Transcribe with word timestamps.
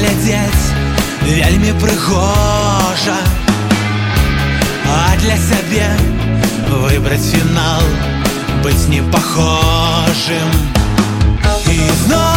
глядзець 0.00 0.66
вельми 1.26 1.72
прыгожа. 1.80 3.18
А 4.88 5.16
для 5.20 5.36
сябе 5.36 5.88
выбраць 6.70 7.28
фінал 7.28 7.84
быць 8.64 8.88
не 8.88 9.02
похожим. 9.12 10.50
І 11.70 11.78
зноў 12.04 12.29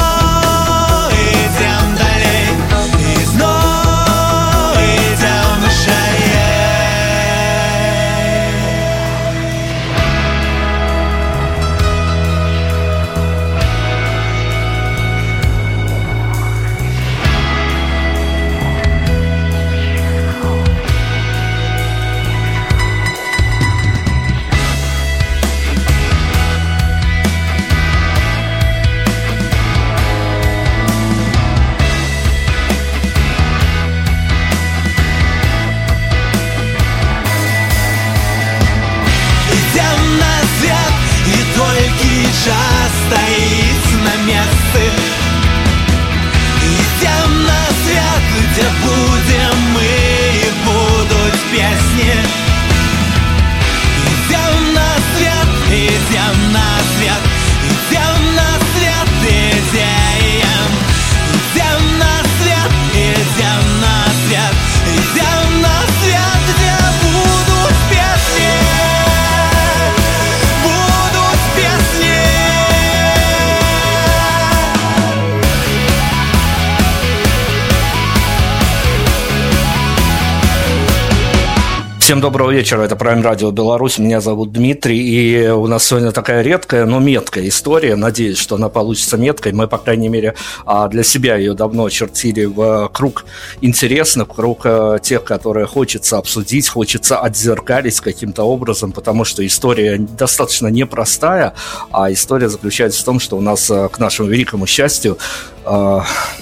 Всем 82.13 82.22
доброго 82.22 82.51
вечера, 82.51 82.84
это 82.84 82.94
Prime 82.94 83.24
Radio 83.24 83.51
Беларусь, 83.51 83.97
меня 83.97 84.22
зовут 84.22 84.51
Дмитрий, 84.51 85.00
и 85.00 85.47
у 85.47 85.66
нас 85.66 85.84
сегодня 85.84 86.12
такая 86.12 86.44
редкая, 86.44 86.85
но 86.85 87.00
меткая 87.00 87.47
история, 87.47 87.96
надеюсь, 87.96 88.38
что 88.38 88.53
она 88.53 88.69
получится 88.69 89.18
меткой, 89.18 89.51
мы, 89.53 89.68
по 89.68 89.79
крайней 89.79 90.09
мере, 90.09 90.35
а, 90.63 90.88
для 90.90 91.02
себя 91.02 91.38
ее 91.38 91.56
давно 91.56 91.90
чертили 91.90 92.46
в 92.46 92.88
круг 92.94 93.25
интересных, 93.62 94.28
в 94.28 94.34
круг 94.34 94.62
э, 94.66 95.00
тех, 95.02 95.23
которые 95.23 95.66
хочется 95.66 96.19
обсудить, 96.19 96.69
хочется 96.69 97.18
отзеркалить 97.18 98.00
каким-то 98.00 98.44
образом, 98.44 98.91
потому 98.91 99.25
что 99.25 99.44
история 99.44 99.97
достаточно 99.97 100.68
непростая, 100.68 101.56
а 101.91 102.12
история 102.12 102.47
заключается 102.47 103.02
в 103.02 103.06
том, 103.06 103.19
что 103.19 103.38
у 103.38 103.41
нас, 103.41 103.72
э, 103.72 103.90
к 103.90 103.97
нашему 103.97 104.29
великому 104.29 104.68
счастью, 104.68 105.18
э, 105.18 105.53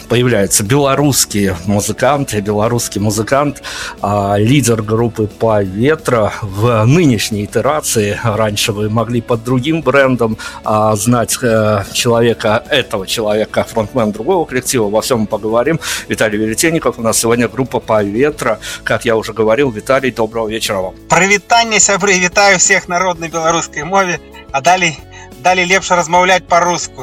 появляются 0.10 0.64
белорусские 0.64 1.56
музыканты, 1.66 2.42
белорусский 2.42 3.00
музыкант, 3.00 3.62
лидер 4.38 4.82
группы 4.82 5.28
по 5.28 5.52
«Два 5.52 5.64
ветра» 5.64 6.34
в 6.42 6.86
нынешней 6.86 7.44
итерации. 7.44 8.18
Раньше 8.24 8.72
вы 8.72 8.90
могли 8.90 9.20
под 9.20 9.44
другим 9.44 9.82
брендом 9.82 10.38
а, 10.64 10.96
знать 10.96 11.38
э, 11.42 11.84
человека, 11.92 12.64
этого 12.70 13.06
человека, 13.06 13.66
фронтмен 13.66 14.12
другого 14.12 14.46
коллектива. 14.46 14.90
Во 14.90 15.02
всем 15.02 15.28
поговорим. 15.28 15.80
Виталий 16.08 16.38
Веретенников. 16.38 17.00
У 17.00 17.02
нас 17.02 17.18
сегодня 17.18 17.50
группа 17.50 17.80
«По 17.82 18.02
ветра». 18.02 18.60
Как 18.84 19.04
я 19.04 19.18
уже 19.18 19.34
говорил, 19.34 19.72
Виталий, 19.72 20.12
доброго 20.12 20.48
вечера 20.48 20.80
вам. 20.80 20.94
Привитание, 21.10 21.80
сябры, 21.80 22.14
вітаю 22.14 22.58
всех 22.60 22.88
народной 22.88 23.28
белорусской 23.28 23.84
мове. 23.84 24.22
А 24.52 24.62
далее, 24.62 24.96
далее 25.44 25.66
лепше 25.66 25.96
размовлять 25.96 26.48
по-русски. 26.48 26.94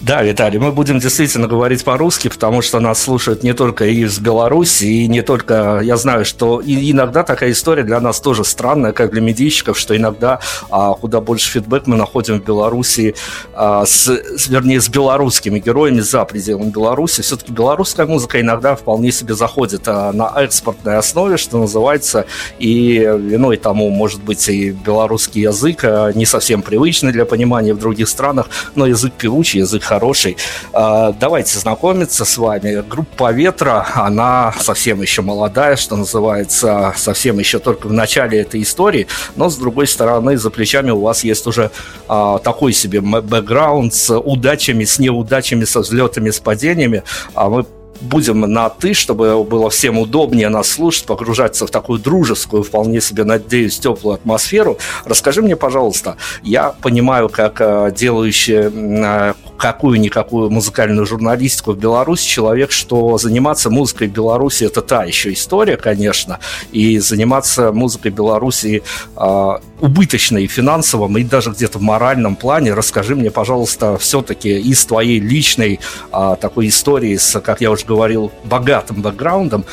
Да, 0.00 0.22
Виталий, 0.22 0.58
мы 0.58 0.72
будем 0.72 0.98
действительно 0.98 1.46
говорить 1.46 1.84
по-русски, 1.84 2.28
потому 2.28 2.62
что 2.62 2.80
нас 2.80 3.02
слушают 3.02 3.42
не 3.42 3.52
только 3.52 3.86
из 3.86 4.18
Беларуси, 4.18 4.84
и 4.84 5.08
не 5.08 5.22
только... 5.22 5.80
Я 5.82 5.96
знаю, 5.96 6.24
что 6.24 6.62
иногда 6.64 7.22
такая 7.22 7.52
история 7.52 7.82
для 7.82 8.00
нас 8.00 8.20
тоже 8.20 8.44
странная, 8.44 8.92
как 8.92 9.10
для 9.12 9.20
медийщиков, 9.20 9.78
что 9.78 9.96
иногда 9.96 10.40
а, 10.70 10.94
куда 10.94 11.20
больше 11.20 11.50
фидбэк 11.50 11.86
мы 11.86 11.96
находим 11.96 12.40
в 12.40 12.44
Беларуси, 12.44 13.14
а, 13.54 13.84
с, 13.86 14.08
вернее, 14.48 14.80
с 14.80 14.88
белорусскими 14.88 15.58
героями 15.58 16.00
за 16.00 16.24
пределами 16.24 16.70
Беларуси. 16.70 17.22
Все-таки 17.22 17.52
белорусская 17.52 18.06
музыка 18.06 18.40
иногда 18.40 18.76
вполне 18.76 19.12
себе 19.12 19.34
заходит 19.34 19.82
а, 19.86 20.12
на 20.12 20.32
экспортной 20.36 20.96
основе, 20.96 21.36
что 21.36 21.58
называется, 21.58 22.26
и 22.58 22.98
виной 22.98 23.56
тому 23.56 23.90
может 23.90 24.22
быть 24.22 24.48
и 24.48 24.70
белорусский 24.70 25.42
язык, 25.42 25.80
а, 25.82 26.12
не 26.12 26.26
совсем 26.26 26.62
привычный 26.62 27.12
для 27.12 27.24
понимания 27.24 27.74
в 27.74 27.78
других 27.78 28.08
странах, 28.08 28.48
но 28.74 28.86
язык 28.86 29.12
певучий, 29.14 29.57
язык 29.58 29.82
хороший. 29.82 30.36
А, 30.72 31.12
давайте 31.12 31.58
знакомиться 31.58 32.24
с 32.24 32.38
вами. 32.38 32.82
Группа 32.88 33.32
«Ветра», 33.32 33.86
она 33.94 34.54
совсем 34.60 35.02
еще 35.02 35.22
молодая, 35.22 35.76
что 35.76 35.96
называется, 35.96 36.92
совсем 36.96 37.38
еще 37.38 37.58
только 37.58 37.88
в 37.88 37.92
начале 37.92 38.40
этой 38.40 38.62
истории, 38.62 39.06
но, 39.36 39.48
с 39.48 39.56
другой 39.56 39.86
стороны, 39.86 40.36
за 40.36 40.50
плечами 40.50 40.90
у 40.90 41.00
вас 41.00 41.24
есть 41.24 41.46
уже 41.46 41.70
а, 42.08 42.38
такой 42.38 42.72
себе 42.72 43.00
бэкграунд 43.00 43.94
с 43.94 44.16
удачами, 44.18 44.84
с 44.84 44.98
неудачами, 44.98 45.64
со 45.64 45.80
взлетами, 45.80 46.30
с 46.30 46.40
падениями. 46.40 47.02
А 47.34 47.48
мы 47.48 47.64
будем 48.00 48.40
на 48.40 48.68
«ты», 48.68 48.94
чтобы 48.94 49.42
было 49.44 49.70
всем 49.70 49.98
удобнее 49.98 50.48
нас 50.48 50.68
слушать, 50.68 51.06
погружаться 51.06 51.66
в 51.66 51.70
такую 51.70 51.98
дружескую, 51.98 52.62
вполне 52.62 53.00
себе, 53.00 53.24
надеюсь, 53.24 53.78
теплую 53.78 54.14
атмосферу. 54.14 54.78
Расскажи 55.04 55.42
мне, 55.42 55.56
пожалуйста, 55.56 56.16
я 56.42 56.70
понимаю, 56.70 57.28
как 57.28 57.60
э, 57.60 57.92
делающие 57.94 58.70
э, 58.72 59.34
какую-никакую 59.58 60.50
музыкальную 60.50 61.06
журналистику 61.06 61.72
в 61.72 61.78
Беларуси, 61.78 62.26
человек, 62.26 62.70
что 62.70 63.18
заниматься 63.18 63.70
музыкой 63.70 64.08
в 64.08 64.12
Беларуси 64.12 64.64
это 64.64 64.80
та 64.80 65.04
еще 65.04 65.32
история, 65.32 65.76
конечно, 65.76 66.38
и 66.70 66.98
заниматься 66.98 67.72
музыкой 67.72 68.12
Беларуси 68.12 68.82
э, 69.16 69.58
убыточно 69.80 70.38
и 70.38 70.46
финансовом, 70.46 71.18
и 71.18 71.24
даже 71.24 71.50
где-то 71.50 71.78
в 71.78 71.82
моральном 71.82 72.36
плане. 72.36 72.74
Расскажи 72.74 73.16
мне, 73.16 73.30
пожалуйста, 73.30 73.98
все-таки 73.98 74.58
из 74.58 74.84
твоей 74.86 75.18
личной 75.18 75.80
э, 76.12 76.36
такой 76.40 76.68
истории 76.68 77.16
с, 77.16 77.40
как 77.40 77.60
я 77.60 77.70
уже 77.70 77.84
говорил, 77.88 78.30
богатым 78.44 79.02
бэкграундом, 79.02 79.64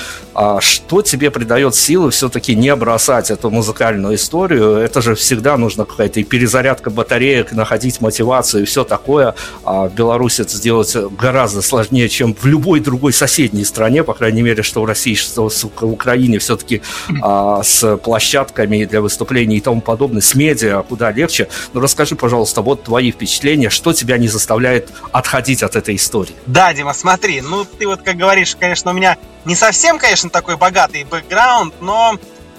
что 0.60 1.02
тебе 1.02 1.32
придает 1.32 1.76
силы 1.76 2.12
все-таки 2.12 2.56
не 2.56 2.76
бросать 2.76 3.32
эту 3.32 3.50
музыкальную 3.50 4.16
историю? 4.16 4.76
Это 4.78 5.02
же 5.02 5.16
всегда 5.16 5.58
нужно 5.58 5.86
какая-то 5.86 6.20
и 6.20 6.24
перезарядка 6.24 6.90
батареек, 6.90 7.52
находить 7.54 8.02
мотивацию 8.02 8.64
и 8.64 8.66
все 8.66 8.84
такое. 8.84 9.36
А 9.64 9.88
в 9.88 9.94
Беларуси 9.94 10.42
это 10.42 10.56
сделать 10.56 10.96
гораздо 11.18 11.62
сложнее, 11.62 12.10
чем 12.10 12.36
в 12.36 12.46
любой 12.46 12.80
другой 12.80 13.14
соседней 13.14 13.64
стране, 13.64 14.04
по 14.04 14.14
крайней 14.14 14.42
мере, 14.42 14.64
что 14.64 14.82
в 14.82 14.86
России, 14.86 15.16
что 15.16 15.50
в 15.50 15.86
Украине 15.86 16.40
все-таки 16.40 16.82
а, 17.22 17.64
с 17.64 17.98
площадками 17.98 18.86
для 18.86 19.02
выступлений 19.02 19.58
и 19.58 19.62
тому 19.62 19.82
подобное, 19.82 20.22
с 20.22 20.36
медиа 20.36 20.82
куда 20.82 21.12
легче. 21.12 21.48
Но 21.74 21.80
расскажи, 21.80 22.16
пожалуйста, 22.16 22.62
вот 22.62 22.84
твои 22.84 23.12
впечатления, 23.12 23.70
что 23.70 23.94
тебя 23.94 24.18
не 24.18 24.28
заставляет 24.28 24.90
отходить 25.12 25.64
от 25.64 25.76
этой 25.76 25.96
истории? 25.96 26.34
Да, 26.46 26.74
Дима, 26.74 26.94
смотри, 26.94 27.42
ну 27.42 27.66
ты 27.66 27.88
вот 27.88 28.02
как 28.02 28.18
говоришь, 28.18 28.56
конечно, 28.60 28.92
у 28.92 28.94
меня 28.94 29.18
не 29.46 29.56
совсем, 29.56 30.00
конечно, 30.00 30.25
такой 30.30 30.58
богатый 30.58 31.04
бэкграунд, 31.04 31.82
но, 31.82 32.18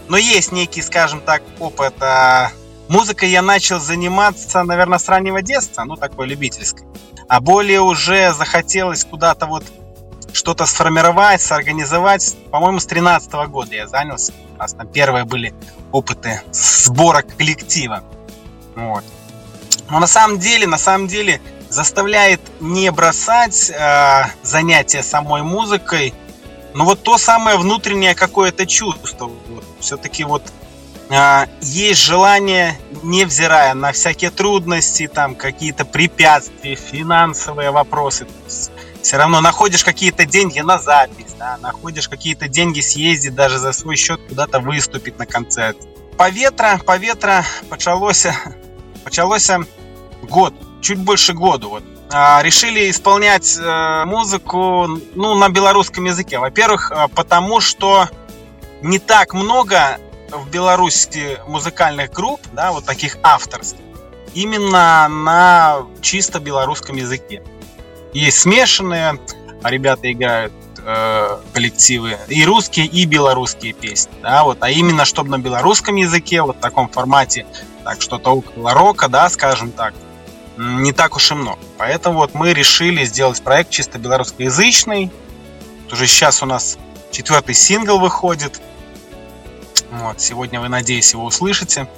но 0.09 0.17
есть 0.17 0.53
некий, 0.53 0.83
скажем 0.83 1.21
так, 1.21 1.43
опыт. 1.59 1.95
А, 2.01 2.51
музыкой 2.89 3.31
я 3.31 3.43
начал 3.43 3.81
заниматься, 3.81 4.63
наверное, 4.63 4.99
с 4.99 5.09
раннего 5.09 5.43
детства, 5.43 5.85
ну 5.85 5.97
такой 5.97 6.27
любительской 6.27 6.87
а 7.29 7.41
более 7.41 7.81
уже 7.81 8.33
захотелось 8.33 9.05
куда-то 9.05 9.47
вот 9.47 9.65
что-то 10.33 10.67
сформировать, 10.67 11.41
соорганизовать. 11.41 12.37
По-моему, 12.51 12.79
с 12.79 12.87
13 12.87 13.33
года 13.49 13.75
я 13.75 13.89
занялся. 13.89 14.33
У 14.55 14.59
нас 14.59 14.73
там 14.75 14.87
первые 14.87 15.25
были 15.25 15.55
опыты 15.93 16.43
сбора 16.53 17.23
коллектива. 17.23 18.05
Вот. 18.75 19.05
Но 19.91 19.99
на 19.99 20.07
самом 20.07 20.39
деле, 20.39 20.67
на 20.67 20.79
самом 20.79 21.07
деле, 21.07 21.41
заставляет 21.69 22.41
не 22.61 22.91
бросать 22.91 23.71
э, 23.71 24.25
занятия 24.43 25.03
самой 25.03 25.43
музыкой, 25.43 26.15
но 26.77 26.85
вот 26.85 27.03
то 27.03 27.17
самое 27.17 27.57
внутреннее 27.57 28.15
какое-то 28.15 28.67
чувство. 28.67 29.31
Вот, 29.49 29.65
все-таки 29.81 30.25
вот 30.25 30.43
а, 31.09 31.49
есть 31.63 32.03
желание, 32.03 32.79
невзирая 33.03 33.73
на 33.73 33.93
всякие 33.93 34.31
трудности, 34.31 35.07
там 35.07 35.35
какие-то 35.35 35.87
препятствия, 35.87 36.75
финансовые 36.75 37.71
вопросы, 37.71 38.27
все 39.01 39.17
равно 39.17 39.41
находишь 39.41 39.85
какие-то 39.85 40.27
деньги 40.27 40.61
на 40.61 40.79
запись, 40.79 41.35
да, 41.39 41.57
находишь 41.63 42.11
какие-то 42.11 42.47
деньги 42.47 42.81
съездить 42.81 43.35
даже 43.35 43.59
за 43.59 43.73
свой 43.73 43.97
счет 43.97 44.21
куда-то 44.29 44.61
выступить 44.61 45.19
на 45.19 45.25
концерт. 45.25 45.79
По 46.19 46.29
ветра, 46.29 46.79
по 46.85 46.99
ветра 46.99 47.43
началось, 47.71 48.27
началось 49.03 49.49
год, 50.25 50.53
чуть 50.83 50.99
больше 50.99 51.33
года. 51.33 51.69
Вот. 51.69 51.85
А, 52.11 52.41
решили 52.43 52.89
исполнять 52.89 53.59
э, 53.59 54.05
музыку 54.05 54.87
ну, 55.15 55.35
на 55.35 55.49
белорусском 55.49 56.05
языке. 56.05 56.39
Во-первых, 56.39 56.93
э, 56.93 57.09
потому 57.15 57.61
что 57.61 58.09
не 58.81 59.01
так 59.01 59.35
много 59.35 59.99
в 60.31 60.49
Беларуси 60.51 61.39
музыкальных 61.49 62.13
групп, 62.13 62.41
да, 62.53 62.71
вот 62.71 62.85
таких 62.85 63.19
авторских, 63.25 63.81
именно 64.35 65.09
на 65.09 65.79
чисто 66.01 66.39
белорусском 66.39 66.97
языке. 66.97 67.43
Есть 68.13 68.39
смешанные, 68.39 69.19
а 69.63 69.71
ребята 69.71 70.11
играют 70.13 70.53
э, 70.79 71.39
коллективы 71.53 72.19
и 72.29 72.45
русские, 72.45 72.87
и 72.87 73.05
белорусские 73.05 73.73
песни, 73.73 74.13
да, 74.23 74.45
вот, 74.45 74.59
а 74.61 74.71
именно 74.71 75.05
чтобы 75.05 75.31
на 75.31 75.39
белорусском 75.39 75.97
языке, 75.97 76.43
вот 76.43 76.59
в 76.59 76.61
таком 76.61 76.89
формате, 76.89 77.47
так 77.83 78.01
что-то 78.01 78.31
около 78.31 78.75
рока, 78.75 79.09
да, 79.09 79.29
скажем 79.29 79.73
так, 79.73 79.93
не 80.57 80.93
так 80.93 81.17
уж 81.17 81.31
и 81.31 81.35
много. 81.35 81.59
Поэтому 81.79 82.19
вот 82.19 82.35
мы 82.35 82.53
решили 82.53 83.05
сделать 83.05 83.43
проект 83.43 83.71
чисто 83.71 83.99
белорусскоязычный. 83.99 85.11
Уже 85.93 86.07
сейчас 86.07 86.43
у 86.43 86.47
нас 86.47 86.79
четвертый 87.11 87.55
сингл 87.55 87.99
выходит– 87.99 88.61
вот, 89.91 90.21
сегодня 90.21 90.61
вы, 90.61 90.69
надеюсь, 90.69 91.13
его 91.13 91.25
услышите. 91.25 91.89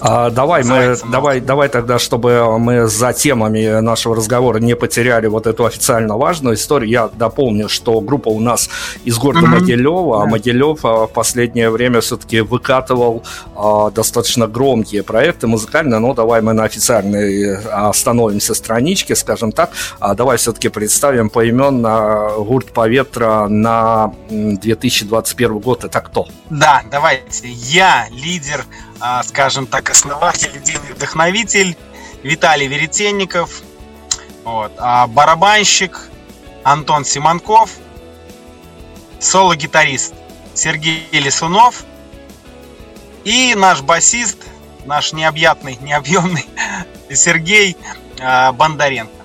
А, 0.00 0.30
давай, 0.30 0.64
мы, 0.64 0.96
давай, 1.10 1.40
давай 1.40 1.68
тогда, 1.68 1.98
чтобы 1.98 2.58
мы 2.58 2.86
за 2.86 3.12
темами 3.12 3.80
нашего 3.80 4.16
разговора 4.16 4.58
не 4.58 4.76
потеряли 4.76 5.26
вот 5.26 5.46
эту 5.46 5.64
официально 5.64 6.16
важную 6.16 6.56
историю, 6.56 6.90
я 6.90 7.08
дополню, 7.08 7.68
что 7.68 8.00
группа 8.00 8.28
у 8.28 8.40
нас 8.40 8.68
из 9.04 9.18
города 9.18 9.46
mm-hmm. 9.46 9.60
Могилева, 9.60 10.22
а 10.22 10.26
Могилев 10.26 10.84
а, 10.84 11.06
в 11.06 11.12
последнее 11.12 11.70
время 11.70 12.00
все-таки 12.00 12.40
выкатывал 12.40 13.22
а, 13.56 13.90
достаточно 13.90 14.46
громкие 14.46 15.02
проекты 15.02 15.46
музыкальные, 15.46 15.98
но 16.00 16.14
давай 16.14 16.40
мы 16.40 16.52
на 16.52 16.64
официальной 16.64 17.56
остановимся 17.56 18.54
страничке, 18.54 19.16
скажем 19.16 19.52
так, 19.52 19.70
а 19.98 20.14
давай 20.14 20.36
все-таки 20.36 20.68
представим 20.68 21.30
поименно 21.30 22.30
гурт 22.38 22.72
Поветра 22.72 23.48
на 23.48 24.14
2021 24.30 25.58
год, 25.58 25.84
это 25.84 26.00
кто? 26.00 26.26
Да, 26.48 26.82
давайте, 26.90 27.48
я 27.48 28.06
лидер 28.10 28.64
а, 28.64 28.89
скажем 29.24 29.66
так, 29.66 29.90
основатель, 29.90 30.50
вдохновитель 30.94 31.76
Виталий 32.22 32.66
Веретенников, 32.66 33.62
вот, 34.44 34.72
а 34.78 35.06
барабанщик 35.06 36.10
Антон 36.64 37.04
Симонков, 37.04 37.70
соло-гитарист 39.18 40.14
Сергей 40.54 41.06
Лисунов. 41.12 41.84
И 43.24 43.54
наш 43.54 43.82
басист, 43.82 44.38
наш 44.86 45.12
необъятный, 45.12 45.78
необъемный 45.80 46.46
Сергей 47.14 47.76
а, 48.18 48.52
Бондаренко. 48.52 49.19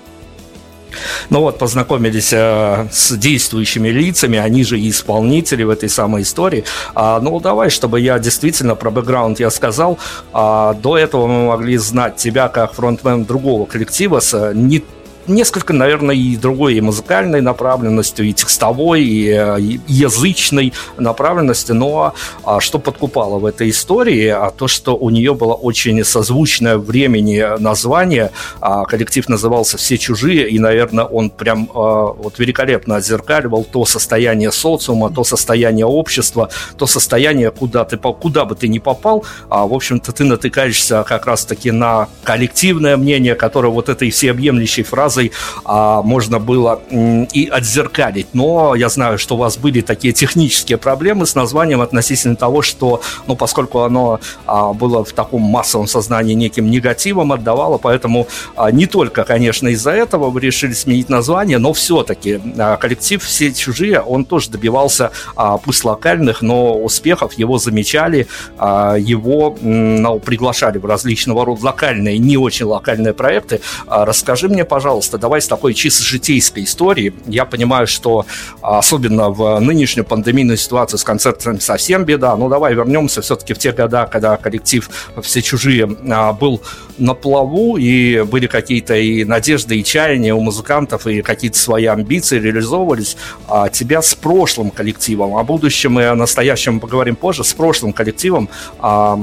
Ну 1.30 1.40
вот, 1.40 1.58
познакомились 1.58 2.32
э, 2.32 2.88
с 2.90 3.16
действующими 3.16 3.88
лицами, 3.88 4.38
они 4.38 4.64
же 4.64 4.78
и 4.78 4.90
исполнители 4.90 5.64
в 5.64 5.70
этой 5.70 5.88
самой 5.88 6.22
истории. 6.22 6.64
А, 6.94 7.20
ну, 7.20 7.38
давай, 7.40 7.70
чтобы 7.70 8.00
я 8.00 8.18
действительно 8.18 8.74
про 8.74 8.90
бэкграунд 8.90 9.40
я 9.40 9.50
сказал. 9.50 9.98
А, 10.32 10.74
до 10.74 10.96
этого 10.96 11.26
мы 11.26 11.46
могли 11.46 11.76
знать 11.76 12.16
тебя 12.16 12.48
как 12.48 12.74
фронтмен 12.74 13.24
другого 13.24 13.66
коллектива 13.66 14.20
с 14.20 14.52
не 14.54 14.82
несколько, 15.28 15.72
наверное, 15.72 16.14
и 16.14 16.36
другой 16.36 16.74
и 16.74 16.80
музыкальной 16.80 17.40
направленностью, 17.40 18.26
и 18.26 18.32
текстовой, 18.32 19.04
и, 19.04 19.28
э, 19.28 19.60
и 19.60 19.80
язычной 19.86 20.72
направленности, 20.98 21.72
но 21.72 22.14
а, 22.44 22.60
что 22.60 22.78
подкупало 22.78 23.38
в 23.38 23.46
этой 23.46 23.70
истории, 23.70 24.28
а 24.28 24.50
то, 24.50 24.68
что 24.68 24.96
у 24.96 25.10
нее 25.10 25.34
было 25.34 25.54
очень 25.54 26.04
созвучное 26.04 26.78
времени 26.78 27.44
название, 27.58 28.30
а, 28.60 28.84
коллектив 28.84 29.28
назывался 29.28 29.76
«Все 29.76 29.98
чужие», 29.98 30.48
и, 30.48 30.58
наверное, 30.58 31.04
он 31.04 31.30
прям 31.30 31.68
а, 31.74 32.12
вот 32.12 32.38
великолепно 32.38 32.96
отзеркаливал 32.96 33.64
то 33.64 33.84
состояние 33.84 34.52
социума, 34.52 35.10
то 35.10 35.24
состояние 35.24 35.86
общества, 35.86 36.48
то 36.78 36.86
состояние, 36.86 37.50
куда, 37.50 37.84
ты, 37.84 37.96
куда 37.96 38.44
бы 38.44 38.54
ты 38.54 38.68
ни 38.68 38.78
попал, 38.78 39.24
а, 39.48 39.66
в 39.66 39.74
общем-то, 39.74 40.12
ты 40.12 40.24
натыкаешься 40.24 41.04
как 41.06 41.26
раз-таки 41.26 41.70
на 41.70 42.08
коллективное 42.24 42.96
мнение, 42.96 43.34
которое 43.34 43.68
вот 43.68 43.88
этой 43.88 44.10
всеобъемлющей 44.10 44.82
фразы 44.82 45.15
фразой 45.16 45.32
а, 45.64 46.02
можно 46.02 46.38
было 46.38 46.80
и 46.90 47.48
отзеркалить. 47.50 48.28
Но 48.32 48.74
я 48.74 48.88
знаю, 48.88 49.18
что 49.18 49.34
у 49.34 49.38
вас 49.38 49.56
были 49.56 49.80
такие 49.80 50.12
технические 50.12 50.78
проблемы 50.78 51.26
с 51.26 51.34
названием 51.34 51.80
относительно 51.80 52.36
того, 52.36 52.62
что, 52.62 53.00
ну, 53.26 53.36
поскольку 53.36 53.80
оно 53.80 54.20
а, 54.46 54.72
было 54.72 55.04
в 55.04 55.12
таком 55.12 55.42
массовом 55.42 55.86
сознании 55.86 56.34
неким 56.34 56.70
негативом 56.70 57.32
отдавало, 57.32 57.78
поэтому 57.78 58.26
а, 58.56 58.70
не 58.70 58.86
только, 58.86 59.24
конечно, 59.24 59.68
из-за 59.68 59.92
этого 59.92 60.30
вы 60.30 60.40
решили 60.40 60.72
сменить 60.72 61.08
название, 61.08 61.58
но 61.58 61.72
все-таки 61.72 62.40
а, 62.58 62.76
коллектив 62.76 63.22
«Все 63.22 63.52
чужие», 63.52 64.00
он 64.00 64.24
тоже 64.24 64.50
добивался, 64.50 65.10
а, 65.36 65.56
пусть 65.58 65.84
локальных, 65.84 66.42
но 66.42 66.74
успехов, 66.74 67.32
его 67.38 67.58
замечали, 67.58 68.26
а, 68.58 68.96
его 68.96 69.56
ну, 69.60 70.18
приглашали 70.18 70.78
в 70.78 70.86
различного 70.86 71.44
рода 71.44 71.64
локальные, 71.64 72.18
не 72.18 72.36
очень 72.36 72.66
локальные 72.66 73.14
проекты. 73.14 73.60
А, 73.86 74.04
расскажи 74.04 74.48
мне, 74.48 74.64
пожалуйста, 74.64 75.05
пожалуйста, 75.06 75.18
давай 75.18 75.40
с 75.40 75.48
такой 75.48 75.74
чисто 75.74 76.04
житейской 76.04 76.64
истории. 76.64 77.12
Я 77.26 77.44
понимаю, 77.44 77.86
что 77.86 78.26
а, 78.62 78.78
особенно 78.78 79.30
в 79.30 79.60
нынешнюю 79.60 80.04
пандемийную 80.04 80.56
ситуацию 80.56 80.98
с 80.98 81.04
концертами 81.04 81.58
совсем 81.58 82.04
беда. 82.04 82.36
Ну, 82.36 82.48
давай 82.48 82.74
вернемся 82.74 83.20
все-таки 83.20 83.54
в 83.54 83.58
те 83.58 83.72
года, 83.72 84.06
когда 84.10 84.36
коллектив 84.36 84.88
«Все 85.22 85.42
чужие» 85.42 85.88
а, 86.10 86.32
был 86.32 86.60
на 86.98 87.14
плаву, 87.14 87.76
и 87.76 88.22
были 88.22 88.46
какие-то 88.46 88.94
и 88.94 89.24
надежды, 89.24 89.76
и 89.76 89.84
чаяния 89.84 90.34
у 90.34 90.40
музыкантов, 90.40 91.06
и 91.06 91.22
какие-то 91.22 91.58
свои 91.58 91.86
амбиции 91.86 92.40
реализовывались. 92.40 93.16
А 93.48 93.68
тебя 93.68 94.02
с 94.02 94.14
прошлым 94.14 94.70
коллективом, 94.70 95.36
о 95.36 95.44
будущем 95.44 96.00
и 96.00 96.04
о 96.04 96.14
настоящем 96.14 96.80
поговорим 96.80 97.16
позже, 97.16 97.44
с 97.44 97.52
прошлым 97.52 97.92
коллективом, 97.92 98.48
а, 98.78 99.18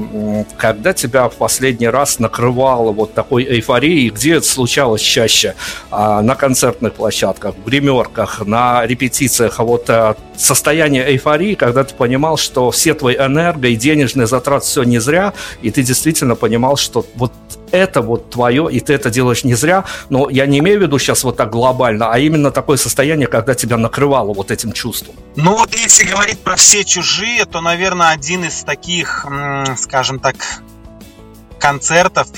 когда 0.56 0.92
тебя 0.92 1.28
в 1.28 1.34
последний 1.34 1.88
раз 1.88 2.18
накрывало 2.18 2.92
вот 2.92 3.12
такой 3.14 3.44
эйфорией, 3.44 4.10
где 4.10 4.34
это 4.34 4.46
случалось 4.46 5.02
чаще? 5.02 5.54
А, 5.90 6.22
на 6.22 6.34
концертных 6.34 6.94
площадках, 6.94 7.54
в 7.56 7.64
гримерках, 7.64 8.46
на 8.46 8.86
репетициях, 8.86 9.60
а 9.60 9.64
вот 9.64 9.88
а, 9.90 10.16
состояние 10.36 11.08
эйфории, 11.10 11.54
когда 11.54 11.84
ты 11.84 11.94
понимал, 11.94 12.36
что 12.36 12.70
все 12.70 12.94
твои 12.94 13.16
энерго 13.16 13.68
и 13.68 13.76
денежные 13.76 14.26
затраты 14.26 14.66
все 14.66 14.82
не 14.82 14.98
зря, 14.98 15.32
и 15.62 15.70
ты 15.70 15.82
действительно 15.82 16.34
понимал, 16.34 16.76
что 16.76 17.06
вот 17.14 17.32
это 17.70 18.02
вот 18.02 18.30
твое, 18.30 18.68
и 18.70 18.80
ты 18.80 18.94
это 18.94 19.10
делаешь 19.10 19.44
не 19.44 19.54
зря, 19.54 19.84
но 20.08 20.30
я 20.30 20.46
не 20.46 20.58
имею 20.58 20.78
в 20.78 20.82
виду 20.82 20.98
сейчас 20.98 21.24
вот 21.24 21.36
так 21.36 21.50
глобально, 21.50 22.12
а 22.12 22.18
именно 22.18 22.50
такое 22.50 22.76
состояние, 22.76 23.26
когда 23.26 23.54
тебя 23.54 23.76
накрывало 23.76 24.32
вот 24.32 24.50
этим 24.50 24.72
чувством. 24.72 25.16
Ну 25.36 25.56
вот 25.56 25.74
если 25.74 26.04
говорить 26.04 26.38
про 26.38 26.56
все 26.56 26.84
чужие, 26.84 27.44
то, 27.44 27.60
наверное, 27.60 28.10
один 28.10 28.44
из 28.44 28.62
таких, 28.62 29.26
скажем 29.76 30.20
так, 30.20 30.36
концертов 31.58 32.28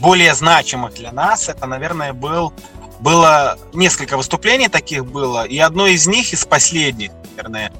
более 0.00 0.34
значимых 0.34 0.94
для 0.94 1.12
нас, 1.12 1.48
это, 1.48 1.66
наверное, 1.66 2.12
был 2.12 2.52
было 3.00 3.58
несколько 3.72 4.16
выступлений 4.16 4.68
таких 4.68 5.04
было, 5.04 5.44
и 5.44 5.58
одно 5.58 5.86
из 5.86 6.06
них 6.06 6.32
из 6.32 6.44
последних, 6.44 7.10
наверное, 7.36 7.72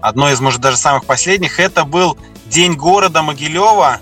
одно 0.00 0.30
из, 0.30 0.40
может, 0.40 0.60
даже 0.60 0.76
самых 0.76 1.04
последних, 1.04 1.60
это 1.60 1.84
был 1.84 2.18
День 2.46 2.74
города 2.74 3.22
Могилева 3.22 4.00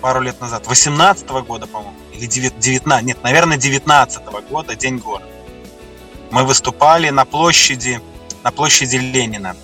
пару 0.00 0.20
лет 0.20 0.40
назад, 0.40 0.66
18 0.66 1.26
-го 1.26 1.42
года, 1.42 1.66
по-моему, 1.66 1.96
или 2.12 2.26
19, 2.26 3.06
нет, 3.06 3.22
наверное, 3.22 3.56
19 3.56 4.22
-го 4.24 4.42
года, 4.48 4.74
День 4.74 4.98
города. 4.98 5.30
Мы 6.30 6.44
выступали 6.44 7.10
на 7.10 7.24
площади, 7.24 8.00
на 8.42 8.50
площади 8.50 8.96
Ленина, 8.96 9.56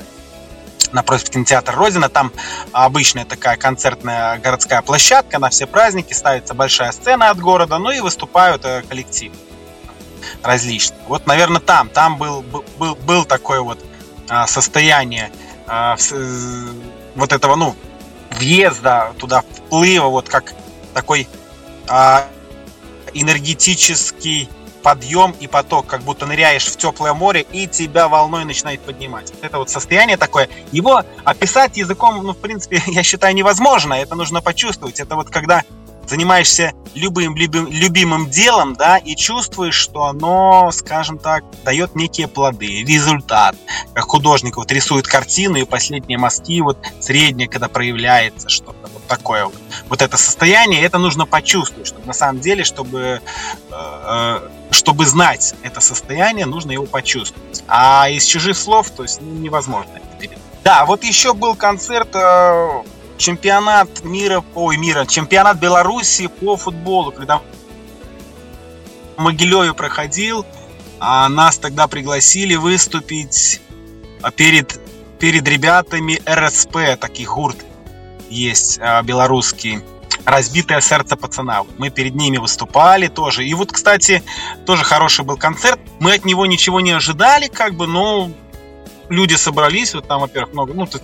напротив 0.92 1.30
кинотеатра 1.30 1.75
Родина. 1.75 2.08
Там 2.08 2.32
обычная 2.72 3.25
такая 3.25 3.56
концертная 3.56 4.38
городская 4.38 4.82
площадка 4.82 5.38
на 5.38 5.50
все 5.50 5.66
праздники, 5.66 6.12
ставится 6.12 6.54
большая 6.54 6.92
сцена 6.92 7.30
от 7.30 7.38
города, 7.38 7.78
ну 7.78 7.90
и 7.90 8.00
выступают 8.00 8.64
э, 8.64 8.82
коллективы 8.88 9.34
различные. 10.42 11.00
Вот, 11.06 11.26
наверное, 11.26 11.60
там, 11.60 11.88
там 11.88 12.16
был, 12.16 12.42
был, 12.78 12.94
был 12.94 13.25
такое 13.25 13.60
вот 13.60 13.78
а, 14.28 14.46
состояние 14.46 15.30
а, 15.66 15.96
вот 17.14 17.32
этого, 17.32 17.56
ну, 17.56 17.75
въезда 18.32 19.12
туда, 19.18 19.42
вплыва, 19.42 20.06
вот 20.06 20.28
как 20.28 20.54
такой 20.94 21.28
а, 21.88 22.26
энергетический 23.12 24.49
подъем 24.82 25.34
и 25.40 25.46
поток, 25.46 25.87
как 25.87 26.02
будто 26.02 26.26
ныряешь 26.26 26.66
в 26.66 26.76
теплое 26.76 27.14
море, 27.14 27.46
и 27.52 27.66
тебя 27.66 28.08
волной 28.08 28.44
начинает 28.44 28.80
поднимать. 28.80 29.32
Это 29.42 29.58
вот 29.58 29.70
состояние 29.70 30.16
такое. 30.16 30.49
Его 30.72 31.02
описать 31.25 31.76
языком, 31.76 32.22
ну, 32.22 32.32
в 32.32 32.38
принципе, 32.38 32.82
я 32.87 33.02
считаю, 33.02 33.34
невозможно. 33.34 33.94
Это 33.94 34.14
нужно 34.14 34.40
почувствовать. 34.40 35.00
Это 35.00 35.16
вот 35.16 35.30
когда 35.30 35.62
занимаешься 36.10 36.72
любым, 36.94 37.37
любим, 37.37 37.68
любимым 37.68 38.28
делом, 38.28 38.75
да, 38.75 38.99
и 38.99 39.14
чувствуешь, 39.14 39.76
что 39.76 40.04
оно, 40.04 40.70
скажем 40.72 41.18
так, 41.18 41.44
дает 41.64 41.94
некие 41.94 42.26
плоды, 42.26 42.84
результат. 42.84 43.54
Как 43.94 44.04
художник 44.04 44.56
вот 44.56 44.72
рисует 44.72 45.06
картину, 45.06 45.56
и 45.56 45.64
последние 45.64 46.18
мазки, 46.18 46.60
вот 46.60 46.78
среднее, 46.99 47.49
когда 47.49 47.68
проявляется 47.68 48.49
что-то 48.49 48.88
вот 48.92 49.06
такое 49.06 49.44
вот. 49.44 49.54
Вот 49.88 50.02
это 50.02 50.16
состояние, 50.16 50.82
это 50.82 50.99
нужно 50.99 51.26
почувствовать, 51.26 51.87
чтобы 51.87 52.06
на 52.06 52.12
самом 52.12 52.40
деле, 52.40 52.64
чтобы, 52.64 53.20
э, 53.70 53.72
э 53.72 54.40
чтобы 54.80 55.04
знать 55.04 55.54
это 55.62 55.82
состояние, 55.82 56.46
нужно 56.46 56.72
его 56.72 56.87
почувствовать. 56.87 57.62
А 57.68 58.08
из 58.08 58.25
чужих 58.25 58.56
слов, 58.56 58.88
то 58.90 59.02
есть 59.02 59.20
ну, 59.20 59.30
невозможно 59.34 59.92
Да, 60.64 60.87
вот 60.87 61.04
еще 61.04 61.34
был 61.34 61.54
концерт 61.54 62.08
э, 62.14 62.82
чемпионат 63.18 64.02
мира, 64.04 64.42
ой, 64.54 64.78
мира, 64.78 65.04
чемпионат 65.04 65.58
Беларуси 65.58 66.28
по 66.28 66.56
футболу, 66.56 67.12
когда 67.12 67.42
в 69.18 69.20
Могилеве 69.20 69.75
проходил, 69.75 70.46
а 70.99 71.28
нас 71.28 71.58
тогда 71.58 71.87
пригласили 71.87 72.54
выступить 72.54 73.60
а, 74.22 74.30
перед, 74.30 74.80
перед 75.18 75.46
ребятами 75.46 76.22
РСП, 76.26 76.99
такие 76.99 77.28
гурт 77.28 77.58
есть 78.30 78.78
а, 78.80 79.02
белорусский 79.02 79.80
разбитое 80.24 80.80
сердце 80.80 81.16
пацана. 81.16 81.64
Мы 81.78 81.90
перед 81.90 82.14
ними 82.14 82.38
выступали 82.38 83.08
тоже. 83.08 83.44
И 83.44 83.54
вот, 83.54 83.72
кстати, 83.72 84.22
тоже 84.66 84.84
хороший 84.84 85.24
был 85.24 85.36
концерт. 85.36 85.80
Мы 85.98 86.14
от 86.14 86.24
него 86.24 86.46
ничего 86.46 86.80
не 86.80 86.92
ожидали, 86.92 87.46
как 87.48 87.74
бы, 87.74 87.86
но 87.86 88.30
люди 89.08 89.34
собрались, 89.34 89.94
вот 89.94 90.06
там, 90.06 90.20
во-первых, 90.20 90.52
много, 90.52 90.74
ну, 90.74 90.86
тут 90.86 91.02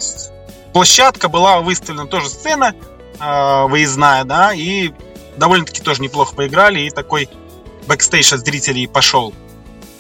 площадка 0.73 1.29
была 1.29 1.61
выставлена 1.61 2.07
тоже 2.07 2.29
сцена 2.29 2.75
э, 3.21 3.67
выездная, 3.67 4.25
да, 4.25 4.55
и 4.55 4.93
довольно-таки 5.37 5.83
тоже 5.83 6.03
неплохо 6.03 6.35
поиграли, 6.35 6.81
и 6.81 6.91
такой 6.91 7.29
бэкстейдж 7.87 8.35
от 8.35 8.41
зрителей 8.41 8.87
пошел 8.87 9.35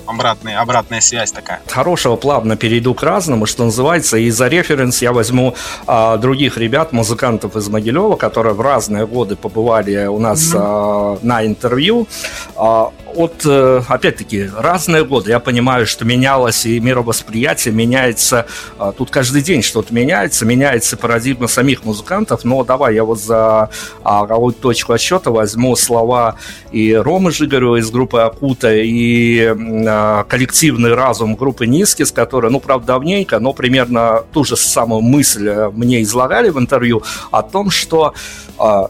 обратная, 0.06 0.60
обратная 0.60 1.00
связь 1.00 1.32
такая. 1.32 1.60
Хорошего 1.68 2.16
плавно 2.16 2.56
перейду 2.56 2.94
к 2.94 3.02
разному, 3.02 3.46
что 3.46 3.64
называется, 3.64 4.16
и 4.16 4.30
за 4.30 4.48
референс 4.48 5.02
я 5.02 5.12
возьму 5.12 5.54
а, 5.86 6.16
других 6.16 6.58
ребят, 6.58 6.92
музыкантов 6.92 7.56
из 7.56 7.68
Могилева, 7.68 8.16
которые 8.16 8.54
в 8.54 8.60
разные 8.60 9.06
годы 9.06 9.36
побывали 9.36 10.06
у 10.06 10.18
нас 10.18 10.54
mm-hmm. 10.54 10.60
а, 10.60 11.18
на 11.22 11.46
интервью. 11.46 12.06
А, 12.56 12.92
от, 13.16 13.46
э, 13.46 13.82
опять-таки, 13.88 14.50
разные 14.56 15.04
годы. 15.04 15.30
Я 15.30 15.40
понимаю, 15.40 15.86
что 15.86 16.04
менялось 16.04 16.66
и 16.66 16.78
мировосприятие, 16.78 17.72
меняется, 17.72 18.46
а, 18.78 18.92
тут 18.92 19.10
каждый 19.10 19.42
день 19.42 19.62
что-то 19.62 19.94
меняется, 19.94 20.44
меняется 20.44 20.96
парадигма 20.96 21.48
самих 21.48 21.84
музыкантов, 21.84 22.44
но 22.44 22.62
давай 22.62 22.94
я 22.94 23.04
вот 23.04 23.18
за 23.18 23.70
а, 24.04 24.26
точку 24.60 24.92
отсчета 24.92 25.30
возьму 25.30 25.74
слова 25.76 26.36
и 26.72 26.92
Ромы 26.92 27.30
Жигарева 27.30 27.76
из 27.76 27.90
группы 27.90 28.20
Акута, 28.20 28.74
и 28.74 29.54
а, 29.86 30.24
коллективный 30.24 30.94
разум 30.94 31.36
группы 31.36 31.66
Нискис, 31.66 32.12
которая, 32.12 32.50
ну, 32.50 32.60
правда, 32.60 32.86
давненько, 32.86 33.40
но 33.40 33.52
примерно 33.54 34.24
ту 34.32 34.44
же 34.44 34.56
самую 34.56 35.00
мысль 35.00 35.48
э, 35.48 35.70
мне 35.70 36.02
излагали 36.02 36.50
в 36.50 36.58
интервью 36.58 37.02
о 37.30 37.42
том, 37.42 37.70
что 37.70 38.14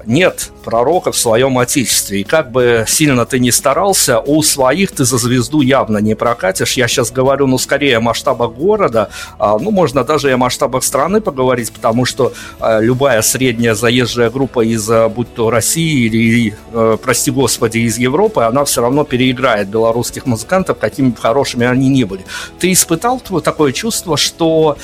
нет 0.04 0.52
пророка 0.64 1.10
в 1.10 1.16
своем 1.16 1.58
отечестве. 1.58 2.20
И 2.20 2.24
как 2.24 2.52
бы 2.52 2.84
сильно 2.86 3.26
ты 3.26 3.40
ни 3.40 3.50
старался, 3.50 4.15
у 4.20 4.42
своих 4.42 4.92
ты 4.92 5.04
за 5.04 5.18
звезду 5.18 5.60
явно 5.60 5.98
не 5.98 6.14
прокатишь. 6.14 6.74
Я 6.74 6.88
сейчас 6.88 7.10
говорю, 7.10 7.46
ну, 7.46 7.58
скорее 7.58 7.96
о 7.98 8.00
масштабах 8.00 8.52
города, 8.52 9.10
а, 9.38 9.58
ну, 9.58 9.70
можно 9.70 10.04
даже 10.04 10.28
и 10.28 10.32
о 10.32 10.36
масштабах 10.36 10.84
страны 10.84 11.20
поговорить, 11.20 11.72
потому 11.72 12.04
что 12.04 12.32
а, 12.60 12.80
любая 12.80 13.22
средняя 13.22 13.74
заезжая 13.74 14.30
группа 14.30 14.64
из, 14.64 14.88
будь 15.10 15.34
то 15.34 15.50
России 15.50 16.06
или, 16.06 16.54
прости 17.02 17.30
господи, 17.30 17.78
из 17.78 17.98
Европы, 17.98 18.42
она 18.42 18.64
все 18.64 18.80
равно 18.82 19.04
переиграет 19.04 19.68
белорусских 19.68 20.26
музыкантов, 20.26 20.78
какими 20.78 21.10
бы 21.10 21.16
хорошими 21.16 21.66
они 21.66 21.88
ни 21.88 22.04
были. 22.04 22.24
Ты 22.58 22.72
испытал 22.72 23.20
такое 23.20 23.72
чувство, 23.72 24.16
что 24.16 24.76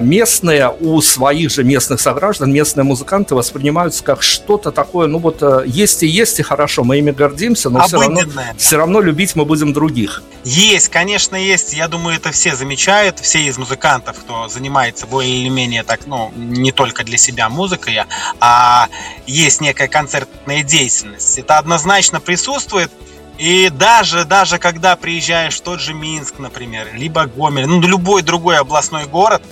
местные 0.00 0.72
у 0.80 1.00
своих 1.00 1.50
же 1.50 1.64
местных 1.64 2.00
сограждан, 2.00 2.52
местные 2.52 2.84
музыканты 2.84 3.34
воспринимаются 3.34 4.02
как 4.04 4.22
что-то 4.22 4.70
такое, 4.70 5.06
ну 5.06 5.18
вот 5.18 5.42
есть 5.66 6.02
и 6.02 6.06
есть, 6.06 6.40
и 6.40 6.42
хорошо, 6.42 6.84
мы 6.84 6.98
ими 6.98 7.10
гордимся, 7.10 7.70
но 7.70 7.80
все 7.86 7.98
равно. 8.00 8.20
Все 8.64 8.78
равно 8.78 9.02
любить 9.02 9.36
мы 9.36 9.44
будем 9.44 9.74
других. 9.74 10.22
Есть, 10.42 10.88
конечно, 10.88 11.36
есть. 11.36 11.74
Я 11.74 11.86
думаю, 11.86 12.16
это 12.16 12.32
все 12.32 12.56
замечают, 12.56 13.20
все 13.20 13.40
из 13.40 13.58
музыкантов, 13.58 14.18
кто 14.18 14.48
занимается 14.48 15.06
более 15.06 15.42
или 15.42 15.50
менее 15.50 15.82
так, 15.82 16.06
ну, 16.06 16.32
не 16.34 16.72
только 16.72 17.04
для 17.04 17.18
себя 17.18 17.50
музыкой, 17.50 17.98
а 18.40 18.88
есть 19.26 19.60
некая 19.60 19.86
концертная 19.86 20.62
деятельность. 20.62 21.38
Это 21.38 21.58
однозначно 21.58 22.20
присутствует. 22.20 22.90
И 23.36 23.68
даже, 23.68 24.24
даже 24.24 24.58
когда 24.58 24.96
приезжаешь 24.96 25.56
в 25.56 25.60
тот 25.60 25.80
же 25.80 25.92
Минск, 25.92 26.38
например, 26.38 26.88
либо 26.94 27.26
Гомель, 27.26 27.66
ну, 27.66 27.82
любой 27.82 28.22
другой 28.22 28.56
областной 28.56 29.04
город, 29.04 29.42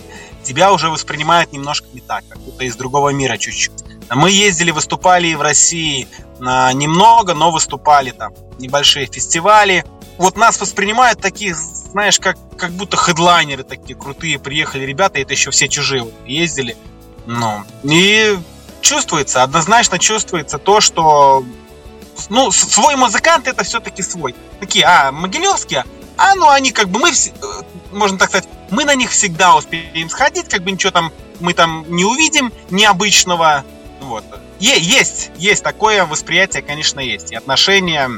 тебя 0.42 0.72
уже 0.72 0.88
воспринимают 0.88 1.52
немножко 1.52 1.86
не 1.92 2.00
так, 2.00 2.24
как 2.30 2.38
будто 2.40 2.64
из 2.64 2.76
другого 2.76 3.10
мира 3.10 3.36
чуть-чуть. 3.36 3.81
Мы 4.10 4.30
ездили, 4.30 4.70
выступали 4.70 5.28
и 5.28 5.34
в 5.34 5.42
России 5.42 6.08
а, 6.40 6.72
немного, 6.72 7.34
но 7.34 7.50
выступали 7.50 8.10
там 8.10 8.32
небольшие 8.58 9.06
фестивали. 9.06 9.84
Вот 10.18 10.36
нас 10.36 10.60
воспринимают 10.60 11.20
таких, 11.20 11.56
знаешь, 11.56 12.18
как, 12.18 12.36
как 12.56 12.72
будто 12.72 12.96
хедлайнеры 12.96 13.64
такие 13.64 13.98
крутые. 13.98 14.38
Приехали 14.38 14.84
ребята, 14.84 15.18
это 15.18 15.32
еще 15.32 15.50
все 15.50 15.68
чужие 15.68 16.02
вот, 16.02 16.14
ездили. 16.26 16.76
Ну, 17.26 17.62
и 17.84 18.38
чувствуется, 18.80 19.42
однозначно 19.42 19.98
чувствуется 19.98 20.58
то, 20.58 20.80
что 20.80 21.44
ну, 22.28 22.50
свой 22.50 22.96
музыкант 22.96 23.46
это 23.46 23.64
все-таки 23.64 24.02
свой. 24.02 24.34
Такие, 24.60 24.84
а, 24.84 25.12
могилевские, 25.12 25.84
а 26.16 26.34
ну 26.34 26.48
они 26.48 26.72
как 26.72 26.88
бы, 26.88 26.98
мы, 27.00 27.10
э, 27.10 27.62
можно 27.92 28.18
так 28.18 28.28
сказать, 28.28 28.48
мы 28.70 28.84
на 28.84 28.94
них 28.94 29.10
всегда 29.10 29.56
успеем 29.56 30.10
сходить, 30.10 30.48
как 30.48 30.62
бы 30.62 30.70
ничего 30.70 30.92
там 30.92 31.12
мы 31.40 31.54
там 31.54 31.84
не 31.88 32.04
увидим 32.04 32.52
необычного, 32.70 33.64
вот. 34.02 34.24
Есть, 34.58 35.30
есть 35.36 35.62
такое 35.62 36.04
восприятие, 36.04 36.62
конечно, 36.62 37.00
есть. 37.00 37.32
И 37.32 37.36
отношение 37.36 38.10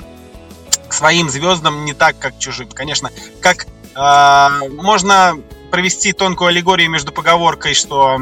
к 0.89 0.93
своим 0.93 1.31
звездам 1.31 1.85
не 1.85 1.95
так, 1.95 2.19
как 2.19 2.39
чужим. 2.39 2.69
Конечно, 2.69 3.11
как 3.41 3.67
э, 3.95 4.69
можно 4.71 5.35
провести 5.71 6.13
тонкую 6.13 6.49
аллегорию 6.49 6.91
между 6.91 7.13
поговоркой, 7.13 7.75
что 7.75 8.21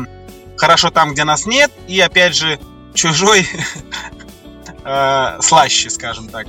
хорошо 0.57 0.90
там, 0.90 1.12
где 1.12 1.25
нас 1.25 1.47
нет, 1.47 1.71
и 1.88 2.00
опять 2.00 2.35
же 2.35 2.59
чужой 2.95 3.47
э, 4.85 5.38
слаще, 5.40 5.90
скажем 5.90 6.28
так, 6.28 6.47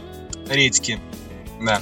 редьки. 0.50 1.00
Да. 1.62 1.82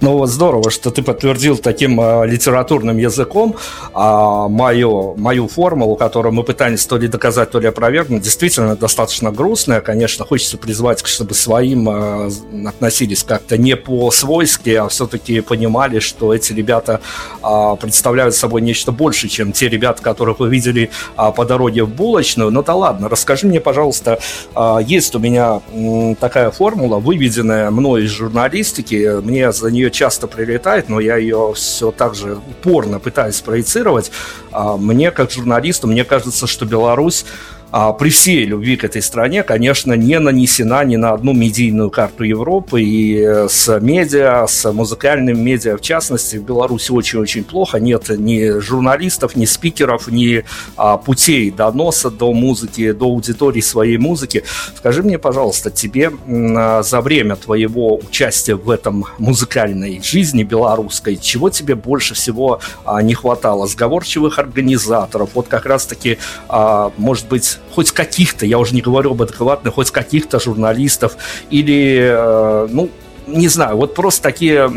Ну 0.00 0.18
вот 0.18 0.28
здорово, 0.28 0.70
что 0.70 0.90
ты 0.90 1.02
подтвердил 1.02 1.56
таким 1.56 2.00
э, 2.00 2.26
литературным 2.26 2.96
языком 2.96 3.56
а, 3.94 4.48
мою, 4.48 5.14
мою 5.16 5.48
формулу, 5.48 5.96
которую 5.96 6.32
мы 6.32 6.42
пытались 6.42 6.86
то 6.86 6.96
ли 6.96 7.08
доказать, 7.08 7.50
то 7.50 7.60
ли 7.60 7.68
опровергнуть. 7.68 8.22
Действительно, 8.22 8.76
достаточно 8.76 9.32
грустная. 9.32 9.80
Конечно, 9.80 10.24
хочется 10.24 10.58
призвать, 10.58 11.04
чтобы 11.06 11.34
своим 11.34 11.88
э, 11.88 12.30
относились 12.68 13.24
как-то 13.24 13.56
не 13.56 13.76
по-свойски, 13.76 14.70
а 14.70 14.88
все-таки 14.88 15.40
понимали, 15.40 15.98
что 15.98 16.34
эти 16.34 16.52
ребята 16.52 17.00
э, 17.42 17.76
представляют 17.80 18.34
собой 18.34 18.62
нечто 18.62 18.92
больше, 18.92 19.28
чем 19.28 19.52
те 19.52 19.68
ребята, 19.68 20.02
которых 20.02 20.40
вы 20.40 20.48
видели 20.48 20.90
э, 21.16 21.32
по 21.36 21.44
дороге 21.44 21.84
в 21.84 21.88
булочную. 21.88 22.50
Ну 22.50 22.62
да 22.62 22.74
ладно, 22.74 23.08
расскажи 23.08 23.46
мне, 23.46 23.60
пожалуйста, 23.60 24.18
э, 24.54 24.78
есть 24.86 25.14
у 25.14 25.18
меня 25.18 25.60
э, 25.72 26.14
такая 26.20 26.50
формула, 26.50 26.98
выведенная 26.98 27.70
мной 27.70 28.04
из 28.04 28.10
журналистики. 28.10 29.20
Мне 29.22 29.52
за 29.58 29.70
нее 29.70 29.90
часто 29.90 30.26
прилетает, 30.26 30.88
но 30.88 31.00
я 31.00 31.16
ее 31.16 31.52
все 31.54 31.90
так 31.90 32.14
же 32.14 32.36
упорно 32.36 32.98
пытаюсь 32.98 33.40
проецировать. 33.40 34.10
А, 34.52 34.76
мне, 34.76 35.10
как 35.10 35.30
журналисту, 35.30 35.86
мне 35.86 36.04
кажется, 36.04 36.46
что 36.46 36.64
Беларусь 36.64 37.24
а 37.70 37.92
при 37.92 38.08
всей 38.08 38.44
любви 38.44 38.76
к 38.76 38.84
этой 38.84 39.02
стране, 39.02 39.42
конечно, 39.42 39.92
не 39.92 40.18
нанесена 40.18 40.84
ни 40.84 40.96
на 40.96 41.12
одну 41.12 41.34
медийную 41.34 41.90
карту 41.90 42.24
Европы. 42.24 42.82
И 42.82 43.20
э, 43.20 43.48
с 43.48 43.78
медиа, 43.80 44.46
с 44.46 44.72
музыкальным 44.72 45.42
медиа, 45.42 45.76
в 45.76 45.82
частности, 45.82 46.36
в 46.36 46.44
Беларуси 46.44 46.90
очень-очень 46.92 47.44
плохо. 47.44 47.78
Нет 47.78 48.08
ни 48.08 48.58
журналистов, 48.60 49.36
ни 49.36 49.44
спикеров, 49.44 50.08
ни 50.08 50.44
а, 50.76 50.96
путей 50.96 51.50
доноса 51.50 52.10
до 52.10 52.32
музыки, 52.32 52.92
до 52.92 53.06
аудитории 53.06 53.60
своей 53.60 53.98
музыки. 53.98 54.44
Скажи 54.76 55.02
мне, 55.02 55.18
пожалуйста, 55.18 55.70
тебе 55.70 56.10
а, 56.56 56.82
за 56.82 57.00
время 57.02 57.36
твоего 57.36 57.96
участия 57.96 58.54
в 58.54 58.70
этом 58.70 59.04
музыкальной 59.18 60.00
жизни 60.02 60.42
белорусской, 60.42 61.16
чего 61.16 61.50
тебе 61.50 61.74
больше 61.74 62.14
всего 62.14 62.60
а, 62.84 63.02
не 63.02 63.12
хватало? 63.12 63.66
Сговорчивых 63.66 64.38
организаторов, 64.38 65.30
вот 65.34 65.48
как 65.48 65.66
раз-таки, 65.66 66.18
а, 66.48 66.92
может 66.96 67.28
быть, 67.28 67.57
хоть 67.70 67.92
каких-то, 67.92 68.46
я 68.46 68.58
уже 68.58 68.74
не 68.74 68.80
говорю 68.80 69.12
об 69.12 69.22
адекватных, 69.22 69.74
хоть 69.74 69.90
каких-то 69.90 70.40
журналистов 70.40 71.16
или, 71.50 72.10
э, 72.10 72.68
ну, 72.70 72.90
не 73.28 73.48
знаю, 73.48 73.76
вот 73.76 73.94
просто 73.94 74.22
такие, 74.22 74.70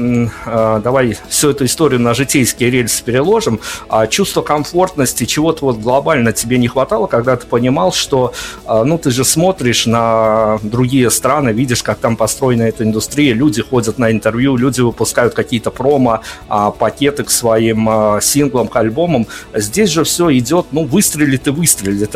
э, 0.46 0.82
давай 0.84 1.18
всю 1.30 1.52
эту 1.52 1.66
историю 1.66 2.00
на 2.00 2.14
житейские 2.14 2.70
рельсы 2.70 3.04
переложим, 3.04 3.60
а 3.90 4.08
чувство 4.08 4.42
комфортности, 4.42 5.26
чего-то 5.26 5.66
вот 5.66 5.78
глобально 5.78 6.34
тебе 6.34 6.58
не 6.58 6.68
хватало, 6.68 7.08
когда 7.08 7.36
ты 7.36 7.48
понимал, 7.48 7.92
что, 7.92 8.34
э, 8.66 8.84
ну, 8.84 8.98
ты 8.98 9.12
же 9.12 9.24
смотришь 9.24 9.86
на 9.86 10.60
другие 10.64 11.10
страны, 11.10 11.50
видишь, 11.50 11.84
как 11.84 12.00
там 12.00 12.16
построена 12.16 12.64
эта 12.64 12.84
индустрия, 12.84 13.34
люди 13.34 13.62
ходят 13.62 13.98
на 13.98 14.12
интервью, 14.12 14.58
люди 14.58 14.82
выпускают 14.82 15.34
какие-то 15.34 15.72
промо, 15.72 16.22
а, 16.48 16.72
пакеты 16.72 17.24
к 17.24 17.32
своим 17.32 17.90
синглам, 18.22 18.68
к 18.68 18.76
альбомам. 18.76 19.28
Здесь 19.54 19.90
же 19.90 20.04
все 20.04 20.32
идет, 20.38 20.68
ну, 20.72 20.86
выстрелит 20.86 21.48
и 21.48 21.52
выстрелит. 21.52 22.12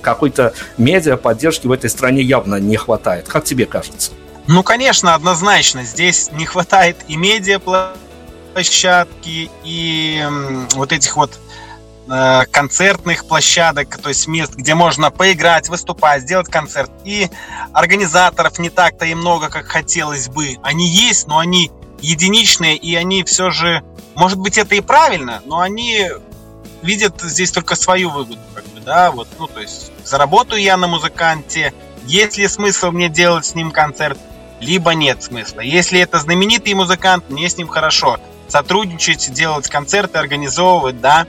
Какой-то 0.00 0.52
медиа 0.76 1.16
поддержки 1.16 1.66
в 1.66 1.72
этой 1.72 1.90
стране 1.90 2.22
явно 2.22 2.56
не 2.56 2.76
хватает. 2.76 3.26
Как 3.28 3.44
тебе 3.44 3.66
кажется? 3.66 4.12
Ну, 4.48 4.62
конечно, 4.62 5.14
однозначно. 5.14 5.84
Здесь 5.84 6.30
не 6.32 6.46
хватает 6.46 6.96
и 7.06 7.16
медиаплощадки, 7.16 9.50
и 9.62 10.26
вот 10.74 10.90
этих 10.90 11.16
вот 11.16 11.38
э, 12.08 12.46
концертных 12.50 13.26
площадок, 13.26 13.98
то 13.98 14.08
есть 14.08 14.26
мест, 14.26 14.54
где 14.54 14.74
можно 14.74 15.10
поиграть, 15.10 15.68
выступать, 15.68 16.22
сделать 16.22 16.48
концерт. 16.48 16.90
И 17.04 17.28
организаторов 17.74 18.58
не 18.58 18.70
так-то 18.70 19.04
и 19.04 19.14
много, 19.14 19.50
как 19.50 19.66
хотелось 19.66 20.30
бы. 20.30 20.56
Они 20.62 20.88
есть, 20.88 21.26
но 21.26 21.40
они 21.40 21.70
единичные, 22.00 22.74
и 22.74 22.94
они 22.94 23.24
все 23.24 23.50
же, 23.50 23.84
может 24.14 24.38
быть, 24.38 24.56
это 24.56 24.76
и 24.76 24.80
правильно, 24.80 25.42
но 25.44 25.60
они 25.60 26.08
видят 26.80 27.20
здесь 27.20 27.52
только 27.52 27.74
свою 27.74 28.08
выгоду, 28.08 28.40
как 28.54 28.64
бы, 28.68 28.80
да, 28.80 29.10
вот, 29.10 29.28
ну, 29.38 29.46
то 29.46 29.60
есть 29.60 29.92
заработаю 30.04 30.62
я 30.62 30.78
на 30.78 30.86
музыканте, 30.86 31.74
есть 32.06 32.38
ли 32.38 32.48
смысл 32.48 32.92
мне 32.92 33.10
делать 33.10 33.44
с 33.44 33.54
ним 33.54 33.72
концерт, 33.72 34.18
либо 34.60 34.94
нет 34.94 35.22
смысла. 35.22 35.60
Если 35.60 36.00
это 36.00 36.18
знаменитый 36.18 36.74
музыкант, 36.74 37.24
мне 37.28 37.48
с 37.48 37.56
ним 37.56 37.68
хорошо. 37.68 38.18
Сотрудничать, 38.48 39.32
делать 39.32 39.68
концерты, 39.68 40.18
организовывать, 40.18 41.00
да. 41.00 41.26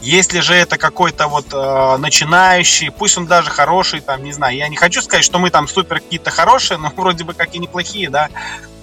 Если 0.00 0.40
же 0.40 0.54
это 0.54 0.78
какой-то 0.78 1.26
вот 1.26 1.46
э, 1.52 1.96
начинающий, 1.98 2.90
пусть 2.90 3.18
он 3.18 3.26
даже 3.26 3.50
хороший, 3.50 4.00
там, 4.00 4.22
не 4.22 4.32
знаю, 4.32 4.56
я 4.56 4.68
не 4.68 4.76
хочу 4.76 5.02
сказать, 5.02 5.24
что 5.24 5.38
мы 5.38 5.50
там 5.50 5.66
супер 5.66 6.00
какие-то 6.00 6.30
хорошие, 6.30 6.78
но 6.78 6.92
вроде 6.96 7.24
бы 7.24 7.34
как 7.34 7.54
и 7.54 7.58
неплохие, 7.58 8.08
да, 8.10 8.28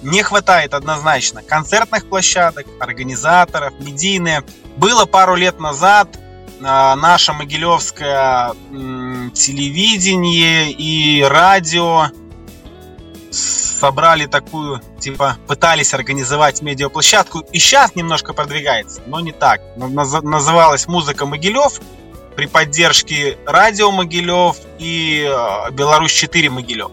не 0.02 0.22
хватает 0.22 0.74
однозначно 0.74 1.42
концертных 1.42 2.08
площадок, 2.08 2.66
организаторов, 2.78 3.72
медийные. 3.78 4.42
Было 4.76 5.06
пару 5.06 5.34
лет 5.34 5.58
назад 5.58 6.08
э, 6.14 6.62
наше 6.62 7.32
могилевское 7.32 8.50
э, 8.50 9.30
телевидение 9.32 10.70
и 10.70 11.22
радио 11.22 12.10
собрали 13.34 14.26
такую, 14.26 14.80
типа, 14.98 15.36
пытались 15.46 15.94
организовать 15.94 16.62
медиаплощадку, 16.62 17.40
и 17.40 17.58
сейчас 17.58 17.94
немножко 17.94 18.32
продвигается, 18.32 19.02
но 19.06 19.20
не 19.20 19.32
так. 19.32 19.60
Называлась 19.76 20.86
«Музыка 20.86 21.26
Могилев», 21.26 21.80
при 22.34 22.46
поддержке 22.46 23.38
радио 23.46 23.90
Могилев 23.90 24.56
и 24.78 25.24
э, 25.24 25.70
Беларусь-4 25.70 26.50
Могилев. 26.50 26.90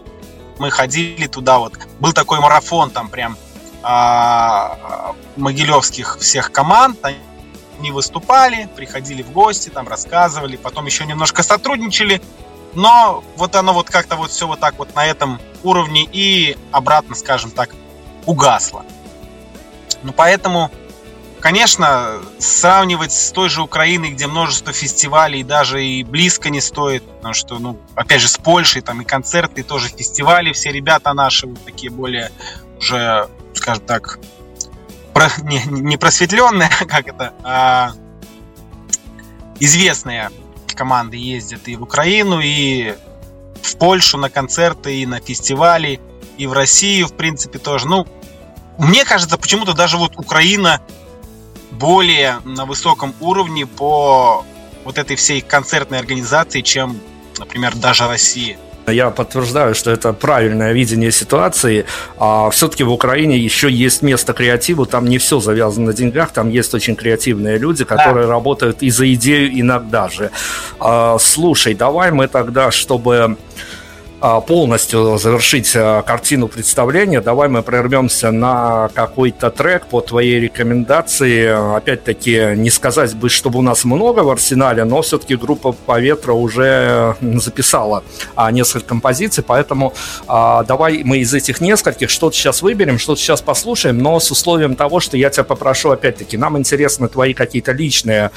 Мы 0.58 0.70
ходили 0.70 1.26
туда 1.26 1.58
вот. 1.58 1.74
Был 1.98 2.12
такой 2.12 2.38
марафон 2.38 2.90
там 2.90 3.08
прям 3.08 3.36
а, 3.82 5.14
могилевских 5.36 6.18
всех 6.20 6.52
команд. 6.52 6.98
Они 7.02 7.90
выступали, 7.90 8.68
приходили 8.76 9.22
в 9.22 9.32
гости, 9.32 9.70
там 9.70 9.88
рассказывали, 9.88 10.56
потом 10.56 10.86
еще 10.86 11.04
немножко 11.04 11.42
сотрудничали. 11.42 12.22
Но 12.74 13.22
вот 13.36 13.54
оно 13.54 13.72
вот 13.72 13.90
как-то 13.90 14.16
вот 14.16 14.30
все 14.30 14.46
вот 14.46 14.60
так 14.60 14.78
вот 14.78 14.94
на 14.94 15.04
этом 15.04 15.40
уровне 15.62 16.08
и 16.10 16.56
обратно, 16.70 17.14
скажем 17.14 17.50
так, 17.50 17.70
угасло. 18.26 18.84
Ну, 20.02 20.12
поэтому, 20.12 20.70
конечно, 21.40 22.20
сравнивать 22.38 23.12
с 23.12 23.30
той 23.30 23.48
же 23.48 23.62
Украиной, 23.62 24.10
где 24.10 24.26
множество 24.26 24.72
фестивалей, 24.72 25.42
даже 25.42 25.84
и 25.84 26.02
близко 26.02 26.50
не 26.50 26.60
стоит, 26.60 27.04
потому 27.04 27.34
что, 27.34 27.58
ну, 27.58 27.78
опять 27.94 28.20
же, 28.20 28.28
с 28.28 28.38
Польшей 28.38 28.82
там 28.82 29.02
и 29.02 29.04
концерты, 29.04 29.60
и 29.60 29.64
тоже 29.64 29.88
фестивали, 29.88 30.52
все 30.52 30.72
ребята 30.72 31.12
наши 31.12 31.46
вот 31.46 31.62
такие 31.64 31.90
более 31.90 32.32
уже, 32.78 33.28
скажем 33.54 33.84
так, 33.84 34.18
про, 35.12 35.28
не, 35.42 35.62
не 35.66 35.96
просветленные, 35.96 36.70
как 36.88 37.06
это, 37.06 37.34
а 37.42 37.92
известные 39.60 40.30
команды 40.74 41.16
ездят 41.16 41.68
и 41.68 41.76
в 41.76 41.82
Украину, 41.82 42.40
и 42.40 42.94
в 43.62 43.76
Польшу 43.76 44.18
на 44.18 44.30
концерты, 44.30 45.00
и 45.00 45.06
на 45.06 45.20
фестивали, 45.20 46.00
и 46.38 46.46
в 46.46 46.52
Россию, 46.52 47.06
в 47.08 47.14
принципе, 47.14 47.58
тоже. 47.58 47.86
Ну, 47.88 48.06
мне 48.78 49.04
кажется, 49.04 49.38
почему-то 49.38 49.74
даже 49.74 49.96
вот 49.96 50.16
Украина 50.16 50.80
более 51.70 52.40
на 52.44 52.64
высоком 52.64 53.14
уровне 53.20 53.66
по 53.66 54.44
вот 54.84 54.98
этой 54.98 55.16
всей 55.16 55.40
концертной 55.40 55.98
организации, 55.98 56.60
чем, 56.60 57.00
например, 57.38 57.76
даже 57.76 58.06
Россия. 58.06 58.58
Я 58.86 59.10
подтверждаю, 59.10 59.74
что 59.74 59.90
это 59.90 60.12
правильное 60.12 60.72
видение 60.72 61.12
ситуации. 61.12 61.84
А 62.18 62.50
все-таки 62.50 62.84
в 62.84 62.92
Украине 62.92 63.38
еще 63.38 63.70
есть 63.70 64.02
место 64.02 64.32
креативу, 64.32 64.86
там 64.86 65.06
не 65.06 65.18
все 65.18 65.40
завязано 65.40 65.86
на 65.86 65.92
деньгах, 65.92 66.30
там 66.32 66.50
есть 66.50 66.74
очень 66.74 66.96
креативные 66.96 67.58
люди, 67.58 67.84
которые 67.84 68.26
да. 68.26 68.32
работают 68.32 68.82
и 68.82 68.90
за 68.90 69.12
идею 69.14 69.60
иногда 69.60 70.08
же. 70.08 70.30
А, 70.80 71.16
слушай, 71.18 71.74
давай 71.74 72.10
мы 72.10 72.28
тогда, 72.28 72.70
чтобы 72.70 73.36
полностью 74.22 75.18
завершить 75.18 75.72
а, 75.74 76.02
картину 76.02 76.46
представления, 76.46 77.20
давай 77.20 77.48
мы 77.48 77.62
прервемся 77.62 78.30
на 78.30 78.88
какой-то 78.94 79.50
трек 79.50 79.86
по 79.86 80.00
твоей 80.00 80.38
рекомендации. 80.38 81.76
Опять-таки, 81.76 82.54
не 82.54 82.70
сказать 82.70 83.16
бы, 83.16 83.28
чтобы 83.28 83.58
у 83.58 83.62
нас 83.62 83.84
много 83.84 84.20
в 84.20 84.30
арсенале, 84.30 84.84
но 84.84 85.02
все-таки 85.02 85.34
группа 85.34 85.72
Поветра 85.72 86.34
уже 86.34 87.16
записала 87.20 88.04
а, 88.36 88.52
несколько 88.52 88.86
композиций, 88.86 89.42
поэтому 89.42 89.92
давай 90.28 91.02
мы 91.02 91.18
из 91.18 91.34
этих 91.34 91.60
нескольких 91.60 92.08
что-то 92.08 92.36
сейчас 92.36 92.62
выберем, 92.62 92.98
что-то 92.98 93.20
сейчас 93.20 93.40
послушаем, 93.40 93.98
но 93.98 94.20
с 94.20 94.30
условием 94.30 94.76
того, 94.76 95.00
что 95.00 95.16
я 95.16 95.30
тебя 95.30 95.44
попрошу, 95.44 95.90
опять-таки, 95.90 96.36
нам 96.36 96.56
интересны 96.56 97.08
твои 97.08 97.34
какие-то 97.34 97.72
личные 97.72 98.30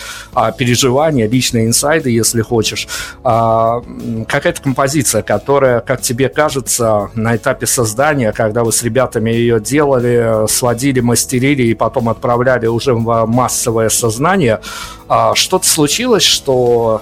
переживания, 0.57 1.27
личные 1.27 1.67
инсайды, 1.67 2.09
если 2.09 2.41
хочешь. 2.41 2.87
Какая-то 3.23 4.61
композиция, 4.61 5.21
которая 5.21 5.74
как 5.81 6.01
тебе 6.01 6.29
кажется, 6.29 7.09
на 7.15 7.35
этапе 7.35 7.65
создания, 7.65 8.31
когда 8.31 8.63
вы 8.63 8.71
с 8.71 8.83
ребятами 8.83 9.31
ее 9.31 9.59
делали, 9.59 10.47
сводили, 10.47 10.99
мастерили 10.99 11.63
и 11.63 11.73
потом 11.73 12.09
отправляли 12.09 12.67
уже 12.67 12.93
в 12.93 13.25
массовое 13.25 13.89
сознание, 13.89 14.61
а, 15.07 15.35
что-то 15.35 15.67
случилось, 15.67 16.23
что 16.23 17.01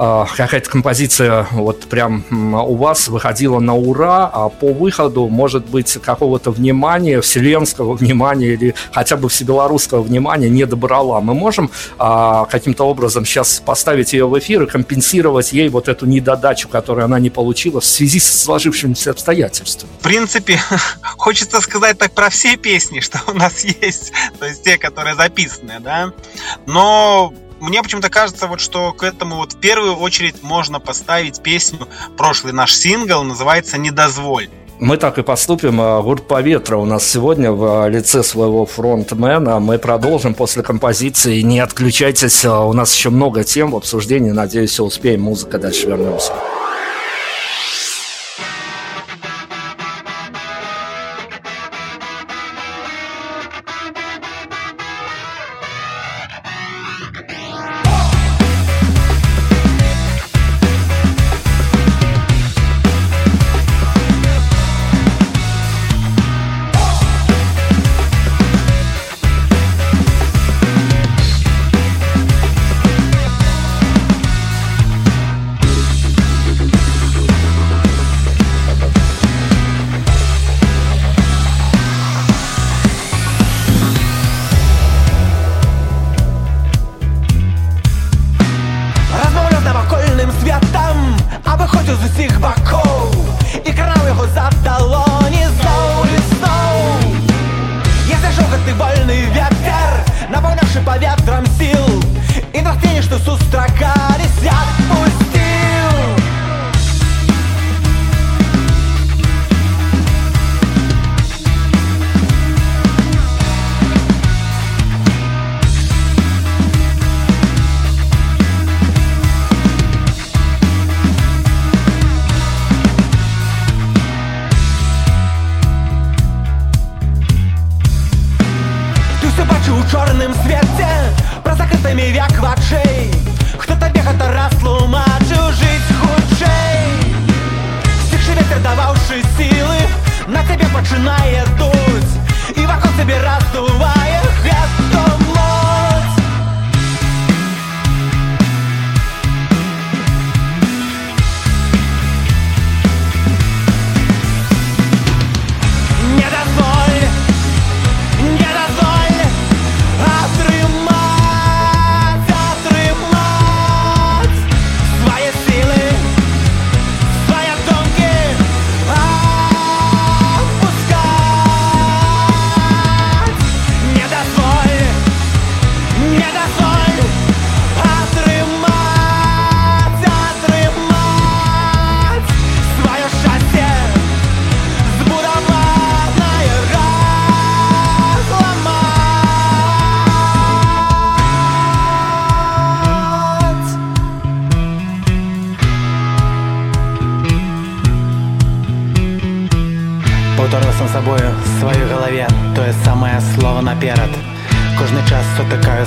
какая-то 0.00 0.70
композиция 0.70 1.46
вот 1.52 1.80
прям 1.80 2.24
у 2.30 2.74
вас 2.76 3.08
выходила 3.08 3.58
на 3.58 3.74
ура, 3.74 4.30
а 4.32 4.48
по 4.48 4.72
выходу, 4.72 5.28
может 5.28 5.66
быть, 5.66 5.98
какого-то 6.02 6.50
внимания, 6.50 7.20
вселенского 7.20 7.94
внимания 7.94 8.54
или 8.54 8.74
хотя 8.92 9.16
бы 9.16 9.28
всебелорусского 9.28 10.02
внимания 10.02 10.48
не 10.48 10.64
добрала. 10.64 11.20
Мы 11.20 11.34
можем 11.34 11.70
э, 11.98 12.44
каким-то 12.50 12.84
образом 12.84 13.26
сейчас 13.26 13.60
поставить 13.64 14.14
ее 14.14 14.26
в 14.26 14.38
эфир 14.38 14.62
и 14.62 14.66
компенсировать 14.66 15.52
ей 15.52 15.68
вот 15.68 15.88
эту 15.88 16.06
недодачу, 16.06 16.68
которую 16.68 17.04
она 17.04 17.18
не 17.18 17.28
получила 17.28 17.80
в 17.80 17.84
связи 17.84 18.20
с 18.20 18.42
сложившимися 18.42 19.10
обстоятельствами? 19.10 19.92
В 20.00 20.02
принципе, 20.02 20.58
хочется 21.18 21.60
сказать 21.60 21.98
так 21.98 22.12
про 22.12 22.30
все 22.30 22.56
песни, 22.56 23.00
что 23.00 23.20
у 23.26 23.34
нас 23.34 23.64
есть, 23.82 24.12
то 24.38 24.46
есть 24.46 24.62
те, 24.62 24.78
которые 24.78 25.14
записаны, 25.14 25.78
да. 25.80 26.12
Но 26.66 27.34
мне 27.60 27.82
почему-то 27.82 28.08
кажется, 28.08 28.46
вот, 28.46 28.60
что 28.60 28.92
к 28.92 29.02
этому 29.02 29.36
вот 29.36 29.52
в 29.52 29.56
первую 29.58 29.96
очередь 29.96 30.42
можно 30.42 30.80
поставить 30.80 31.42
песню, 31.42 31.86
прошлый 32.16 32.52
наш 32.52 32.74
сингл, 32.74 33.22
называется 33.22 33.78
«Не 33.78 33.90
дозволь». 33.90 34.48
Мы 34.78 34.96
так 34.96 35.18
и 35.18 35.22
поступим. 35.22 35.76
Группа 36.02 36.40
Ветра 36.40 36.78
у 36.78 36.86
нас 36.86 37.06
сегодня 37.06 37.52
в 37.52 37.86
лице 37.90 38.22
своего 38.22 38.64
фронтмена. 38.64 39.60
Мы 39.60 39.78
продолжим 39.78 40.32
после 40.32 40.62
композиции. 40.62 41.42
Не 41.42 41.60
отключайтесь, 41.60 42.46
у 42.46 42.72
нас 42.72 42.94
еще 42.94 43.10
много 43.10 43.44
тем 43.44 43.72
в 43.72 43.76
обсуждении. 43.76 44.30
Надеюсь, 44.30 44.80
успеем. 44.80 45.20
Музыка, 45.20 45.58
дальше 45.58 45.86
вернемся. 45.86 46.32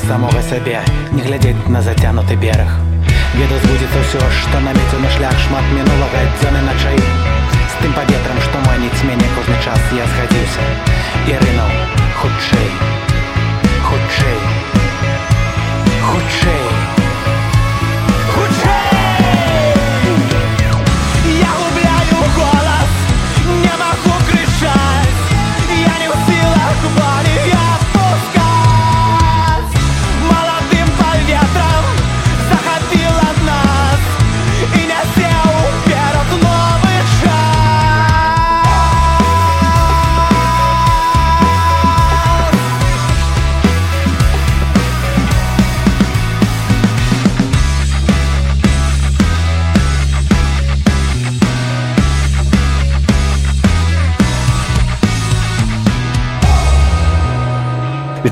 самога 0.08 0.42
сябе 0.50 0.80
не 1.12 1.22
глядзець 1.24 1.70
на 1.76 1.82
зацянуты 1.82 2.36
бераг 2.36 2.72
веду 3.40 3.56
збудзецца 3.64 4.00
ўсё 4.04 4.22
што 4.40 4.60
намеціў 4.66 5.00
на 5.04 5.12
шлях 5.16 5.36
шмат 5.46 5.70
мінулага 5.78 6.24
дзёны 6.40 6.62
начай 6.68 6.98
з 7.00 7.74
тым 7.82 7.96
паветрам 8.00 8.42
што 8.48 8.64
маніць 8.68 9.06
мяне 9.10 9.28
кожны 9.38 9.60
час 9.66 9.92
я 10.00 10.08
схадзіўся 10.14 10.66
і 11.32 11.38
рынуў 11.44 11.72
хутчэй 12.22 12.72
хутчэй 13.92 14.42
хутчэй 16.10 16.93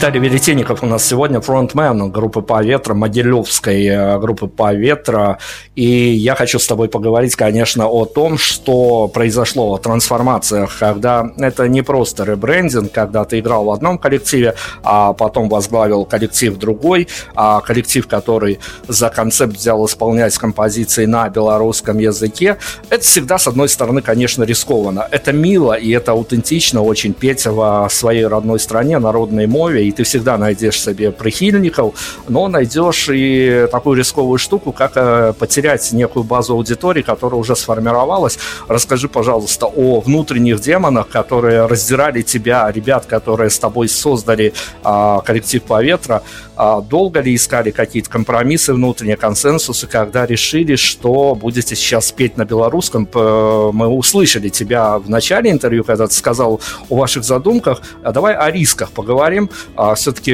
Виталий 0.01 0.19
Веретенников 0.19 0.81
у 0.81 0.87
нас 0.87 1.05
сегодня, 1.05 1.41
фронтмен 1.41 2.09
группы 2.09 2.41
«Поветра», 2.41 2.95
Могилевской 2.95 3.85
э, 3.85 4.17
группы 4.17 4.47
«Поветра». 4.47 5.37
И 5.75 5.85
я 5.85 6.33
хочу 6.33 6.57
с 6.57 6.65
тобой 6.65 6.89
поговорить, 6.89 7.35
конечно, 7.35 7.87
о 7.87 8.05
том, 8.05 8.39
что 8.39 9.07
произошло, 9.09 9.75
о 9.75 9.77
трансформациях, 9.77 10.75
когда 10.79 11.29
это 11.37 11.67
не 11.67 11.83
просто 11.83 12.23
ребрендинг, 12.23 12.91
когда 12.91 13.25
ты 13.25 13.37
играл 13.37 13.65
в 13.65 13.69
одном 13.69 13.99
коллективе, 13.99 14.55
а 14.81 15.13
потом 15.13 15.49
возглавил 15.49 16.05
коллектив 16.05 16.57
другой, 16.57 17.07
а 17.35 17.61
коллектив, 17.61 18.07
который 18.07 18.57
за 18.87 19.09
концепт 19.09 19.55
взял 19.55 19.85
исполнять 19.85 20.35
композиции 20.35 21.05
на 21.05 21.29
белорусском 21.29 21.99
языке. 21.99 22.57
Это 22.89 23.03
всегда, 23.03 23.37
с 23.37 23.45
одной 23.45 23.69
стороны, 23.69 24.01
конечно, 24.01 24.45
рискованно. 24.45 25.07
Это 25.11 25.31
мило 25.31 25.73
и 25.73 25.91
это 25.91 26.13
аутентично 26.13 26.81
очень 26.81 27.13
петь 27.13 27.45
в 27.45 27.87
своей 27.91 28.25
родной 28.25 28.59
стране, 28.59 28.97
народной 28.97 29.45
мове, 29.45 29.90
ты 29.91 30.03
всегда 30.03 30.37
найдешь 30.37 30.81
себе 30.81 31.11
прихильников, 31.11 31.93
но 32.27 32.47
найдешь 32.47 33.09
и 33.11 33.67
такую 33.71 33.97
рисковую 33.97 34.37
штуку, 34.39 34.71
как 34.71 34.93
э, 34.95 35.33
потерять 35.37 35.91
некую 35.91 36.23
базу 36.23 36.53
аудитории, 36.53 37.01
которая 37.01 37.39
уже 37.39 37.55
сформировалась. 37.55 38.37
Расскажи, 38.67 39.07
пожалуйста, 39.07 39.65
о 39.65 40.01
внутренних 40.01 40.61
демонах, 40.61 41.07
которые 41.09 41.65
раздирали 41.65 42.21
тебя, 42.21 42.71
ребят, 42.71 43.05
которые 43.05 43.49
с 43.49 43.59
тобой 43.59 43.87
создали 43.89 44.53
а, 44.83 45.21
коллектив 45.21 45.63
Поветра. 45.63 46.23
А, 46.55 46.81
долго 46.81 47.21
ли 47.21 47.35
искали 47.35 47.71
какие-то 47.71 48.09
компромиссы, 48.09 48.73
внутренние 48.73 49.17
консенсусы, 49.17 49.87
когда 49.87 50.25
решили, 50.25 50.75
что 50.75 51.35
будете 51.35 51.75
сейчас 51.75 52.11
петь 52.11 52.37
на 52.37 52.45
белорусском? 52.45 53.07
Мы 53.13 53.87
услышали 53.87 54.49
тебя 54.49 54.97
в 54.99 55.09
начале 55.09 55.49
интервью, 55.49 55.83
когда 55.83 56.07
ты 56.07 56.13
сказал 56.13 56.61
о 56.89 56.95
ваших 56.95 57.23
задумках. 57.23 57.81
А 58.03 58.11
давай 58.11 58.35
о 58.35 58.51
рисках 58.51 58.91
поговорим. 58.91 59.49
А, 59.83 59.95
все-таки 59.95 60.31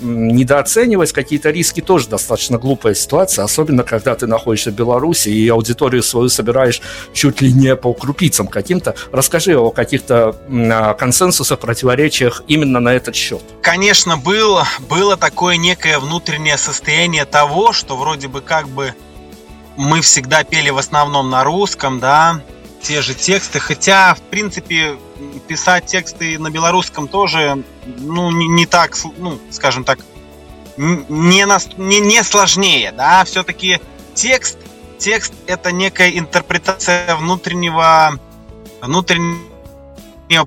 недооценивать 0.00 1.12
какие-то 1.12 1.50
риски 1.50 1.82
тоже 1.82 2.08
достаточно 2.08 2.56
глупая 2.56 2.94
ситуация, 2.94 3.44
особенно 3.44 3.82
когда 3.82 4.14
ты 4.14 4.26
находишься 4.26 4.70
в 4.70 4.74
Беларуси 4.74 5.28
и 5.28 5.46
аудиторию 5.50 6.02
свою 6.02 6.30
собираешь 6.30 6.80
чуть 7.12 7.42
ли 7.42 7.52
не 7.52 7.76
по 7.76 7.92
крупицам 7.92 8.46
каким-то. 8.46 8.94
Расскажи 9.12 9.54
о 9.54 9.70
каких-то 9.70 10.34
консенсусах, 10.98 11.58
противоречиях 11.58 12.42
именно 12.48 12.80
на 12.80 12.94
этот 12.94 13.14
счет. 13.14 13.42
Конечно, 13.60 14.16
было, 14.16 14.66
было 14.88 15.18
такое 15.18 15.58
некое 15.58 15.98
внутреннее 15.98 16.56
состояние 16.56 17.26
того, 17.26 17.74
что 17.74 17.98
вроде 17.98 18.28
бы 18.28 18.40
как 18.40 18.66
бы 18.66 18.94
мы 19.76 20.00
всегда 20.00 20.42
пели 20.42 20.70
в 20.70 20.78
основном 20.78 21.28
на 21.28 21.44
русском, 21.44 22.00
да, 22.00 22.40
те 22.82 23.02
же 23.02 23.14
тексты, 23.14 23.58
хотя, 23.58 24.14
в 24.14 24.20
принципе, 24.20 24.96
писать 25.48 25.86
тексты 25.86 26.38
на 26.38 26.50
белорусском 26.50 27.08
тоже, 27.08 27.62
ну, 27.84 28.30
не, 28.30 28.46
не 28.48 28.66
так, 28.66 28.96
ну, 29.18 29.38
скажем 29.50 29.84
так, 29.84 29.98
не, 30.76 31.44
не, 31.78 32.00
не 32.00 32.22
сложнее, 32.22 32.92
да, 32.92 33.24
все-таки 33.24 33.80
текст, 34.14 34.58
текст 34.98 35.32
это 35.46 35.72
некая 35.72 36.10
интерпретация 36.10 37.16
внутреннего, 37.16 38.18
внутреннего 38.80 39.40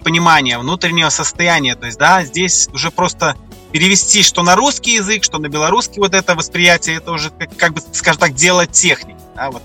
понимания, 0.01 0.57
внутреннего 0.57 1.09
состояния, 1.09 1.75
то 1.75 1.87
есть, 1.87 1.97
да, 1.97 2.23
здесь 2.23 2.69
уже 2.73 2.91
просто 2.91 3.35
перевести 3.71 4.23
что 4.23 4.43
на 4.43 4.55
русский 4.55 4.95
язык, 4.95 5.23
что 5.23 5.37
на 5.37 5.47
белорусский 5.47 5.99
вот 5.99 6.13
это 6.13 6.35
восприятие, 6.35 6.97
это 6.97 7.11
уже, 7.11 7.29
как, 7.31 7.55
как 7.55 7.73
бы, 7.73 7.81
скажем 7.91 8.19
так, 8.19 8.33
дело 8.33 8.65
техники. 8.65 9.19
Да, 9.35 9.51
вот. 9.51 9.61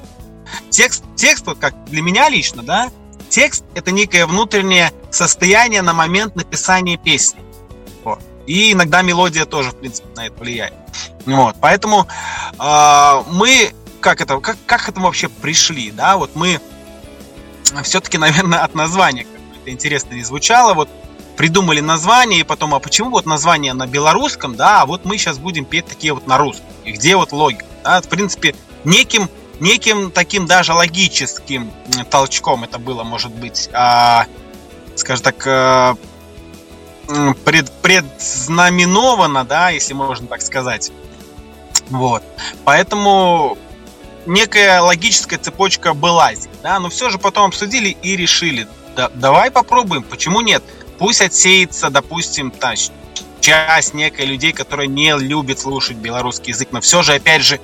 Текст, 0.70 1.04
текст, 1.16 1.46
вот 1.46 1.58
как 1.58 1.74
для 1.86 2.02
меня 2.02 2.28
лично, 2.28 2.62
да, 2.62 2.90
текст— 3.28 3.64
это 3.74 3.90
некое 3.90 4.26
внутреннее 4.26 4.92
состояние 5.10 5.82
на 5.82 5.92
момент 5.92 6.36
написания 6.36 6.96
песни. 6.96 7.40
Вот. 8.02 8.20
И 8.46 8.72
иногда 8.72 9.02
мелодия 9.02 9.44
тоже, 9.44 9.70
в 9.70 9.76
принципе, 9.76 10.08
на 10.16 10.26
это 10.26 10.38
влияет. 10.38 10.74
Вот. 11.26 11.56
Поэтому 11.60 12.06
э, 12.58 13.22
мы 13.30 13.72
как 14.04 14.20
это, 14.20 14.38
как, 14.38 14.58
как 14.66 14.84
к 14.84 14.88
этому 14.90 15.06
вообще 15.06 15.30
пришли, 15.30 15.90
да, 15.90 16.18
вот 16.18 16.32
мы 16.34 16.60
все-таки, 17.84 18.18
наверное, 18.18 18.58
от 18.58 18.74
названия, 18.74 19.24
как 19.24 19.40
это 19.62 19.70
интересно 19.70 20.12
не 20.12 20.22
звучало, 20.22 20.74
вот 20.74 20.90
придумали 21.38 21.80
название, 21.80 22.40
и 22.40 22.44
потом, 22.44 22.74
а 22.74 22.80
почему 22.80 23.10
вот 23.10 23.24
название 23.24 23.72
на 23.72 23.86
белорусском, 23.86 24.56
да, 24.56 24.82
а 24.82 24.86
вот 24.86 25.06
мы 25.06 25.16
сейчас 25.16 25.38
будем 25.38 25.64
петь 25.64 25.86
такие 25.86 26.12
вот 26.12 26.26
на 26.26 26.36
русском. 26.36 26.66
И 26.84 26.92
где 26.92 27.16
вот 27.16 27.32
логика? 27.32 27.64
Да? 27.82 28.02
В 28.02 28.08
принципе, 28.08 28.54
неким, 28.84 29.30
неким 29.60 30.10
таким 30.10 30.46
даже 30.46 30.72
логическим 30.72 31.70
толчком 32.10 32.64
это 32.64 32.78
было, 32.78 33.04
может 33.04 33.32
быть, 33.32 33.68
а, 33.72 34.26
скажем 34.96 35.24
так, 35.24 35.46
а, 35.46 35.96
пред, 37.44 37.70
предзнаменовано, 37.82 39.44
да, 39.44 39.70
если 39.70 39.94
можно 39.94 40.26
так 40.26 40.42
сказать. 40.42 40.90
Вот. 41.90 42.22
Поэтому 42.64 43.58
некая 44.26 44.80
логическая 44.80 45.38
цепочка 45.38 45.94
была 45.94 46.34
здесь, 46.34 46.50
да, 46.62 46.78
но 46.78 46.88
все 46.88 47.10
же 47.10 47.18
потом 47.18 47.48
обсудили 47.48 47.96
и 48.02 48.16
решили, 48.16 48.66
да, 48.96 49.10
давай 49.14 49.50
попробуем, 49.50 50.02
почему 50.02 50.40
нет? 50.40 50.62
Пусть 50.98 51.20
отсеется, 51.20 51.90
допустим, 51.90 52.50
та, 52.50 52.74
часть 53.40 53.92
некой 53.92 54.24
людей, 54.24 54.52
которые 54.52 54.88
не 54.88 55.14
любят 55.18 55.58
слушать 55.58 55.96
белорусский 55.96 56.52
язык, 56.52 56.68
но 56.72 56.80
все 56.80 57.02
же, 57.02 57.14
опять 57.14 57.42
же, 57.42 57.60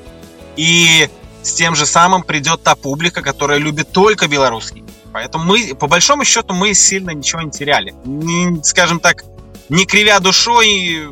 и 0.57 1.09
с 1.43 1.53
тем 1.53 1.75
же 1.75 1.87
самым 1.87 2.23
придет 2.23 2.63
та 2.63 2.75
публика, 2.75 3.23
которая 3.23 3.59
любит 3.59 3.93
только 3.93 4.29
белорусский. 4.29 4.85
Поэтому 5.13 5.45
мы, 5.45 5.75
по 5.75 5.87
большому 5.87 6.25
счету, 6.25 6.55
мы 6.55 6.75
сильно 6.75 7.11
ничего 7.11 7.43
не 7.43 7.51
теряли. 7.51 7.95
Не, 8.05 8.63
скажем 8.63 9.01
так, 9.01 9.25
не 9.69 9.85
кривя 9.85 10.21
душой, 10.21 11.09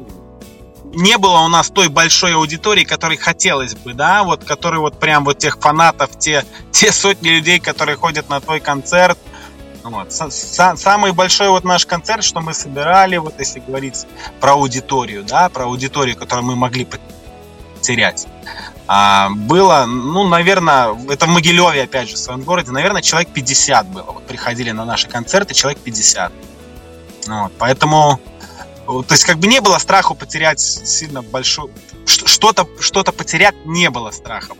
не 0.84 1.18
было 1.18 1.38
у 1.40 1.48
нас 1.48 1.70
той 1.70 1.88
большой 1.88 2.34
аудитории, 2.34 2.84
которой 2.84 3.16
хотелось 3.16 3.74
бы, 3.74 3.94
да, 3.94 4.22
вот, 4.22 4.44
который 4.44 4.80
вот 4.80 4.98
прям 5.00 5.24
вот 5.24 5.38
тех 5.38 5.58
фанатов, 5.58 6.18
те, 6.18 6.44
те 6.70 6.92
сотни 6.92 7.28
людей, 7.28 7.58
которые 7.58 7.96
ходят 7.96 8.28
на 8.28 8.40
твой 8.40 8.60
концерт, 8.60 9.18
вот. 9.82 10.12
Самый 10.12 11.12
большой 11.12 11.48
вот 11.48 11.64
наш 11.64 11.86
концерт, 11.86 12.22
что 12.22 12.40
мы 12.40 12.52
собирали, 12.52 13.16
вот 13.16 13.34
если 13.38 13.60
говорить 13.60 14.06
про 14.40 14.52
аудиторию, 14.52 15.24
да, 15.24 15.48
про 15.48 15.64
аудиторию, 15.64 16.16
которую 16.16 16.44
мы 16.44 16.56
могли 16.56 16.86
потерять, 17.80 18.26
а, 18.90 19.28
было, 19.28 19.84
ну, 19.86 20.26
наверное, 20.26 20.96
это 21.10 21.26
в 21.26 21.28
Могилеве, 21.28 21.82
опять 21.82 22.08
же, 22.08 22.16
в 22.16 22.18
своем 22.18 22.40
городе, 22.40 22.70
наверное, 22.70 23.02
человек 23.02 23.28
50 23.34 23.86
было. 23.86 24.02
Вот 24.04 24.26
приходили 24.26 24.70
на 24.70 24.86
наши 24.86 25.08
концерты 25.08 25.52
человек 25.52 25.78
50. 25.80 26.32
Вот, 27.26 27.52
поэтому, 27.58 28.18
то 28.86 29.04
есть, 29.10 29.24
как 29.24 29.38
бы 29.38 29.46
не 29.46 29.60
было 29.60 29.76
страху 29.76 30.14
потерять 30.14 30.58
сильно 30.58 31.20
большую... 31.20 31.70
Что-то 32.06 32.66
что 32.80 33.04
потерять 33.04 33.66
не 33.66 33.90
было 33.90 34.10
страха. 34.10 34.54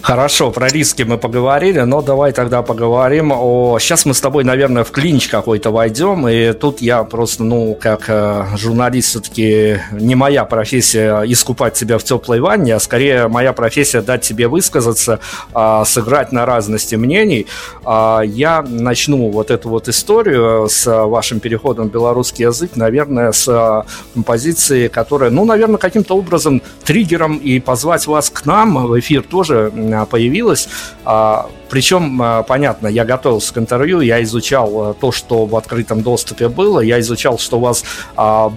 Хорошо, 0.00 0.50
про 0.52 0.68
риски 0.68 1.02
мы 1.02 1.18
поговорили, 1.18 1.80
но 1.80 2.02
давай 2.02 2.32
тогда 2.32 2.62
поговорим 2.62 3.32
о... 3.32 3.78
Сейчас 3.80 4.06
мы 4.06 4.14
с 4.14 4.20
тобой, 4.20 4.44
наверное, 4.44 4.84
в 4.84 4.90
клинч 4.90 5.28
какой-то 5.28 5.70
войдем, 5.70 6.26
и 6.28 6.52
тут 6.52 6.80
я 6.80 7.02
просто, 7.02 7.42
ну, 7.44 7.76
как 7.78 8.04
э, 8.06 8.44
журналист, 8.56 9.08
все-таки 9.08 9.80
не 9.92 10.14
моя 10.14 10.44
профессия 10.44 11.22
искупать 11.22 11.76
себя 11.76 11.98
в 11.98 12.04
теплой 12.04 12.40
ванне, 12.40 12.76
а 12.76 12.80
скорее 12.80 13.28
моя 13.28 13.52
профессия 13.52 14.00
дать 14.00 14.22
тебе 14.22 14.46
высказаться, 14.46 15.18
э, 15.54 15.82
сыграть 15.84 16.32
на 16.32 16.46
разности 16.46 16.94
мнений. 16.94 17.46
Э, 17.84 18.20
я 18.24 18.64
начну 18.66 19.30
вот 19.30 19.50
эту 19.50 19.68
вот 19.68 19.88
историю 19.88 20.68
с 20.70 20.86
вашим 20.86 21.40
переходом 21.40 21.88
в 21.88 21.92
белорусский 21.92 22.46
язык, 22.46 22.76
наверное, 22.76 23.32
с 23.32 23.84
композиции, 24.14 24.88
которая, 24.88 25.30
ну, 25.30 25.44
наверное, 25.44 25.78
каким-то 25.78 26.16
образом 26.16 26.62
триггером 26.84 27.36
и 27.36 27.58
позвать 27.58 28.06
вас 28.06 28.30
к 28.30 28.46
нам 28.46 28.86
в 28.86 28.98
эфир 28.98 29.22
тоже 29.22 29.72
появилась. 30.06 30.68
А, 31.04 31.48
Причем, 31.70 32.20
а, 32.22 32.42
понятно, 32.42 32.88
я 32.88 33.04
готовился 33.04 33.54
к 33.54 33.58
интервью, 33.58 34.00
я 34.00 34.22
изучал 34.22 34.90
а, 34.90 34.94
то, 34.94 35.12
что 35.12 35.46
в 35.46 35.56
открытом 35.56 36.02
доступе 36.02 36.48
было, 36.48 36.80
я 36.80 37.00
изучал, 37.00 37.38
что 37.38 37.58
у 37.58 37.60
вас 37.60 37.84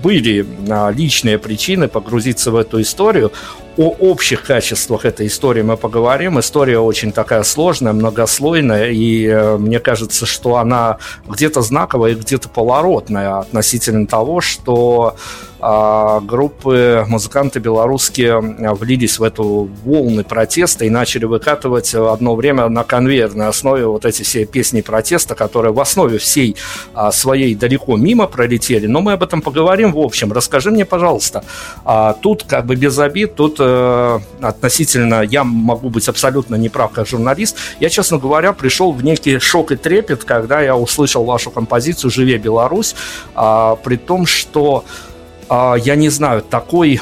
были 0.04 0.46
личные 0.94 1.38
причины 1.38 1.88
погрузиться 1.88 2.52
в 2.52 2.56
эту 2.56 2.82
историю. 2.82 3.32
О 3.78 3.96
общих 4.00 4.44
качествах 4.44 5.06
этой 5.06 5.28
истории 5.28 5.62
мы 5.62 5.78
поговорим. 5.78 6.40
История 6.40 6.80
очень 6.80 7.14
такая 7.14 7.44
сложная, 7.44 7.94
многослойная, 7.94 8.92
и 8.92 9.26
э, 9.26 9.58
мне 9.58 9.80
кажется, 9.80 10.26
что 10.26 10.58
она 10.58 10.98
где-то 11.26 11.62
знаковая 11.62 12.12
и 12.12 12.16
где-то 12.16 12.50
поворотная 12.50 13.40
относительно 13.40 14.08
того, 14.08 14.42
что 14.42 15.16
а, 15.16 15.51
группы, 15.62 17.06
музыканты 17.08 17.60
белорусские 17.60 18.40
влились 18.74 19.20
в 19.20 19.24
эту 19.24 19.70
волны 19.84 20.24
протеста 20.24 20.86
и 20.86 20.90
начали 20.90 21.26
выкатывать 21.26 21.94
одно 21.94 22.36
время 22.36 22.68
на 22.68 22.84
конвейерной 22.84 23.48
основе 23.48 23.86
вот 23.86 24.06
эти 24.06 24.24
все 24.24 24.46
песни 24.46 24.82
протеста, 24.82 25.36
которые 25.36 25.74
в 25.74 25.80
основе 25.80 26.18
всей 26.18 26.56
а, 26.94 27.12
своей 27.12 27.56
далеко 27.56 27.98
мимо 27.98 28.28
пролетели. 28.28 28.88
Но 28.88 29.02
мы 29.02 29.14
об 29.14 29.24
этом 29.24 29.42
поговорим 29.42 29.94
в 29.94 30.00
общем. 30.00 30.32
Расскажи 30.32 30.72
мне, 30.72 30.86
пожалуйста, 30.86 31.44
а, 31.86 32.14
тут 32.14 32.44
как 32.44 32.66
бы 32.66 32.76
без 32.76 32.98
обид, 32.98 33.36
тут 33.36 33.58
э, 33.60 34.20
относительно 34.42 35.22
я 35.22 35.44
могу 35.44 35.90
быть 35.90 36.08
абсолютно 36.08 36.56
неправ 36.56 36.92
как 36.92 37.08
журналист. 37.08 37.58
Я, 37.80 37.90
честно 37.90 38.18
говоря, 38.18 38.54
пришел 38.54 38.92
в 38.92 39.04
некий 39.04 39.40
шок 39.40 39.72
и 39.72 39.76
трепет, 39.76 40.24
когда 40.24 40.62
я 40.62 40.76
услышал 40.76 41.24
вашу 41.24 41.52
композицию 41.52 42.12
«Живе 42.12 42.38
Беларусь», 42.38 42.96
при 43.34 43.96
том, 43.96 44.26
что 44.26 44.84
а, 44.86 45.11
я 45.52 45.96
не 45.96 46.10
знаю, 46.10 46.42
такой 46.42 47.02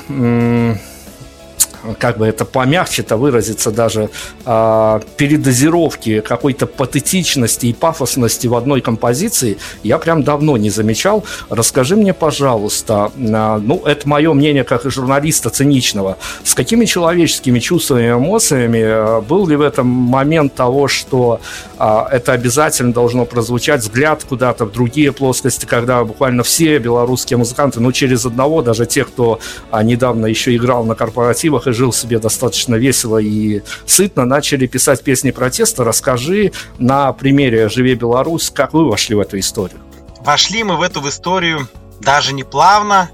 как 2.00 2.18
бы 2.18 2.28
это 2.28 2.46
помягче-то 2.46 3.18
выразиться 3.18 3.72
даже, 3.72 4.10
э, 4.46 5.00
передозировки 5.18 6.22
какой-то 6.22 6.68
патетичности 6.68 7.68
и 7.68 7.74
пафосности 7.74 8.48
в 8.48 8.56
одной 8.56 8.82
композиции 8.82 9.58
я 9.84 9.98
прям 9.98 10.24
давно 10.24 10.58
не 10.58 10.70
замечал. 10.70 11.24
Расскажи 11.50 11.96
мне, 11.96 12.14
пожалуйста, 12.14 13.12
э, 13.18 13.60
ну, 13.62 13.84
это 13.86 14.08
мое 14.08 14.34
мнение 14.34 14.64
как 14.64 14.84
журналиста 14.84 15.50
циничного, 15.50 16.18
с 16.44 16.54
какими 16.54 16.86
человеческими 16.86 17.60
чувствами 17.60 18.04
и 18.04 18.12
эмоциями 18.12 18.80
э, 18.80 19.22
был 19.22 19.48
ли 19.48 19.56
в 19.56 19.62
этом 19.62 19.88
момент 19.88 20.56
того, 20.56 20.88
что 20.88 21.40
это 21.78 22.34
обязательно 22.34 22.92
должно 22.92 23.26
прозвучать, 23.26 23.82
взгляд 23.82 24.26
куда-то 24.26 24.66
в 24.66 24.72
другие 24.72 25.14
плоскости, 25.14 25.66
когда 25.66 26.04
буквально 26.04 26.44
все 26.44 26.78
белорусские 26.78 27.38
музыканты, 27.38 27.80
ну, 27.80 27.92
через 27.92 28.26
одного, 28.26 28.62
даже 28.62 28.86
те, 28.86 29.06
кто 29.06 29.40
а, 29.72 29.84
недавно 29.84 30.26
еще 30.26 30.56
играл 30.56 30.84
на 30.84 30.96
корпоративах 30.96 31.68
и 31.70 31.74
жил 31.74 31.94
себе 31.94 32.20
достаточно 32.20 32.76
весело 32.76 33.18
и 33.18 33.62
сытно, 33.86 34.26
начали 34.26 34.68
писать 34.68 35.04
песни 35.04 35.32
протеста. 35.32 35.84
Расскажи 35.84 36.52
на 36.78 37.14
примере 37.14 37.70
«Живе 37.70 37.96
Беларусь», 37.96 38.50
как 38.50 38.74
вы 38.74 38.88
вошли 38.88 39.16
в 39.16 39.20
эту 39.20 39.40
историю? 39.40 39.80
Вошли 40.22 40.64
мы 40.64 40.78
в 40.78 40.82
эту 40.82 41.08
историю 41.08 41.68
даже 42.00 42.34
не 42.34 42.44
плавно, 42.44 43.10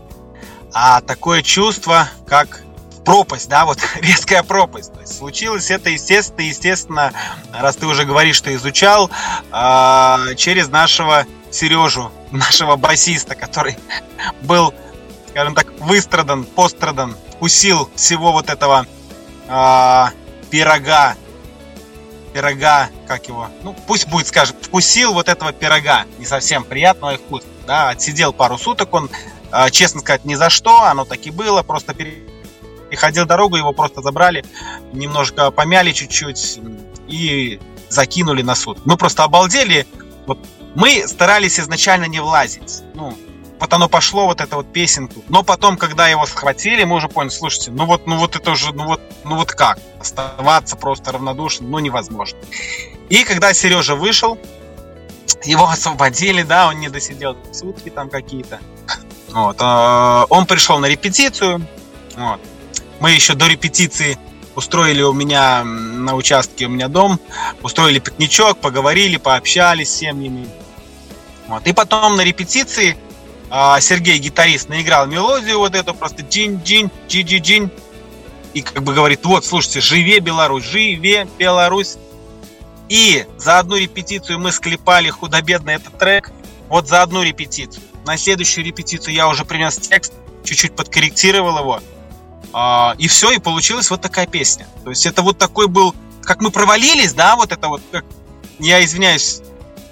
а 0.73 1.01
такое 1.01 1.41
чувство, 1.41 2.09
как 2.27 2.61
пропасть, 3.05 3.47
да, 3.47 3.65
вот 3.65 3.77
резкая 4.01 4.43
пропасть. 4.43 4.93
То 4.93 4.99
есть 5.01 5.17
случилось 5.17 5.71
это, 5.71 5.89
естественно, 5.89 6.41
естественно, 6.41 7.13
раз 7.53 7.77
ты 7.77 7.85
уже 7.85 8.03
говоришь, 8.03 8.35
что 8.35 8.53
изучал, 8.55 9.09
э, 9.51 10.35
через 10.35 10.67
нашего 10.67 11.25
Сережу, 11.51 12.11
нашего 12.31 12.75
басиста, 12.75 13.35
который 13.35 13.77
был, 14.41 14.73
скажем 15.29 15.55
так, 15.55 15.67
выстрадан, 15.79 16.43
пострадан, 16.43 17.15
вкусил 17.35 17.89
всего 17.95 18.31
вот 18.31 18.49
этого 18.49 18.87
э, 19.47 20.05
пирога, 20.49 21.15
пирога, 22.33 22.89
как 23.07 23.27
его, 23.27 23.49
ну 23.63 23.75
пусть 23.87 24.07
будет, 24.07 24.27
скажем, 24.27 24.55
вкусил 24.61 25.13
вот 25.13 25.29
этого 25.29 25.51
пирога, 25.53 26.05
не 26.17 26.25
совсем 26.25 26.63
приятного 26.63 27.13
и 27.13 27.17
вкусного, 27.17 27.53
да, 27.67 27.89
отсидел 27.89 28.33
пару 28.33 28.57
суток, 28.57 28.93
он, 28.93 29.09
э, 29.51 29.69
честно 29.71 30.01
сказать, 30.01 30.25
ни 30.25 30.35
за 30.35 30.49
что, 30.49 30.83
оно 30.83 31.05
так 31.05 31.25
и 31.25 31.31
было, 31.31 31.63
просто 31.63 31.93
переходил 31.93 33.25
дорогу, 33.25 33.57
его 33.57 33.73
просто 33.73 34.01
забрали, 34.01 34.45
немножко 34.93 35.51
помяли 35.51 35.91
чуть-чуть 35.91 36.59
и 37.07 37.59
закинули 37.89 38.41
на 38.41 38.55
суд. 38.55 38.79
Мы 38.85 38.97
просто 38.97 39.23
обалдели, 39.23 39.85
вот 40.25 40.39
мы 40.73 41.07
старались 41.07 41.59
изначально 41.59 42.05
не 42.05 42.19
влазить, 42.19 42.83
ну, 42.95 43.17
вот 43.59 43.73
оно 43.73 43.87
пошло, 43.87 44.25
вот 44.25 44.41
это 44.41 44.55
вот 44.57 44.71
песенку. 44.71 45.23
Но 45.29 45.43
потом, 45.43 45.77
когда 45.77 46.07
его 46.07 46.25
схватили, 46.25 46.83
мы 46.83 46.97
уже 46.97 47.07
поняли, 47.07 47.31
слушайте, 47.31 47.71
ну 47.71 47.85
вот, 47.85 48.05
ну 48.07 48.17
вот 48.17 48.35
это 48.35 48.51
уже, 48.51 48.73
ну 48.73 48.85
вот, 48.85 49.01
ну 49.23 49.35
вот 49.35 49.51
как? 49.51 49.79
Оставаться 49.99 50.75
просто 50.75 51.11
равнодушным, 51.11 51.71
ну 51.71 51.79
невозможно. 51.79 52.37
И 53.09 53.23
когда 53.23 53.53
Сережа 53.53 53.95
вышел, 53.95 54.37
его 55.43 55.67
освободили, 55.67 56.43
да, 56.43 56.67
он 56.67 56.79
не 56.79 56.89
досидел 56.89 57.37
сутки 57.51 57.89
там 57.89 58.09
какие-то. 58.09 58.59
Вот. 59.29 59.57
А, 59.59 60.25
он 60.29 60.45
пришел 60.45 60.79
на 60.79 60.87
репетицию. 60.87 61.67
Вот. 62.15 62.39
Мы 62.99 63.11
еще 63.11 63.35
до 63.35 63.47
репетиции 63.47 64.17
устроили 64.55 65.01
у 65.01 65.13
меня 65.13 65.63
на 65.63 66.15
участке, 66.15 66.65
у 66.65 66.69
меня 66.69 66.87
дом, 66.87 67.19
устроили 67.61 67.99
пикничок, 67.99 68.57
поговорили, 68.59 69.17
пообщались 69.17 69.89
с 69.89 69.97
семьями. 69.97 70.47
Вот. 71.47 71.67
И 71.67 71.73
потом 71.73 72.15
на 72.15 72.21
репетиции 72.21 72.97
Сергей, 73.79 74.17
гитарист, 74.17 74.69
наиграл 74.69 75.07
мелодию 75.07 75.59
вот 75.59 75.75
эту, 75.75 75.93
просто 75.93 76.23
джин-джин, 76.23 76.91
джи-джи-джин. 77.07 77.71
И 78.53 78.61
как 78.61 78.83
бы 78.83 78.93
говорит, 78.93 79.25
вот, 79.25 79.45
слушайте, 79.45 79.81
живе 79.81 80.19
Беларусь, 80.19 80.65
живе 80.65 81.27
Беларусь. 81.37 81.97
И 82.89 83.25
за 83.37 83.59
одну 83.59 83.77
репетицию 83.77 84.39
мы 84.39 84.51
склепали 84.51 85.09
худо-бедно 85.09 85.71
этот 85.71 85.97
трек. 85.97 86.31
Вот 86.67 86.87
за 86.87 87.01
одну 87.01 87.23
репетицию. 87.23 87.83
На 88.05 88.17
следующую 88.17 88.65
репетицию 88.65 89.13
я 89.13 89.27
уже 89.27 89.45
принес 89.45 89.77
текст, 89.77 90.13
чуть-чуть 90.43 90.75
подкорректировал 90.75 91.59
его. 91.59 91.79
А, 92.53 92.95
и 92.97 93.07
все, 93.07 93.31
и 93.31 93.39
получилась 93.39 93.89
вот 93.89 94.01
такая 94.01 94.27
песня. 94.27 94.67
То 94.83 94.89
есть 94.89 95.05
это 95.05 95.21
вот 95.21 95.37
такой 95.37 95.67
был, 95.67 95.95
как 96.23 96.41
мы 96.41 96.51
провалились, 96.51 97.13
да, 97.13 97.35
вот 97.35 97.51
это 97.51 97.67
вот, 97.67 97.81
как, 97.91 98.05
я 98.59 98.83
извиняюсь, 98.83 99.41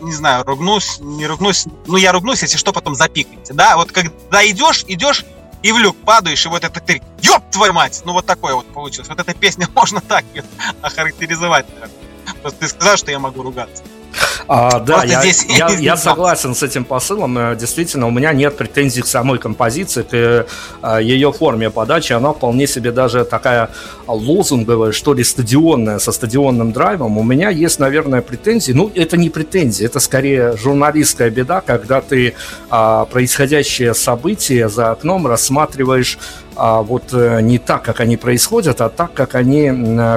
не 0.04 0.14
знаю, 0.14 0.44
ругнусь, 0.44 1.00
не 1.00 1.26
ругнусь, 1.26 1.66
ну 1.88 1.98
я 1.98 2.12
ругнусь, 2.12 2.42
если 2.42 2.58
что, 2.58 2.74
потом 2.74 2.96
запикайте, 2.96 3.54
да, 3.54 3.78
вот 3.78 3.92
когда 3.92 4.48
идешь, 4.48 4.86
идешь 4.88 5.26
и 5.64 5.72
в 5.72 5.78
люк 5.78 5.96
падаешь, 5.98 6.46
и 6.46 6.50
вот 6.50 6.64
это 6.64 6.80
ты, 6.80 7.02
ёб 7.22 7.42
твою 7.52 7.74
мать, 7.74 8.02
ну 8.06 8.14
вот 8.14 8.26
такое 8.26 8.54
вот 8.54 8.68
получилось. 8.68 9.08
Вот 9.08 9.20
эта 9.20 9.34
песня 9.34 9.68
можно 9.76 10.02
так 10.02 10.26
охарактеризовать, 10.82 11.68
наверное. 11.70 11.96
Просто 12.42 12.60
ты 12.60 12.68
сказал, 12.68 12.98
что 12.98 13.12
я 13.12 13.20
могу 13.20 13.42
ругаться. 13.42 13.84
А, 14.48 14.80
да, 14.80 15.04
я, 15.04 15.22
здесь 15.22 15.46
я, 15.50 15.70
я 15.80 15.98
согласен 15.98 16.56
с 16.56 16.64
этим 16.64 16.86
посылом. 16.86 17.38
Э, 17.38 17.56
действительно, 17.56 18.08
у 18.08 18.12
меня 18.12 18.34
нет 18.34 18.58
претензий 18.58 19.02
к 19.02 19.08
самой 19.08 19.40
композиции, 19.40 20.04
к 20.04 20.14
э, 20.14 21.00
ее 21.02 21.32
форме 21.32 21.70
подачи. 21.70 22.14
Она 22.14 22.34
вполне 22.34 22.68
себе 22.68 22.92
даже 22.92 23.26
такая 23.26 23.70
лозунговая, 24.08 24.92
что 24.92 25.14
ли, 25.14 25.24
стадионная, 25.24 26.00
со 26.00 26.12
стадионным 26.12 26.72
драйвом. 26.72 27.18
У 27.18 27.24
меня 27.24 27.50
есть, 27.50 27.80
наверное, 27.80 28.22
претензии. 28.22 28.74
Ну, 28.74 28.92
это 28.94 29.18
не 29.18 29.30
претензии, 29.30 29.86
это 29.86 30.00
скорее 30.00 30.58
журналистская 30.58 31.30
беда, 31.30 31.62
когда 31.62 32.02
ты 32.02 32.34
а, 32.70 33.06
происходящее 33.06 33.94
событие 33.94 34.70
за 34.70 34.92
окном 34.92 35.28
рассматриваешь 35.28 36.18
а 36.18 36.43
вот 36.56 37.14
э, 37.14 37.42
не 37.42 37.58
так, 37.58 37.84
как 37.84 38.00
они 38.00 38.18
происходят, 38.18 38.82
а 38.82 38.90
так, 38.90 39.14
как 39.14 39.36
они, 39.36 39.72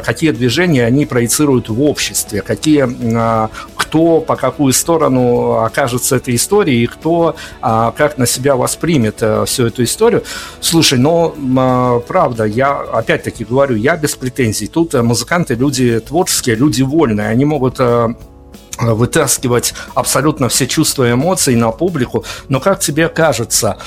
какие 0.05 0.33
движения 0.33 0.85
они 0.85 1.07
проецируют 1.07 1.68
в 1.68 1.83
обществе, 1.83 2.42
какие, 2.42 2.87
а, 3.16 3.51
кто 3.77 4.20
по 4.20 4.37
какую 4.37 4.72
сторону 4.72 5.59
окажется 5.61 6.16
этой 6.16 6.35
историей 6.35 6.85
и 6.85 6.87
кто 6.87 7.37
а, 7.61 7.92
как 7.92 8.18
на 8.18 8.27
себя 8.27 8.57
воспримет 8.57 9.16
э, 9.20 9.44
всю 9.46 9.66
эту 9.66 9.85
историю. 9.85 10.25
Слушай, 10.61 10.99
но 10.99 12.03
правда, 12.07 12.44
я 12.44 12.77
опять-таки 12.79 13.44
говорю, 13.44 13.77
я 13.77 13.96
без 13.96 14.14
претензий. 14.14 14.66
Тут 14.66 14.94
э, 14.94 15.03
музыканты 15.03 15.55
люди 15.55 16.01
творческие, 16.01 16.57
люди 16.57 16.83
вольные, 16.83 17.29
они 17.29 17.44
могут 17.44 17.81
вытаскивать 18.79 19.72
абсолютно 19.94 20.51
все 20.51 20.66
чувства 20.66 21.09
и 21.09 21.12
эмоции 21.12 21.55
на 21.55 21.70
публику, 21.70 22.25
но 22.49 22.61
как 22.61 22.81
тебе 22.81 23.09
кажется, 23.09 23.79
а, 23.79 23.83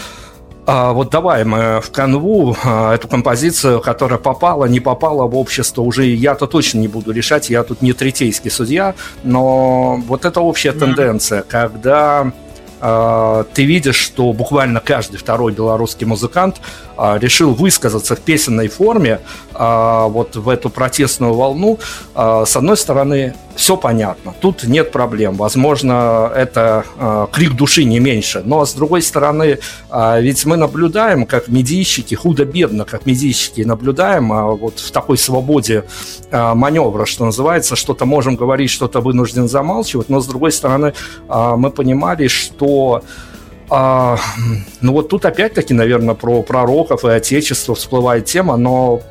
вот 0.69 1.09
давай 1.09 1.43
мы 1.45 1.81
в 1.81 1.91
канву 1.91 2.55
а, 2.63 2.93
эту 2.93 3.07
композицию, 3.07 3.81
которая 3.81 4.19
попала, 4.19 4.65
не 4.65 4.79
попала 4.79 5.25
в 5.25 5.35
общество, 5.35 5.81
уже 5.81 6.05
я-то 6.05 6.47
точно 6.47 6.79
не 6.79 6.87
буду 6.87 7.11
решать, 7.11 7.49
я 7.49 7.63
тут 7.63 7.81
не 7.81 7.93
третейский 7.93 8.51
судья, 8.51 8.93
но 9.23 9.95
вот 10.07 10.25
это 10.25 10.41
общая 10.41 10.69
mm-hmm. 10.69 10.79
тенденция, 10.79 11.41
когда 11.41 12.31
а, 12.81 13.43
ты 13.53 13.65
видишь, 13.65 13.97
что 13.97 14.31
буквально 14.33 14.79
каждый 14.79 15.17
второй 15.17 15.51
белорусский 15.51 16.05
музыкант 16.05 16.61
а, 16.88 16.88
решил 17.19 17.53
высказаться 17.53 18.15
в 18.15 18.19
песенной 18.19 18.67
форме 18.67 19.19
а, 19.53 20.07
вот 20.07 20.35
в 20.35 20.49
эту 20.49 20.69
протестную 20.69 21.33
волну. 21.33 21.79
С 22.15 22.55
одной 22.55 22.77
стороны, 22.77 23.35
все 23.55 23.75
понятно, 23.77 24.33
тут 24.39 24.63
нет 24.63 24.91
проблем. 24.91 25.35
Возможно, 25.35 26.31
это 26.35 26.85
крик 27.31 27.53
души 27.53 27.83
не 27.83 27.99
меньше. 27.99 28.41
Но 28.45 28.65
с 28.65 28.73
другой 28.73 29.01
стороны, 29.01 29.59
ведь 30.19 30.45
мы 30.45 30.57
наблюдаем, 30.57 31.25
как 31.25 31.47
медийщики, 31.47 32.15
худо-бедно, 32.15 32.85
как 32.85 33.05
медийщики 33.05 33.61
наблюдаем 33.61 34.29
вот 34.57 34.79
в 34.79 34.91
такой 34.91 35.17
свободе 35.17 35.83
маневра, 36.31 37.05
что 37.05 37.25
называется, 37.25 37.75
что-то 37.75 38.05
можем 38.05 38.35
говорить, 38.35 38.69
что-то 38.69 39.01
вынужден 39.01 39.47
замалчивать, 39.49 40.09
но 40.09 40.21
с 40.21 40.27
другой 40.27 40.51
стороны, 40.51 40.93
мы 41.27 41.69
понимали, 41.71 42.27
что 42.27 42.49
что 42.59 43.03
а, 43.69 44.17
ну 44.81 44.93
вот 44.93 45.09
тут 45.09 45.25
опять-таки, 45.25 45.73
наверное, 45.73 46.15
про 46.15 46.41
пророков 46.41 47.05
и 47.05 47.09
отечество 47.09 47.75
всплывает 47.75 48.25
тема, 48.25 48.57
но 48.57 49.01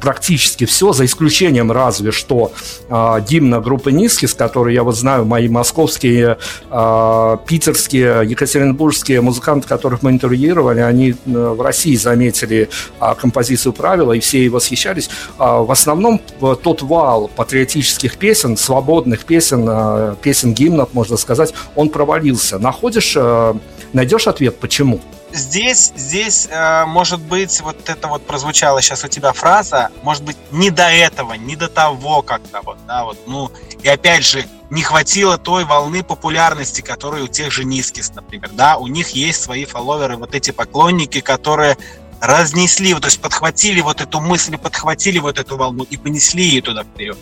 практически 0.00 0.64
все, 0.66 0.92
за 0.92 1.04
исключением 1.04 1.72
разве 1.72 2.12
что 2.12 2.52
а, 2.88 3.20
гимна 3.20 3.60
группы 3.60 3.92
Нискис, 3.92 4.34
который 4.34 4.74
я 4.74 4.82
вот 4.82 4.96
знаю, 4.96 5.24
мои 5.24 5.48
московские, 5.48 6.38
а, 6.70 7.38
питерские, 7.38 8.22
екатеринбургские 8.24 9.20
музыканты, 9.20 9.66
которых 9.66 10.02
мы 10.02 10.10
интервьюировали, 10.10 10.80
они 10.80 11.10
э, 11.10 11.14
в 11.24 11.60
России 11.60 11.96
заметили 11.96 12.68
а, 13.00 13.14
композицию 13.14 13.72
правила 13.72 14.12
и 14.12 14.20
все 14.20 14.38
и 14.38 14.48
восхищались. 14.48 15.10
А, 15.38 15.62
в 15.62 15.70
основном 15.70 16.20
тот 16.62 16.82
вал 16.82 17.30
патриотических 17.34 18.16
песен, 18.16 18.56
свободных 18.56 19.24
песен, 19.24 19.66
а, 19.68 20.16
песен 20.22 20.54
гимнов, 20.54 20.94
можно 20.94 21.16
сказать, 21.16 21.52
он 21.74 21.88
провалился. 21.88 22.58
Находишь 22.58 23.14
а, 23.16 23.56
Найдешь 23.94 24.26
ответ, 24.26 24.58
почему? 24.58 25.00
Здесь, 25.32 25.92
здесь, 25.96 26.48
э, 26.50 26.84
может 26.84 27.20
быть, 27.20 27.60
вот 27.60 27.88
это 27.88 28.08
вот 28.08 28.26
прозвучала 28.26 28.82
сейчас 28.82 29.04
у 29.04 29.08
тебя 29.08 29.32
фраза, 29.32 29.90
может 30.02 30.24
быть, 30.24 30.36
не 30.50 30.70
до 30.70 30.88
этого, 30.88 31.34
не 31.34 31.54
до 31.54 31.68
того 31.68 32.22
как-то 32.22 32.60
вот, 32.62 32.76
да, 32.86 33.04
вот, 33.04 33.18
ну, 33.26 33.52
и 33.82 33.88
опять 33.88 34.24
же, 34.24 34.44
не 34.70 34.82
хватило 34.82 35.38
той 35.38 35.64
волны 35.64 36.02
популярности, 36.02 36.80
которая 36.80 37.22
у 37.22 37.28
тех 37.28 37.52
же 37.52 37.64
Нискис, 37.64 38.12
например, 38.14 38.50
да, 38.52 38.78
у 38.78 38.88
них 38.88 39.10
есть 39.10 39.42
свои 39.42 39.64
фолловеры, 39.64 40.16
вот 40.16 40.34
эти 40.34 40.50
поклонники, 40.50 41.20
которые 41.20 41.76
разнесли, 42.20 42.94
то 42.94 43.06
есть 43.06 43.20
подхватили 43.20 43.80
вот 43.80 44.00
эту 44.00 44.20
мысль, 44.20 44.58
подхватили 44.58 45.20
вот 45.20 45.38
эту 45.38 45.56
волну 45.56 45.84
и 45.88 45.96
понесли 45.96 46.42
ее 46.42 46.62
туда 46.62 46.82
вперед 46.82 47.18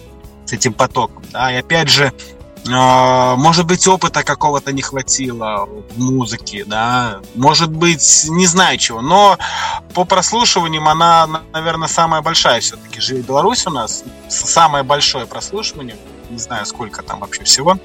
с 0.46 0.52
этим 0.54 0.72
потоком. 0.72 1.22
Да? 1.32 1.52
И 1.52 1.56
опять 1.56 1.88
же, 1.88 2.12
может 2.64 3.66
быть, 3.66 3.88
опыта 3.88 4.22
какого-то 4.22 4.72
не 4.72 4.82
хватило 4.82 5.66
в 5.66 5.98
музыке, 5.98 6.64
да, 6.64 7.20
может 7.34 7.70
быть, 7.70 8.26
не 8.28 8.46
знаю 8.46 8.78
чего, 8.78 9.00
но 9.00 9.36
по 9.94 10.04
прослушиваниям 10.04 10.86
она, 10.88 11.26
наверное, 11.52 11.88
самая 11.88 12.22
большая 12.22 12.60
все-таки. 12.60 13.00
Живет 13.00 13.26
Беларусь 13.26 13.66
у 13.66 13.70
нас, 13.70 14.04
самое 14.28 14.84
большое 14.84 15.26
прослушивание, 15.26 15.96
не 16.30 16.38
знаю, 16.38 16.64
сколько 16.66 17.02
там 17.02 17.20
вообще 17.20 17.42
всего. 17.42 17.78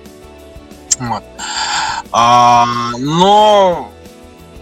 Вот. 0.99 1.23
А, 2.11 2.67
но 2.99 3.91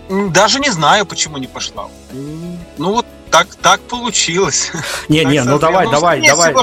даже 0.09 0.59
не 0.59 0.69
знаю, 0.69 1.05
почему 1.05 1.37
не 1.37 1.47
пошла. 1.47 1.89
Ну 2.11 2.93
вот 2.93 3.05
так, 3.29 3.47
так 3.61 3.81
получилось. 3.81 4.71
Не, 5.09 5.25
не, 5.25 5.43
ну 5.43 5.59
давай, 5.59 5.89
давай, 5.89 6.21
давай, 6.25 6.53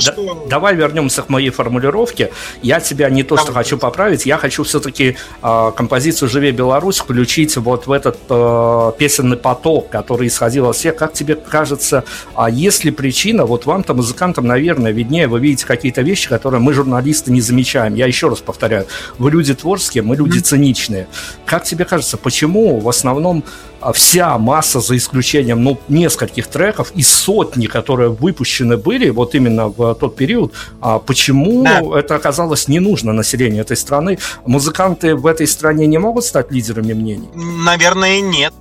давай 0.49 0.75
вернемся 0.75 1.23
к 1.23 1.29
моей 1.29 1.51
формулировке. 1.51 2.33
Я 2.63 2.81
тебя 2.81 3.11
не 3.11 3.23
то, 3.23 3.37
что 3.37 3.53
хочу 3.53 3.79
поправить, 3.79 4.27
я 4.27 4.39
хочу 4.39 4.63
все-таки 4.65 5.17
а, 5.43 5.71
композицию 5.71 6.29
«Живе 6.29 6.53
Беларусь» 6.53 6.99
включить 6.99 7.57
вот 7.57 7.87
в 7.87 7.93
этот 7.93 8.19
э, 8.29 8.93
песенный 8.99 9.37
поток, 9.37 9.91
который 9.91 10.29
исходил 10.29 10.69
от 10.69 10.77
всех. 10.77 10.97
Как 10.97 11.13
тебе 11.13 11.35
кажется, 11.35 12.05
а 12.35 12.49
есть 12.49 12.85
ли 12.85 12.91
причина, 12.91 13.45
вот 13.45 13.67
вам-то, 13.67 13.95
музыкантам, 13.95 14.47
наверное, 14.47 14.93
виднее, 14.93 15.29
вы 15.29 15.41
видите 15.41 15.67
какие-то 15.67 16.03
вещи, 16.03 16.29
которые 16.29 16.61
мы, 16.61 16.73
журналисты, 16.73 17.33
не 17.33 17.41
замечаем. 17.41 17.95
Я 17.95 18.07
еще 18.07 18.29
раз 18.29 18.41
повторяю, 18.41 18.87
вы 19.19 19.31
люди 19.31 19.55
творческие, 19.55 20.03
мы 20.03 20.17
люди 20.17 20.39
циничные. 20.39 21.07
Как 21.45 21.65
тебе 21.65 21.85
кажется, 21.85 22.17
почему 22.17 22.81
в 22.81 22.89
основном 22.89 23.45
вся 23.93 24.39
масса, 24.39 24.81
за 24.81 24.97
исключением 24.97 25.65
ну, 25.65 25.79
нескольких 25.89 26.47
треков 26.47 26.93
и 26.95 27.03
сотни, 27.03 27.67
которые 27.67 28.11
выпущены 28.11 28.77
были 28.77 29.11
вот 29.11 29.35
именно 29.35 29.69
в 29.69 29.95
тот 29.95 30.17
период, 30.17 30.53
а 30.81 30.99
почему 30.99 31.65
да. 31.65 31.81
это 31.99 32.15
оказалось 32.15 32.69
не 32.69 32.81
нужно 32.81 33.13
населению 33.13 33.63
этой 33.63 33.77
страны? 33.77 34.19
Музыканты 34.47 35.17
в 35.17 35.27
этой 35.27 35.47
стране 35.47 35.87
не 35.87 35.99
могут 35.99 36.25
стать 36.25 36.53
лидерами 36.53 36.93
мнений? 36.93 37.29
Наверное, 37.35 38.21
нет. 38.21 38.53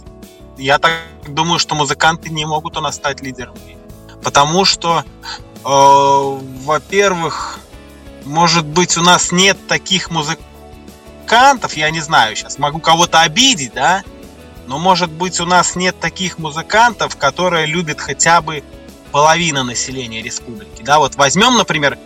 Я 0.57 0.79
так 0.79 0.91
думаю, 1.27 1.59
что 1.59 1.75
музыканты 1.75 2.29
не 2.29 2.45
могут 2.45 2.77
у 2.77 2.81
нас 2.81 2.95
стать 2.95 3.21
лидерами. 3.21 3.77
Потому 4.23 4.65
что, 4.65 5.03
э, 5.03 6.39
во-первых, 6.65 7.59
может 8.25 8.65
быть, 8.65 8.97
у 8.97 9.01
нас 9.01 9.31
нет 9.31 9.57
таких 9.67 10.11
музыкантов, 10.11 11.73
я 11.75 11.89
не 11.89 12.01
знаю, 12.01 12.35
сейчас 12.35 12.59
могу 12.59 12.79
кого-то 12.79 13.21
обидеть, 13.21 13.73
да, 13.73 14.03
но, 14.71 14.79
может 14.79 15.11
быть, 15.11 15.41
у 15.41 15.45
нас 15.45 15.75
нет 15.75 15.99
таких 15.99 16.39
музыкантов, 16.39 17.17
которые 17.17 17.65
любят 17.65 17.99
хотя 17.99 18.41
бы 18.41 18.63
половина 19.11 19.65
населения 19.65 20.21
республики. 20.21 20.81
Да, 20.81 20.99
вот 20.99 21.15
возьмем, 21.15 21.57
например, 21.57 21.99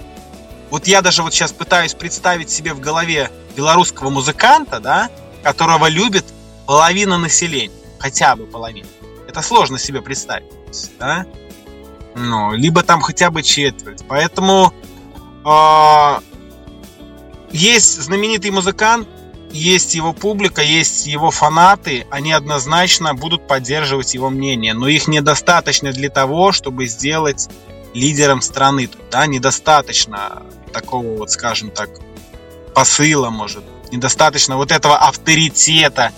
вот 0.71 0.87
я 0.87 1.03
даже 1.03 1.21
вот 1.21 1.31
сейчас 1.31 1.51
пытаюсь 1.51 1.93
представить 1.93 2.49
себе 2.49 2.73
в 2.73 2.79
голове 2.79 3.29
белорусского 3.55 4.09
музыканта, 4.09 4.79
да, 4.79 5.11
которого 5.43 5.87
любит 5.87 6.25
половина 6.65 7.19
населения, 7.19 7.71
хотя 7.99 8.35
бы 8.35 8.47
половина. 8.47 8.87
Это 9.27 9.43
сложно 9.43 9.77
себе 9.77 10.01
представить, 10.01 10.51
да? 10.97 11.27
Ну, 12.15 12.53
либо 12.53 12.81
там 12.81 12.99
хотя 12.99 13.29
бы 13.29 13.43
четверть. 13.43 14.03
Поэтому 14.07 14.73
э, 15.45 16.19
есть 17.51 18.01
знаменитый 18.01 18.49
музыкант, 18.49 19.07
есть 19.55 19.95
его 19.95 20.13
публика, 20.13 20.61
есть 20.61 21.07
его 21.07 21.31
фанаты, 21.31 22.05
они 22.09 22.31
однозначно 22.33 23.13
будут 23.13 23.47
поддерживать 23.47 24.13
его 24.13 24.29
мнение, 24.29 24.73
но 24.73 24.87
их 24.87 25.07
недостаточно 25.07 25.91
для 25.91 26.09
того, 26.09 26.51
чтобы 26.51 26.87
сделать 26.87 27.49
лидером 27.93 28.41
страны. 28.41 28.89
Да, 29.09 29.25
недостаточно 29.25 30.43
такого 30.73 31.17
вот, 31.17 31.31
скажем 31.31 31.71
так, 31.71 31.89
посыла, 32.73 33.29
может, 33.29 33.63
недостаточно 33.91 34.57
вот 34.57 34.71
этого 34.71 34.97
авторитета 34.97 36.11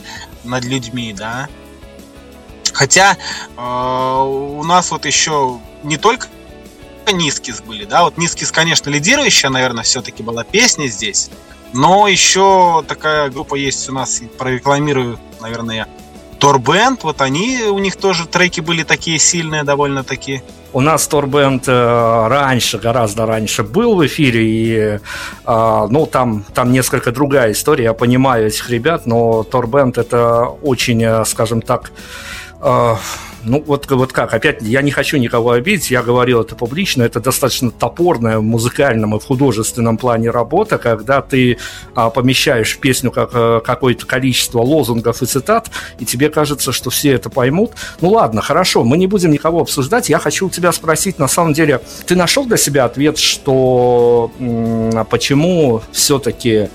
над 0.43 0.65
людьми, 0.65 1.13
да. 1.13 1.47
Хотя 2.73 3.17
э, 3.55 3.61
у 3.61 4.63
нас 4.63 4.91
вот 4.91 5.05
еще 5.05 5.59
не 5.83 5.97
только 5.97 6.27
Нискис 7.11 7.61
были, 7.61 7.85
да, 7.85 8.03
вот 8.03 8.17
Нискис, 8.17 8.51
конечно, 8.51 8.89
лидирующая, 8.89 9.49
наверное, 9.49 9.83
все-таки 9.83 10.23
была 10.23 10.43
песня 10.43 10.87
здесь, 10.87 11.29
но 11.73 12.07
еще 12.07 12.83
такая 12.87 13.29
группа 13.29 13.55
есть 13.55 13.89
у 13.89 13.93
нас, 13.93 14.21
прорекламирую, 14.37 15.19
наверное, 15.41 15.87
Торбенд, 16.39 17.03
вот 17.03 17.21
они, 17.21 17.63
у 17.63 17.79
них 17.79 17.95
тоже 17.95 18.27
треки 18.27 18.61
были 18.61 18.83
такие 18.83 19.17
сильные 19.17 19.63
довольно-таки. 19.63 20.43
У 20.73 20.81
нас 20.81 21.07
Торбенд 21.07 21.63
э, 21.67 22.27
раньше, 22.27 22.77
гораздо 22.77 23.25
раньше 23.25 23.63
был 23.63 23.95
в 23.95 24.05
эфире, 24.05 24.45
и 24.45 24.99
э, 25.45 25.87
ну, 25.89 26.05
там, 26.05 26.45
там 26.53 26.71
несколько 26.71 27.11
другая 27.11 27.53
история, 27.53 27.85
я 27.85 27.93
понимаю 27.93 28.47
этих 28.47 28.69
ребят, 28.69 29.07
но 29.07 29.43
Торбенд 29.43 29.97
это 29.97 30.43
очень, 30.61 31.03
э, 31.03 31.25
скажем 31.25 31.61
так, 31.61 31.91
ну, 33.43 33.63
вот, 33.65 33.89
вот 33.89 34.13
как, 34.13 34.33
опять, 34.33 34.61
я 34.61 34.81
не 34.81 34.91
хочу 34.91 35.17
никого 35.17 35.51
обидеть, 35.51 35.91
я 35.91 36.01
говорил 36.03 36.41
это 36.41 36.55
публично, 36.55 37.03
это 37.03 37.19
достаточно 37.19 37.71
топорная 37.71 38.39
в 38.39 38.43
музыкальном 38.43 39.15
и 39.15 39.19
в 39.19 39.23
художественном 39.23 39.97
плане 39.97 40.29
работа, 40.29 40.77
когда 40.77 41.21
ты 41.21 41.57
а, 41.95 42.09
помещаешь 42.09 42.75
в 42.75 42.79
песню 42.79 43.11
как, 43.11 43.29
а, 43.33 43.59
какое-то 43.59 44.05
количество 44.05 44.59
лозунгов 44.59 45.21
и 45.21 45.25
цитат, 45.25 45.69
и 45.99 46.05
тебе 46.05 46.29
кажется, 46.29 46.71
что 46.71 46.89
все 46.89 47.13
это 47.13 47.29
поймут. 47.29 47.71
Ну 48.01 48.09
ладно, 48.09 48.41
хорошо, 48.41 48.83
мы 48.83 48.97
не 48.97 49.07
будем 49.07 49.31
никого 49.31 49.61
обсуждать, 49.61 50.09
я 50.09 50.19
хочу 50.19 50.47
у 50.47 50.49
тебя 50.49 50.71
спросить, 50.71 51.19
на 51.19 51.27
самом 51.27 51.53
деле, 51.53 51.81
ты 52.05 52.15
нашел 52.15 52.45
для 52.45 52.57
себя 52.57 52.85
ответ, 52.85 53.17
что 53.17 54.31
м- 54.39 55.05
почему 55.05 55.81
все-таки 55.91 56.57
а, 56.57 56.69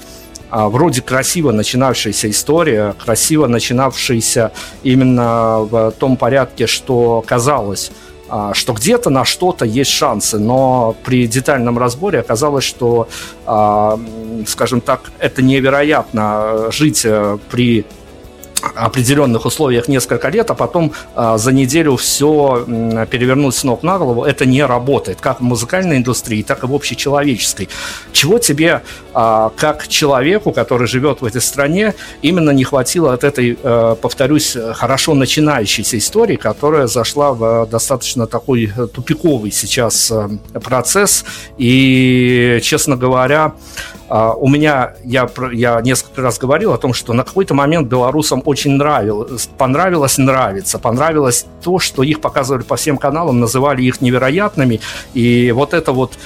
вроде 0.52 1.00
красиво 1.00 1.50
начинавшаяся 1.50 2.28
история, 2.28 2.94
красиво 3.02 3.46
начинавшаяся 3.46 4.52
именно 4.82 5.60
в 5.60 5.92
том 5.92 6.16
порядке, 6.16 6.66
что 6.66 7.24
казалось, 7.26 7.90
а, 8.34 8.54
что 8.54 8.72
где-то 8.72 9.10
на 9.10 9.26
что-то 9.26 9.66
есть 9.66 9.90
шансы, 9.90 10.38
но 10.38 10.96
при 11.04 11.26
детальном 11.26 11.76
разборе 11.76 12.20
оказалось, 12.20 12.64
что, 12.64 13.06
а, 13.44 14.00
скажем 14.46 14.80
так, 14.80 15.12
это 15.18 15.42
невероятно 15.42 16.70
жить 16.72 17.02
э, 17.04 17.36
при 17.50 17.84
определенных 18.74 19.46
условиях 19.46 19.88
несколько 19.88 20.28
лет, 20.28 20.50
а 20.50 20.54
потом 20.54 20.92
а, 21.14 21.38
за 21.38 21.52
неделю 21.52 21.96
все 21.96 22.64
м, 22.66 23.06
перевернуть 23.06 23.54
с 23.54 23.64
ног 23.64 23.82
на 23.82 23.98
голову, 23.98 24.24
это 24.24 24.46
не 24.46 24.64
работает, 24.64 25.20
как 25.20 25.40
в 25.40 25.42
музыкальной 25.42 25.96
индустрии, 25.96 26.42
так 26.42 26.64
и 26.64 26.66
в 26.66 26.74
общечеловеческой. 26.74 27.68
Чего 28.12 28.38
тебе, 28.38 28.82
а, 29.14 29.50
как 29.56 29.88
человеку, 29.88 30.52
который 30.52 30.86
живет 30.86 31.20
в 31.20 31.24
этой 31.24 31.40
стране, 31.40 31.94
именно 32.22 32.50
не 32.50 32.64
хватило 32.64 33.12
от 33.12 33.24
этой, 33.24 33.58
а, 33.62 33.94
повторюсь, 33.94 34.56
хорошо 34.74 35.14
начинающейся 35.14 35.98
истории, 35.98 36.36
которая 36.36 36.86
зашла 36.86 37.32
в 37.32 37.66
достаточно 37.66 38.26
такой 38.26 38.72
тупиковый 38.94 39.50
сейчас 39.50 40.10
а, 40.10 40.30
процесс, 40.60 41.24
и, 41.58 42.60
честно 42.62 42.96
говоря, 42.96 43.52
у 44.14 44.46
меня, 44.46 44.92
я, 45.04 45.26
я 45.52 45.80
несколько 45.80 46.20
раз 46.20 46.38
говорил 46.38 46.74
о 46.74 46.78
том, 46.78 46.92
что 46.92 47.14
на 47.14 47.24
какой-то 47.24 47.54
момент 47.54 47.88
белорусам 47.88 48.42
очень 48.44 48.72
нравилось, 48.72 49.48
понравилось 49.56 50.18
нравится, 50.18 50.78
понравилось 50.78 51.46
то, 51.62 51.78
что 51.78 52.02
их 52.02 52.20
показывали 52.20 52.62
по 52.62 52.76
всем 52.76 52.98
каналам, 52.98 53.40
называли 53.40 53.82
их 53.82 54.02
невероятными, 54.02 54.80
и 55.14 55.50
вот 55.52 55.72
это 55.72 55.92
вот 55.92 56.18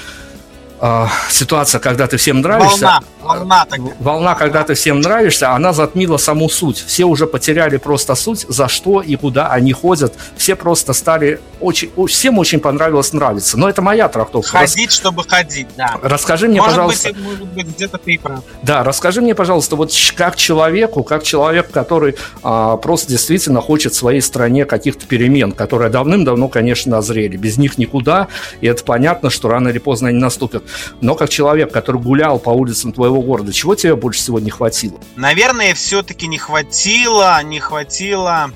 э, 0.79 1.05
ситуация, 1.29 1.79
когда 1.79 2.07
ты 2.07 2.17
всем 2.17 2.41
нравишься. 2.41 2.85
Волна, 2.85 3.01
волна, 3.21 3.65
такая. 3.65 3.93
волна, 3.99 4.35
когда 4.35 4.63
ты 4.63 4.73
всем 4.73 5.01
нравишься, 5.01 5.51
она 5.51 5.73
затмила 5.73 6.17
саму 6.17 6.49
суть. 6.49 6.83
Все 6.85 7.05
уже 7.05 7.27
потеряли 7.27 7.77
просто 7.77 8.15
суть, 8.15 8.45
за 8.47 8.67
что 8.67 9.01
и 9.01 9.15
куда 9.15 9.47
они 9.47 9.73
ходят. 9.73 10.13
Все 10.37 10.55
просто 10.55 10.93
стали 10.93 11.39
очень, 11.59 11.91
всем 12.07 12.37
очень 12.37 12.59
понравилось 12.59 13.13
нравиться. 13.13 13.57
Но 13.57 13.69
это 13.69 13.81
моя 13.81 14.07
трактовка. 14.09 14.59
Ходить, 14.59 14.91
чтобы 14.91 15.23
ходить, 15.23 15.67
да. 15.75 15.97
Расскажи 16.01 16.47
мне, 16.47 16.59
может 16.59 16.75
пожалуйста. 16.75 17.09
Быть, 17.09 17.23
может 17.23 17.47
быть, 17.47 17.67
где-то 17.67 17.97
ты 17.97 18.13
и 18.13 18.17
прав. 18.17 18.43
Да, 18.63 18.83
расскажи 18.83 19.21
мне, 19.21 19.35
пожалуйста, 19.35 19.75
вот 19.75 19.91
как 20.15 20.35
человеку, 20.35 21.03
как 21.03 21.23
человек, 21.23 21.71
который 21.71 22.15
а, 22.43 22.77
просто 22.77 23.09
действительно 23.09 23.61
хочет 23.61 23.93
в 23.93 23.95
своей 23.95 24.21
стране 24.21 24.65
каких-то 24.65 25.05
перемен, 25.05 25.51
которые 25.51 25.89
давным-давно, 25.89 26.47
конечно, 26.47 26.91
назрели. 26.91 27.37
Без 27.37 27.57
них 27.57 27.77
никуда, 27.77 28.27
и 28.61 28.67
это 28.67 28.83
понятно, 28.83 29.29
что 29.29 29.49
рано 29.49 29.69
или 29.69 29.79
поздно 29.79 30.09
они 30.09 30.19
наступят. 30.19 30.63
Но 31.01 31.15
как 31.15 31.29
человек, 31.29 31.71
который 31.71 32.01
гулял 32.01 32.39
по 32.39 32.49
улицам 32.49 32.93
твоего 32.93 33.21
города, 33.21 33.53
чего 33.53 33.75
тебе 33.75 33.95
больше 33.95 34.19
всего 34.19 34.39
не 34.39 34.49
хватило? 34.49 34.99
Наверное, 35.15 35.73
все-таки 35.73 36.27
не 36.27 36.37
хватило, 36.37 37.41
не 37.43 37.59
хватило 37.59 38.51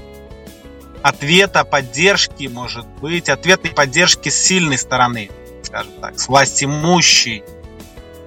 ответа, 1.01 1.63
поддержки, 1.63 2.47
может 2.47 2.85
быть, 3.01 3.29
ответной 3.29 3.71
поддержки 3.71 4.29
с 4.29 4.35
сильной 4.35 4.77
стороны, 4.77 5.29
скажем 5.63 5.91
так, 5.99 6.19
с 6.19 6.27
власть 6.27 6.63
имущей, 6.63 7.43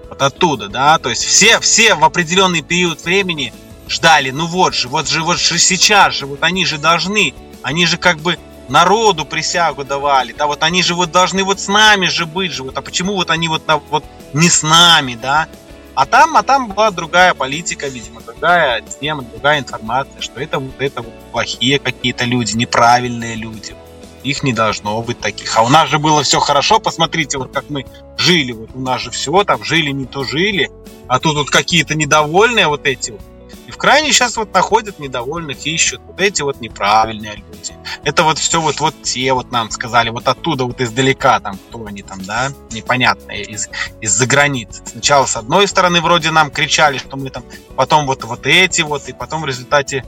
вот 0.09 0.23
оттуда, 0.23 0.69
да, 0.69 0.99
то 0.99 1.11
есть 1.11 1.25
все, 1.25 1.61
все 1.61 1.95
в 1.95 2.05
определенный 2.05 2.63
период 2.63 3.05
времени 3.05 3.53
ждали, 3.89 4.31
ну 4.31 4.47
вот 4.47 4.75
же, 4.75 4.89
вот 4.89 5.09
же, 5.09 5.23
вот 5.23 5.39
же 5.39 5.59
сейчас 5.59 6.15
же, 6.15 6.27
вот 6.27 6.43
они 6.43 6.67
же 6.67 6.79
должны, 6.79 7.35
они 7.63 7.87
же 7.87 7.97
как 7.97 8.19
бы 8.19 8.39
народу 8.69 9.25
присягу 9.25 9.85
давали, 9.85 10.33
да, 10.33 10.47
вот 10.47 10.63
они 10.63 10.83
же 10.83 10.95
вот 10.95 11.11
должны 11.11 11.45
вот 11.45 11.61
с 11.61 11.69
нами 11.69 12.07
же 12.07 12.27
быть 12.27 12.53
же, 12.53 12.63
вот, 12.63 12.77
а 12.77 12.83
почему 12.83 13.15
вот 13.15 13.31
они 13.31 13.49
вот, 13.49 13.63
вот 13.91 14.05
не 14.33 14.49
с 14.49 14.63
нами, 14.63 15.19
да, 15.21 15.49
а 15.95 16.07
там, 16.07 16.37
а 16.37 16.43
там 16.43 16.69
была 16.69 16.91
другая 16.91 17.35
политика, 17.35 17.87
видимо, 17.87 18.21
другая 18.21 18.83
тема, 19.01 19.23
другая 19.23 19.61
информация, 19.61 20.21
что 20.21 20.41
это 20.41 20.59
вот 20.59 20.75
это 20.81 21.03
вот 21.03 21.15
плохие 21.31 21.79
какие-то 21.79 22.25
люди, 22.25 22.57
неправильные 22.57 23.37
люди. 23.37 23.77
Их 24.25 24.43
не 24.43 24.53
должно 24.53 25.01
быть 25.03 25.21
таких. 25.21 25.57
А 25.57 25.63
у 25.63 25.69
нас 25.69 25.89
же 25.89 25.99
было 25.99 26.23
все 26.23 26.41
хорошо, 26.41 26.81
посмотрите, 26.81 27.39
вот 27.39 27.53
как 27.53 27.69
мы 27.69 27.85
жили, 28.17 28.53
вот 28.53 28.71
у 28.75 28.81
нас 28.81 29.03
же 29.03 29.11
все 29.11 29.45
там 29.45 29.63
жили, 29.63 29.91
не 29.91 30.07
то 30.07 30.25
жили, 30.25 30.71
а 31.07 31.21
тут 31.21 31.37
вот 31.37 31.51
какие-то 31.51 31.95
недовольные 31.95 32.67
вот 32.67 32.87
эти 32.87 33.13
вот 33.13 33.21
и 33.67 33.71
в 33.71 33.77
крайне 33.77 34.13
сейчас 34.13 34.37
вот 34.37 34.53
находят 34.53 34.99
недовольных, 34.99 35.67
ищут. 35.67 36.01
Вот 36.07 36.21
эти 36.21 36.43
вот 36.43 36.61
неправильные 36.61 37.37
люди. 37.37 37.75
Это 38.03 38.23
вот 38.23 38.39
все 38.39 38.61
вот, 38.61 38.81
вот 38.81 38.95
те 39.03 39.33
вот 39.33 39.51
нам 39.51 39.71
сказали, 39.71 40.11
вот 40.11 40.29
оттуда 40.29 40.65
вот 40.65 40.81
издалека 40.81 41.41
там, 41.41 41.57
кто 41.57 41.85
они 41.87 42.03
там, 42.03 42.23
да, 42.23 42.53
непонятные, 42.71 43.43
из, 43.43 43.69
из-за 44.01 44.27
границы. 44.27 44.83
Сначала 44.85 45.27
с 45.27 45.37
одной 45.37 45.67
стороны 45.67 46.01
вроде 46.01 46.31
нам 46.31 46.51
кричали, 46.51 46.99
что 46.99 47.17
мы 47.17 47.31
там, 47.31 47.45
потом 47.77 48.07
вот, 48.07 48.25
вот 48.25 48.47
эти 48.47 48.83
вот, 48.83 49.09
и 49.09 49.13
потом 49.13 49.43
в 49.43 49.47
результате 49.47 50.05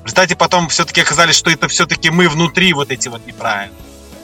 в 0.00 0.04
результате 0.04 0.34
потом 0.34 0.68
все-таки 0.68 1.02
оказались, 1.02 1.36
что 1.36 1.50
это 1.50 1.68
все-таки 1.68 2.10
мы 2.10 2.28
внутри 2.28 2.72
вот 2.72 2.90
эти 2.90 3.08
вот 3.08 3.26
неправильные. 3.26 3.76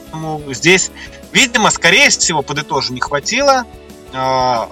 Поэтому 0.05 0.41
здесь, 0.53 0.91
видимо, 1.31 1.69
скорее 1.69 2.09
всего, 2.09 2.41
подытожу, 2.41 2.93
не 2.93 2.99
хватило 2.99 3.65
а, 4.13 4.69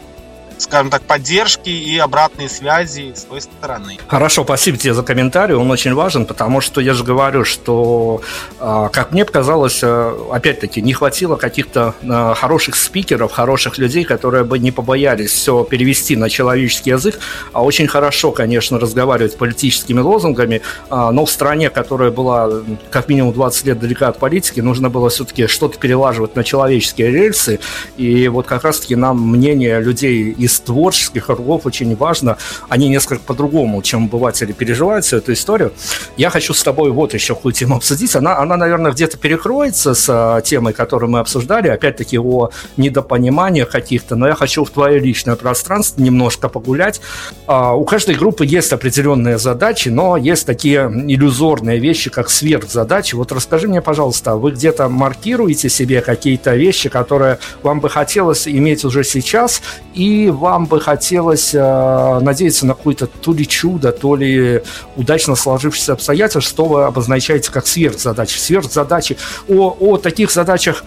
скажем 0.57 0.89
так, 0.89 1.01
поддержки 1.03 1.69
и 1.69 1.97
обратной 1.97 2.49
связи 2.49 3.13
с 3.15 3.23
той 3.23 3.41
стороны. 3.41 3.97
Хорошо, 4.07 4.43
спасибо 4.43 4.77
тебе 4.77 4.93
за 4.93 5.03
комментарий, 5.03 5.55
он 5.55 5.69
очень 5.71 5.93
важен, 5.93 6.25
потому 6.25 6.61
что 6.61 6.81
я 6.81 6.93
же 6.93 7.03
говорю, 7.03 7.45
что, 7.45 8.21
а, 8.59 8.89
как 8.89 9.11
мне 9.11 9.25
показалось, 9.25 9.79
э, 9.83 10.13
опять-таки, 10.31 10.81
не 10.81 10.93
хватило 10.93 11.35
каких-то 11.35 11.93
э, 12.01 12.33
хороших 12.35 12.75
спикеров, 12.75 13.31
хороших 13.31 13.77
людей, 13.77 14.03
которые 14.03 14.43
бы 14.43 14.59
не 14.59 14.71
побоялись 14.71 15.31
все 15.31 15.63
перевести 15.63 16.15
на 16.15 16.29
человеческий 16.29 16.91
язык, 16.91 17.19
а 17.53 17.63
очень 17.63 17.87
хорошо, 17.87 18.31
конечно, 18.31 18.79
разговаривать 18.79 19.37
политическими 19.37 19.99
лозунгами, 19.99 20.61
а, 20.89 21.11
но 21.11 21.25
в 21.25 21.31
стране, 21.31 21.69
которая 21.69 22.11
была 22.11 22.49
как 22.89 23.09
минимум 23.09 23.33
20 23.33 23.65
лет 23.65 23.79
далека 23.79 24.07
от 24.07 24.19
политики, 24.19 24.59
нужно 24.61 24.89
было 24.89 25.09
все-таки 25.09 25.47
что-то 25.47 25.77
перелаживать 25.77 26.35
на 26.35 26.43
человеческие 26.43 27.11
рельсы, 27.11 27.59
и 27.97 28.27
вот 28.27 28.45
как 28.47 28.63
раз-таки 28.63 28.95
нам 28.95 29.21
мнение 29.21 29.79
людей 29.79 30.35
из 30.45 30.59
творческих 30.59 31.25
кругов 31.25 31.65
очень 31.65 31.95
важно. 31.95 32.37
Они 32.69 32.87
несколько 32.89 33.23
по-другому, 33.23 33.81
чем 33.81 34.05
обыватели 34.05 34.51
переживают 34.51 35.05
всю 35.05 35.17
эту 35.17 35.33
историю. 35.33 35.73
Я 36.17 36.29
хочу 36.29 36.53
с 36.53 36.63
тобой 36.63 36.91
вот 36.91 37.13
еще 37.13 37.35
какую 37.35 37.53
тему 37.53 37.75
обсудить. 37.75 38.15
Она, 38.15 38.37
она 38.37 38.57
наверное, 38.57 38.91
где-то 38.91 39.17
перекроется 39.17 39.93
с 39.93 40.07
а, 40.09 40.41
темой, 40.41 40.73
которую 40.73 41.09
мы 41.09 41.19
обсуждали, 41.19 41.67
опять-таки 41.67 42.17
о 42.17 42.49
недопониманиях 42.77 43.69
каких-то, 43.69 44.15
но 44.15 44.27
я 44.27 44.35
хочу 44.35 44.63
в 44.63 44.69
твое 44.69 44.99
личное 44.99 45.35
пространство 45.35 46.01
немножко 46.01 46.49
погулять. 46.49 47.01
А, 47.47 47.73
у 47.73 47.83
каждой 47.85 48.15
группы 48.15 48.45
есть 48.45 48.71
определенные 48.71 49.37
задачи, 49.37 49.89
но 49.89 50.17
есть 50.17 50.45
такие 50.45 50.91
иллюзорные 51.07 51.79
вещи, 51.79 52.09
как 52.09 52.29
сверхзадачи. 52.29 53.15
Вот 53.15 53.31
расскажи 53.31 53.67
мне, 53.67 53.81
пожалуйста, 53.81 54.35
вы 54.35 54.51
где-то 54.51 54.89
маркируете 54.89 55.69
себе 55.69 56.01
какие-то 56.01 56.55
вещи, 56.55 56.89
которые 56.89 57.39
вам 57.63 57.79
бы 57.79 57.89
хотелось 57.89 58.47
иметь 58.47 58.85
уже 58.85 59.03
сейчас, 59.03 59.61
и 59.93 60.29
вам 60.35 60.65
бы 60.65 60.79
хотелось 60.79 61.53
э, 61.53 62.19
надеяться 62.21 62.65
на 62.65 62.73
какое-то 62.73 63.07
то 63.07 63.33
ли 63.33 63.47
чудо, 63.47 63.91
то 63.91 64.15
ли 64.15 64.61
удачно 64.95 65.35
сложившееся 65.35 65.93
обстоятельства, 65.93 66.41
что 66.41 66.65
вы 66.65 66.83
обозначаете 66.83 67.51
как 67.51 67.67
сверхзадачи. 67.67 68.37
Сверхзадачи. 68.37 69.17
О, 69.47 69.75
о 69.79 69.97
таких 69.97 70.31
задачах 70.31 70.83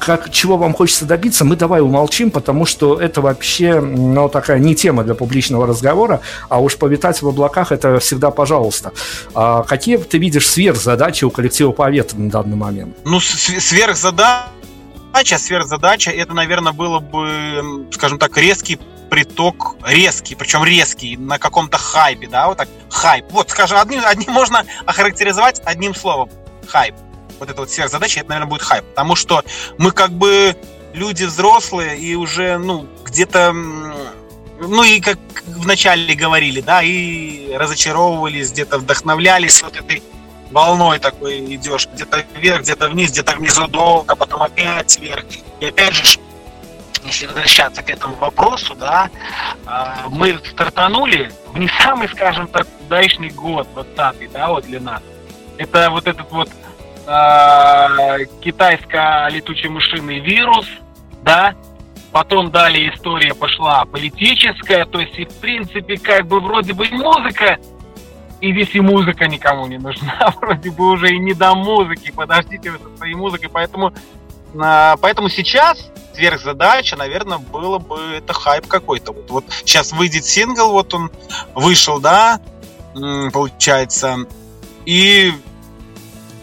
как, 0.00 0.30
чего 0.30 0.56
вам 0.56 0.72
хочется 0.72 1.04
добиться, 1.04 1.44
мы 1.44 1.56
давай 1.56 1.80
умолчим, 1.80 2.30
потому 2.30 2.64
что 2.66 2.98
это 2.98 3.20
вообще 3.20 3.80
ну, 3.80 4.28
такая 4.28 4.58
не 4.58 4.74
тема 4.74 5.04
для 5.04 5.14
публичного 5.14 5.66
разговора, 5.66 6.20
а 6.48 6.60
уж 6.60 6.76
повитать 6.76 7.22
в 7.22 7.28
облаках 7.28 7.70
это 7.70 7.98
всегда 8.00 8.30
пожалуйста. 8.30 8.92
А 9.34 9.62
какие 9.62 9.98
ты 9.98 10.18
видишь 10.18 10.48
сверхзадачи 10.48 11.24
у 11.24 11.30
коллектива 11.30 11.72
Повета 11.72 12.16
на 12.16 12.30
данный 12.30 12.56
момент? 12.56 12.96
Ну, 13.04 13.20
сверхзадача 13.20 14.48
задача, 15.10 15.38
сверхзадача, 15.38 16.10
это, 16.10 16.34
наверное, 16.34 16.72
было 16.72 17.00
бы, 17.00 17.88
скажем 17.92 18.18
так, 18.18 18.36
резкий 18.36 18.78
приток, 19.10 19.74
резкий, 19.84 20.36
причем 20.36 20.64
резкий, 20.64 21.16
на 21.16 21.38
каком-то 21.38 21.78
хайпе, 21.78 22.28
да, 22.28 22.46
вот 22.46 22.58
так, 22.58 22.68
хайп. 22.90 23.26
Вот, 23.30 23.50
скажем, 23.50 23.78
одним, 23.78 24.02
одним 24.04 24.32
можно 24.32 24.64
охарактеризовать 24.86 25.60
одним 25.64 25.94
словом, 25.94 26.30
хайп. 26.68 26.94
Вот 27.40 27.50
это 27.50 27.60
вот 27.60 27.70
сверхзадача, 27.70 28.20
это, 28.20 28.28
наверное, 28.28 28.48
будет 28.48 28.62
хайп, 28.62 28.84
потому 28.84 29.16
что 29.16 29.42
мы 29.78 29.90
как 29.90 30.12
бы 30.12 30.56
люди 30.92 31.24
взрослые 31.24 31.98
и 31.98 32.14
уже, 32.14 32.58
ну, 32.58 32.86
где-то 33.04 33.52
ну 33.52 34.84
и 34.84 35.00
как 35.00 35.18
вначале 35.46 36.14
говорили, 36.14 36.60
да, 36.60 36.82
и 36.82 37.52
разочаровывались, 37.54 38.52
где-то 38.52 38.78
вдохновлялись 38.78 39.62
вот 39.62 39.74
этой 39.74 40.02
волной 40.50 40.98
такой 40.98 41.54
идешь, 41.54 41.88
где-то 41.92 42.24
вверх, 42.34 42.62
где-то 42.62 42.88
вниз, 42.88 43.12
где-то 43.12 43.36
внизу 43.36 43.66
долго, 43.66 44.16
потом 44.16 44.42
опять 44.42 44.98
вверх. 44.98 45.24
И 45.60 45.66
опять 45.66 45.94
же, 45.94 46.18
если 47.04 47.26
возвращаться 47.26 47.82
к 47.82 47.90
этому 47.90 48.14
вопросу, 48.16 48.74
да, 48.74 49.08
а, 49.66 50.04
мы 50.08 50.38
стартанули 50.50 51.30
в 51.52 51.58
не 51.58 51.68
самый, 51.82 52.08
скажем 52.08 52.46
так, 52.48 52.66
удачный 52.86 53.30
год, 53.30 53.68
20 53.74 54.32
да, 54.32 54.48
вот 54.48 54.64
для 54.64 54.80
нас. 54.80 55.02
Это 55.56 55.90
вот 55.90 56.06
этот 56.06 56.30
вот 56.30 56.48
э, 57.06 58.24
китайско-летучий 58.40 59.68
вирус, 60.20 60.66
да, 61.22 61.54
потом 62.12 62.50
далее 62.50 62.92
история 62.94 63.34
пошла 63.34 63.84
политическая, 63.84 64.84
то 64.86 65.00
есть, 65.00 65.18
и 65.18 65.24
в 65.24 65.34
принципе, 65.34 65.98
как 65.98 66.26
бы 66.26 66.40
вроде 66.40 66.72
бы 66.72 66.86
музыка 66.90 67.58
и 68.40 68.52
здесь 68.52 68.74
и 68.74 68.80
музыка 68.80 69.26
никому 69.26 69.66
не 69.66 69.78
нужна, 69.78 70.34
вроде 70.40 70.70
бы 70.70 70.90
уже 70.90 71.14
и 71.14 71.18
не 71.18 71.34
до 71.34 71.54
музыки, 71.54 72.12
подождите 72.14 72.70
вы 72.70 72.78
со 72.78 72.96
своей 72.96 73.14
музыкой, 73.14 73.48
поэтому, 73.48 73.92
а, 74.58 74.96
поэтому 74.96 75.28
сейчас 75.28 75.90
сверхзадача, 76.14 76.96
наверное, 76.96 77.38
было 77.38 77.78
бы 77.78 77.98
это 78.16 78.32
хайп 78.32 78.66
какой-то. 78.66 79.12
Вот, 79.12 79.30
вот 79.30 79.44
сейчас 79.64 79.92
выйдет 79.92 80.24
сингл, 80.24 80.72
вот 80.72 80.92
он 80.92 81.10
вышел, 81.54 82.00
да, 82.00 82.40
получается, 83.32 84.26
и 84.84 85.32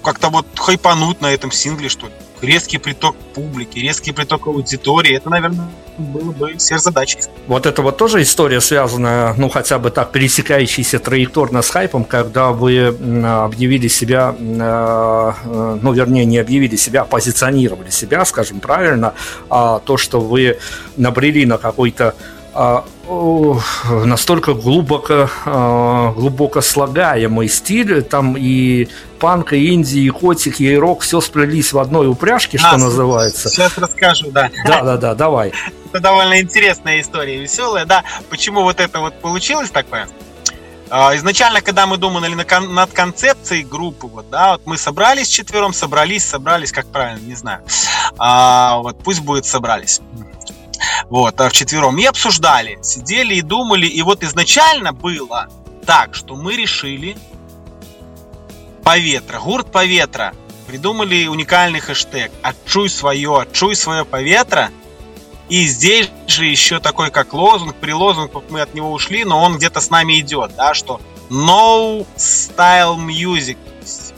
как-то 0.04 0.30
вот 0.30 0.48
хайпануть 0.58 1.22
на 1.22 1.28
этом 1.28 1.52
сингле, 1.52 1.90
что 1.90 2.08
ли 2.08 2.14
резкий 2.42 2.78
приток 2.78 3.16
публики, 3.34 3.80
резкий 3.80 4.12
приток 4.12 4.48
аудитории, 4.48 5.16
это, 5.16 5.30
наверное, 5.30 5.68
было 5.98 6.32
бы 6.32 6.54
сверхзадачей. 6.58 7.22
Вот 7.48 7.66
это 7.66 7.82
вот 7.82 7.98
тоже 7.98 8.22
история, 8.22 8.62
связанная, 8.62 9.34
ну, 9.38 9.50
хотя 9.50 9.80
бы 9.80 9.90
так, 9.90 10.12
пересекающаяся 10.12 11.00
траекторно 11.00 11.62
с 11.62 11.70
хайпом, 11.70 12.04
когда 12.04 12.52
вы 12.52 12.88
объявили 12.88 13.88
себя, 13.88 14.36
э, 14.38 15.34
ну, 15.82 15.94
вернее, 15.94 16.26
не 16.26 16.38
объявили 16.38 16.76
себя, 16.76 17.02
а 17.02 17.06
позиционировали 17.06 17.90
себя, 17.90 18.26
скажем 18.26 18.60
правильно, 18.60 19.14
а 19.50 19.80
то, 19.80 19.98
что 19.98 20.20
вы 20.22 20.58
набрели 20.98 21.46
на 21.46 21.58
какой-то 21.58 22.16
настолько 22.58 24.54
глубоко, 24.54 25.30
а, 25.46 26.12
глубоко 26.14 26.62
слагаемый 26.62 27.50
стиль, 27.50 28.02
там 28.02 28.36
и 28.38 28.88
панк, 29.20 29.54
и 29.54 29.74
инди, 29.74 30.00
и 30.00 30.10
котик, 30.10 30.60
и 30.60 30.76
рок, 30.76 31.02
все 31.02 31.22
сплелись 31.22 31.72
в 31.72 31.80
одной 31.80 32.08
упряжке, 32.08 32.58
что 32.58 32.72
а, 32.72 32.78
называется. 32.78 33.50
Сейчас 33.50 33.78
расскажу, 33.78 34.32
да. 34.32 34.50
Да, 34.66 34.82
да, 34.82 34.98
да, 34.98 35.16
давай. 35.16 35.54
Это 35.90 36.00
довольно 36.00 36.42
интересная 36.42 37.00
история, 37.00 37.38
веселая, 37.38 37.86
да. 37.86 38.04
Почему 38.30 38.64
вот 38.64 38.80
это 38.80 39.00
вот 39.00 39.22
получилось 39.22 39.70
такое? 39.70 40.08
А, 40.90 41.16
изначально, 41.16 41.62
когда 41.62 41.86
мы 41.86 41.98
думали 41.98 42.34
над 42.34 42.92
концепцией 42.92 43.64
группы, 43.64 44.08
вот, 44.08 44.30
да, 44.30 44.54
вот 44.54 44.64
мы 44.66 44.78
собрались 44.78 45.28
четвером, 45.28 45.74
собрались, 45.74 46.26
собрались, 46.26 46.72
как 46.72 46.88
правильно, 46.88 47.24
не 47.26 47.36
знаю. 47.36 47.62
А, 48.18 48.80
вот 48.80 49.04
пусть 49.04 49.22
будет 49.22 49.46
собрались 49.46 50.02
вот, 51.06 51.40
а 51.40 51.50
вчетвером, 51.50 51.98
и 51.98 52.06
обсуждали, 52.06 52.80
сидели 52.82 53.36
и 53.36 53.42
думали, 53.42 53.88
и 53.88 54.02
вот 54.02 54.24
изначально 54.24 54.94
было 54.94 55.48
так, 55.86 56.16
что 56.16 56.36
мы 56.36 56.56
решили 56.56 57.18
поветра, 58.84 59.40
гурт 59.40 59.72
поветра, 59.72 60.34
придумали 60.68 61.28
уникальный 61.28 61.80
хэштег 61.80 62.32
«Отчуй 62.42 62.90
свое, 62.90 63.42
отчуй 63.42 63.76
свое 63.76 64.06
поветра», 64.06 64.72
и 65.50 65.66
здесь 65.66 66.10
же 66.28 66.46
еще 66.46 66.80
такой 66.80 67.10
как 67.10 67.34
лозунг, 67.34 67.76
при 67.76 67.92
лозунг 67.92 68.32
мы 68.50 68.62
от 68.62 68.74
него 68.74 68.92
ушли, 68.92 69.24
но 69.24 69.42
он 69.42 69.56
где-то 69.58 69.80
с 69.80 69.90
нами 69.90 70.20
идет, 70.20 70.56
да, 70.58 70.74
что 70.74 71.00
No 71.30 72.06
Style 72.18 72.98
Music, 72.98 73.58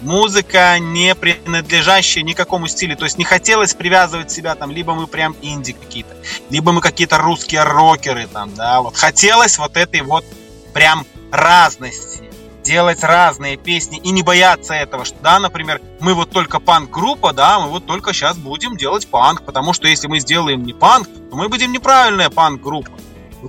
музыка, 0.01 0.77
не 0.79 1.15
принадлежащая 1.15 2.23
никакому 2.23 2.67
стилю. 2.67 2.95
То 2.97 3.05
есть 3.05 3.17
не 3.17 3.25
хотелось 3.25 3.73
привязывать 3.73 4.31
себя 4.31 4.55
там, 4.55 4.71
либо 4.71 4.93
мы 4.93 5.07
прям 5.07 5.35
инди 5.41 5.73
какие-то, 5.73 6.15
либо 6.49 6.71
мы 6.71 6.81
какие-то 6.81 7.17
русские 7.17 7.63
рокеры 7.63 8.27
там, 8.27 8.53
да, 8.55 8.81
вот 8.81 8.95
хотелось 8.95 9.57
вот 9.57 9.77
этой 9.77 10.01
вот 10.01 10.25
прям 10.73 11.05
разности 11.31 12.29
делать 12.63 13.03
разные 13.03 13.57
песни 13.57 13.97
и 13.97 14.11
не 14.11 14.21
бояться 14.21 14.73
этого, 14.73 15.05
что, 15.05 15.17
да, 15.21 15.39
например, 15.39 15.81
мы 15.99 16.13
вот 16.13 16.29
только 16.29 16.59
панк-группа, 16.59 17.33
да, 17.33 17.59
мы 17.59 17.69
вот 17.69 17.85
только 17.85 18.13
сейчас 18.13 18.37
будем 18.37 18.77
делать 18.77 19.07
панк, 19.07 19.43
потому 19.43 19.73
что 19.73 19.87
если 19.87 20.07
мы 20.07 20.19
сделаем 20.19 20.63
не 20.63 20.73
панк, 20.73 21.07
то 21.07 21.35
мы 21.35 21.49
будем 21.49 21.71
неправильная 21.71 22.29
панк-группа. 22.29 22.91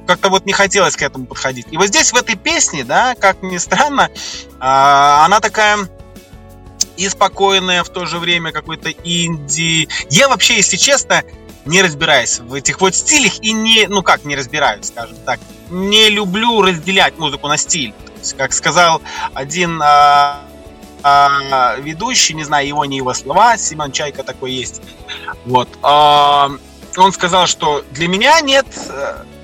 Как-то 0.06 0.30
вот 0.30 0.46
не 0.46 0.52
хотелось 0.52 0.96
к 0.96 1.02
этому 1.02 1.26
подходить. 1.26 1.66
И 1.70 1.76
вот 1.76 1.88
здесь 1.88 2.12
в 2.12 2.16
этой 2.16 2.36
песне, 2.36 2.84
да, 2.84 3.14
как 3.14 3.42
ни 3.42 3.58
странно, 3.58 4.08
а, 4.60 5.24
она 5.26 5.40
такая 5.40 5.88
и 7.00 7.08
спокойная 7.08 7.82
в 7.82 7.88
то 7.88 8.04
же 8.04 8.18
время 8.18 8.52
какой-то 8.52 8.90
инди. 8.90 9.88
Я 10.10 10.28
вообще, 10.28 10.56
если 10.56 10.76
честно, 10.76 11.24
не 11.64 11.80
разбираюсь 11.80 12.40
в 12.40 12.52
этих 12.52 12.78
вот 12.82 12.94
стилях 12.94 13.40
и 13.40 13.52
не, 13.52 13.86
ну 13.86 14.02
как 14.02 14.24
не 14.24 14.36
разбираюсь, 14.36 14.88
скажем 14.88 15.16
так, 15.24 15.40
не 15.70 16.10
люблю 16.10 16.60
разделять 16.60 17.18
музыку 17.18 17.48
на 17.48 17.56
стиль. 17.56 17.94
Есть, 18.18 18.36
как 18.36 18.52
сказал 18.52 19.00
один 19.32 19.80
а, 19.82 20.42
а, 21.02 21.76
ведущий, 21.78 22.34
не 22.34 22.44
знаю 22.44 22.68
его 22.68 22.84
не 22.84 22.98
его 22.98 23.14
слова, 23.14 23.56
Семен 23.56 23.92
Чайка 23.92 24.22
такой 24.22 24.52
есть. 24.52 24.82
Вот. 25.46 25.70
А, 25.82 26.50
он 26.98 27.12
сказал, 27.14 27.46
что 27.46 27.82
для 27.92 28.08
меня 28.08 28.38
нет, 28.42 28.66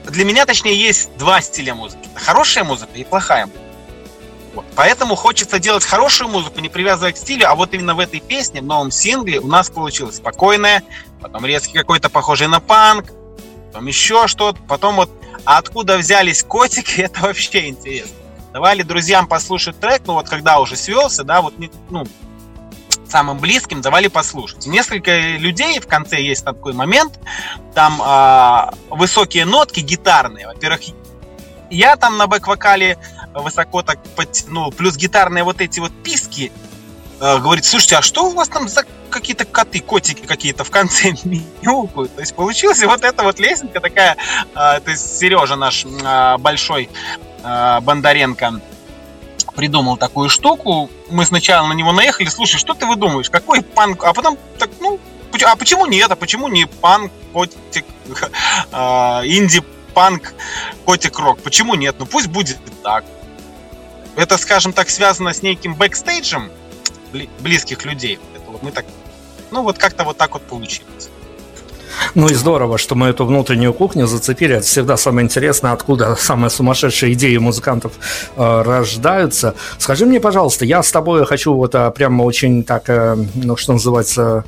для 0.04 0.26
меня 0.26 0.44
точнее 0.44 0.76
есть 0.78 1.16
два 1.16 1.40
стиля 1.40 1.74
музыки. 1.74 2.06
Хорошая 2.16 2.64
музыка 2.64 2.92
и 2.96 3.04
плохая 3.04 3.46
музыка. 3.46 3.65
Вот. 4.56 4.64
Поэтому 4.74 5.16
хочется 5.16 5.58
делать 5.58 5.84
хорошую 5.84 6.30
музыку, 6.30 6.60
не 6.60 6.70
привязывая 6.70 7.12
к 7.12 7.18
стилю, 7.18 7.46
а 7.46 7.54
вот 7.54 7.74
именно 7.74 7.94
в 7.94 8.00
этой 8.00 8.20
песне, 8.20 8.62
в 8.62 8.64
новом 8.64 8.90
сингле 8.90 9.38
у 9.38 9.46
нас 9.46 9.68
получилось 9.68 10.16
спокойная, 10.16 10.82
потом 11.20 11.44
резкий 11.44 11.74
какой-то 11.74 12.08
похожий 12.08 12.48
на 12.48 12.58
панк, 12.58 13.12
потом 13.66 13.86
еще 13.86 14.26
что-то, 14.26 14.58
потом 14.66 14.96
вот 14.96 15.10
а 15.44 15.58
откуда 15.58 15.98
взялись 15.98 16.42
котики, 16.42 17.00
это 17.02 17.20
вообще 17.20 17.68
интересно. 17.68 18.16
Давали 18.54 18.82
друзьям 18.82 19.26
послушать 19.26 19.78
трек, 19.78 20.02
ну 20.06 20.14
вот 20.14 20.26
когда 20.30 20.58
уже 20.58 20.74
свелся, 20.74 21.22
да, 21.22 21.42
вот 21.42 21.52
ну, 21.90 22.06
самым 23.06 23.38
близким 23.38 23.82
давали 23.82 24.08
послушать. 24.08 24.66
несколько 24.66 25.36
людей 25.36 25.80
в 25.80 25.86
конце 25.86 26.22
есть 26.22 26.46
такой 26.46 26.72
момент, 26.72 27.20
там 27.74 28.00
э, 28.00 28.70
высокие 28.88 29.44
нотки 29.44 29.80
гитарные. 29.80 30.46
Во-первых, 30.46 30.80
я 31.70 31.96
там 31.96 32.16
на 32.16 32.26
бэк-вокале 32.26 32.96
высоко 33.40 33.82
так 33.82 34.02
подтянул, 34.14 34.72
плюс 34.72 34.96
гитарные 34.96 35.44
вот 35.44 35.60
эти 35.60 35.80
вот 35.80 35.92
писки, 36.02 36.52
э, 37.20 37.38
говорит, 37.38 37.64
слушайте, 37.64 37.96
а 37.96 38.02
что 38.02 38.26
у 38.26 38.34
вас 38.34 38.48
там 38.48 38.68
за 38.68 38.84
какие-то 39.10 39.44
коты, 39.44 39.80
котики 39.80 40.26
какие-то 40.26 40.64
в 40.64 40.70
конце 40.70 41.14
мяукают? 41.62 42.14
То 42.14 42.20
есть 42.20 42.34
получилась 42.34 42.82
вот 42.82 43.04
эта 43.04 43.22
вот 43.22 43.38
лесенка 43.38 43.80
такая, 43.80 44.16
э, 44.54 44.80
то 44.80 44.90
есть 44.90 45.18
Сережа 45.18 45.56
наш 45.56 45.84
э, 45.84 46.36
большой 46.38 46.88
Бондаренко 47.42 48.60
придумал 49.54 49.96
такую 49.96 50.28
штуку. 50.28 50.90
Мы 51.10 51.24
сначала 51.24 51.66
на 51.68 51.74
него 51.74 51.92
наехали, 51.92 52.28
слушай, 52.28 52.58
что 52.58 52.74
ты 52.74 52.86
выдумываешь, 52.86 53.30
какой 53.30 53.62
панк? 53.62 54.02
А 54.04 54.12
потом 54.12 54.36
так, 54.58 54.70
ну, 54.80 54.98
а 55.44 55.56
почему 55.56 55.86
нет? 55.86 56.10
А 56.10 56.16
почему 56.16 56.48
не 56.48 56.66
панк, 56.66 57.12
котик, 57.32 57.84
э, 58.72 58.76
инди 59.24 59.62
панк, 59.94 60.34
котик 60.84 61.18
рок? 61.18 61.40
Почему 61.40 61.74
нет? 61.74 61.96
Ну 61.98 62.06
пусть 62.06 62.28
будет 62.28 62.58
так. 62.82 63.04
Это, 64.16 64.38
скажем 64.38 64.72
так, 64.72 64.88
связано 64.88 65.32
с 65.32 65.42
неким 65.42 65.74
бэкстейджем 65.74 66.50
близких 67.40 67.84
людей. 67.84 68.18
Это 68.34 68.50
вот 68.50 68.62
мы 68.62 68.70
так, 68.70 68.86
ну 69.50 69.62
вот 69.62 69.78
как-то 69.78 70.04
вот 70.04 70.16
так 70.16 70.32
вот 70.32 70.42
получилось. 70.42 71.10
Ну 72.14 72.28
и 72.28 72.34
здорово, 72.34 72.78
что 72.78 72.94
мы 72.94 73.08
эту 73.08 73.24
внутреннюю 73.26 73.72
кухню 73.72 74.06
зацепили. 74.06 74.56
Это 74.56 74.64
всегда 74.66 74.96
самое 74.96 75.24
интересное, 75.24 75.72
откуда 75.72 76.16
самые 76.16 76.50
сумасшедшие 76.50 77.12
идеи 77.12 77.36
музыкантов 77.36 77.92
э, 78.36 78.62
рождаются. 78.62 79.54
Скажи 79.78 80.06
мне, 80.06 80.20
пожалуйста, 80.20 80.64
я 80.64 80.82
с 80.82 80.90
тобой 80.90 81.24
хочу 81.26 81.54
вот 81.54 81.74
а, 81.74 81.90
прямо 81.90 82.22
очень 82.22 82.64
так, 82.64 82.88
э, 82.88 83.16
ну 83.34 83.56
что 83.56 83.74
называется, 83.74 84.44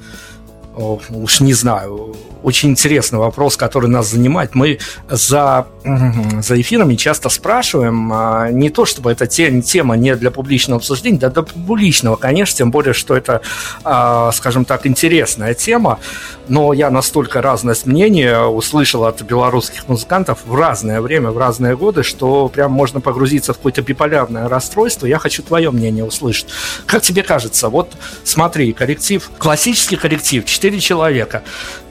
уж 0.76 1.40
не 1.40 1.54
знаю, 1.54 2.16
очень 2.43 2.70
интересный 2.70 3.18
вопрос, 3.18 3.57
который 3.57 3.89
нас 3.89 4.11
занимает. 4.11 4.55
Мы 4.55 4.78
за, 5.09 5.66
за 5.84 6.61
эфирами 6.61 6.95
часто 6.95 7.28
спрашиваем, 7.28 8.12
а, 8.12 8.51
не 8.51 8.70
то 8.70 8.84
чтобы 8.84 9.11
эта 9.11 9.26
тема 9.26 9.97
не 9.97 10.14
для 10.16 10.30
публичного 10.30 10.78
обсуждения, 10.78 11.18
да 11.18 11.30
для 11.30 11.43
публичного, 11.43 12.16
конечно, 12.16 12.57
тем 12.57 12.70
более, 12.70 12.95
что 12.95 13.16
это, 13.16 13.41
а, 13.84 14.30
скажем 14.32 14.64
так, 14.64 14.86
интересная 14.86 15.55
тема, 15.55 15.99
но 16.49 16.72
я 16.72 16.91
настолько 16.91 17.43
разность 17.43 17.86
мнения 17.86 18.43
услышал 18.43 19.05
от 19.05 19.22
белорусских 19.22 19.89
музыкантов 19.89 20.41
в 20.47 20.55
разное 20.55 21.01
время, 21.01 21.30
в 21.30 21.39
разные 21.39 21.76
годы, 21.76 22.03
что 22.03 22.49
прям 22.49 22.72
можно 22.72 23.01
погрузиться 23.01 23.53
в 23.53 23.57
какое-то 23.57 23.82
биполярное 23.82 24.49
расстройство. 24.49 25.07
Я 25.07 25.18
хочу 25.18 25.43
твое 25.43 25.70
мнение 25.70 26.05
услышать. 26.05 26.49
Как 26.86 27.03
тебе 27.03 27.22
кажется, 27.22 27.68
вот 27.68 27.93
смотри, 28.24 28.72
коллектив, 28.72 29.30
классический 29.39 29.97
коллектив, 29.97 30.45
4 30.45 30.80
человека, 30.80 31.43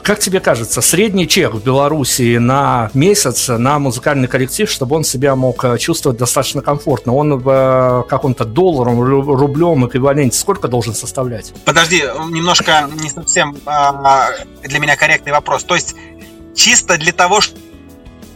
как 0.08 0.20
тебе 0.20 0.37
кажется, 0.40 0.82
средний 0.82 1.28
чек 1.28 1.54
в 1.54 1.64
Беларуси 1.64 2.38
на 2.38 2.90
месяц 2.94 3.48
на 3.50 3.80
музыкальный 3.80 4.28
коллектив, 4.28 4.70
чтобы 4.70 4.96
он 4.96 5.04
себя 5.04 5.36
мог 5.36 5.64
э, 5.64 5.78
чувствовать 5.78 6.18
достаточно 6.18 6.62
комфортно, 6.62 7.14
он 7.14 7.38
в 7.38 7.50
э, 7.50 8.10
каком-то 8.10 8.46
долларом, 8.46 9.02
рублем 9.02 9.88
эквиваленте 9.88 10.38
сколько 10.38 10.68
должен 10.68 10.94
составлять? 10.94 11.54
Подожди, 11.66 12.04
немножко 12.30 12.90
не 13.02 13.10
совсем 13.10 13.58
а, 13.66 14.30
для 14.64 14.80
меня 14.80 14.96
корректный 14.96 15.32
вопрос. 15.32 15.64
То 15.64 15.76
есть 15.76 15.96
чисто 16.56 16.98
для 16.98 17.14
того, 17.14 17.42
чтобы 17.42 17.67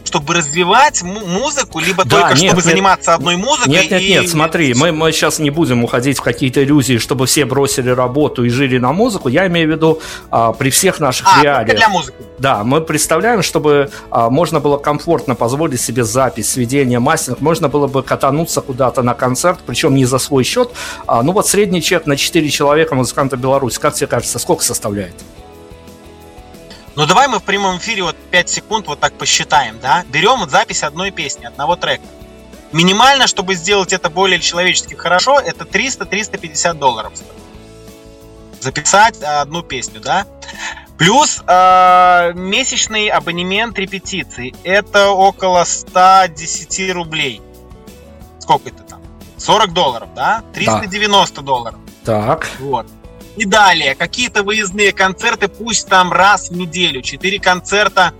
чтобы 0.04 0.34
развивать 0.34 1.02
музыку, 1.02 1.80
либо 1.80 2.04
да, 2.04 2.20
только 2.22 2.40
нет, 2.40 2.50
чтобы 2.50 2.62
нет, 2.62 2.64
заниматься 2.64 3.14
одной 3.14 3.36
музыкой? 3.36 3.72
Нет, 3.72 3.90
нет, 3.90 4.02
и... 4.02 4.08
нет, 4.08 4.28
смотри, 4.28 4.74
мы, 4.74 4.92
мы 4.92 5.12
сейчас 5.12 5.38
не 5.38 5.50
будем 5.50 5.84
уходить 5.84 6.18
в 6.18 6.22
какие-то 6.22 6.62
иллюзии, 6.62 6.98
чтобы 6.98 7.26
все 7.26 7.44
бросили 7.44 7.90
работу 7.90 8.44
и 8.44 8.48
жили 8.48 8.78
на 8.78 8.92
музыку. 8.92 9.28
Я 9.28 9.46
имею 9.46 9.68
в 9.68 9.70
виду 9.70 10.00
а, 10.30 10.52
при 10.52 10.70
всех 10.70 11.00
наших 11.00 11.26
а, 11.28 11.42
реалиях. 11.42 11.76
для 11.76 11.88
музыки. 11.88 12.16
Да, 12.38 12.64
мы 12.64 12.80
представляем, 12.80 13.42
чтобы 13.42 13.90
а, 14.10 14.28
можно 14.28 14.58
было 14.58 14.76
комфортно 14.76 15.34
позволить 15.34 15.80
себе 15.80 16.04
запись, 16.04 16.50
сведение, 16.50 16.98
мастеринг, 16.98 17.40
можно 17.40 17.68
было 17.68 17.86
бы 17.86 18.02
катануться 18.02 18.60
куда-то 18.60 19.02
на 19.02 19.14
концерт, 19.14 19.60
причем 19.64 19.94
не 19.94 20.04
за 20.04 20.18
свой 20.18 20.42
счет. 20.44 20.70
А, 21.06 21.22
ну 21.22 21.32
вот 21.32 21.46
средний 21.46 21.80
чек 21.80 22.06
на 22.06 22.16
4 22.16 22.48
человека 22.50 22.94
музыканта 22.94 23.36
Беларусь, 23.36 23.78
как 23.78 23.94
тебе 23.94 24.08
кажется, 24.08 24.38
сколько 24.38 24.64
составляет? 24.64 25.14
Ну 26.94 27.06
давай 27.06 27.26
мы 27.26 27.38
в 27.38 27.42
прямом 27.42 27.78
эфире 27.78 28.02
вот 28.02 28.16
5 28.30 28.48
секунд 28.50 28.86
вот 28.86 29.00
так 29.00 29.14
посчитаем, 29.14 29.78
да? 29.80 30.04
Берем 30.08 30.40
вот 30.40 30.50
запись 30.50 30.82
одной 30.82 31.10
песни, 31.10 31.46
одного 31.46 31.76
трека. 31.76 32.04
Минимально, 32.72 33.26
чтобы 33.26 33.54
сделать 33.54 33.92
это 33.92 34.10
более 34.10 34.40
человечески 34.40 34.94
хорошо, 34.94 35.38
это 35.38 35.64
300-350 35.64 36.74
долларов. 36.74 37.12
Записать 38.60 39.22
одну 39.22 39.62
песню, 39.62 40.00
да? 40.00 40.26
Плюс 40.98 41.42
э, 41.46 42.32
месячный 42.34 43.08
абонемент 43.08 43.78
репетиций. 43.78 44.54
Это 44.62 45.08
около 45.10 45.64
110 45.64 46.92
рублей. 46.92 47.42
Сколько 48.38 48.68
это 48.68 48.82
там? 48.82 49.00
40 49.38 49.72
долларов, 49.72 50.08
да? 50.14 50.44
390 50.52 51.34
да. 51.34 51.42
долларов. 51.42 51.80
Так. 52.04 52.48
Вот. 52.60 52.86
И 53.36 53.46
далее, 53.46 53.94
какие-то 53.94 54.42
выездные 54.42 54.92
концерты, 54.92 55.48
пусть 55.48 55.88
там 55.88 56.12
раз 56.12 56.50
в 56.50 56.56
неделю. 56.56 57.00
Четыре 57.00 57.40
концерта, 57.40 58.12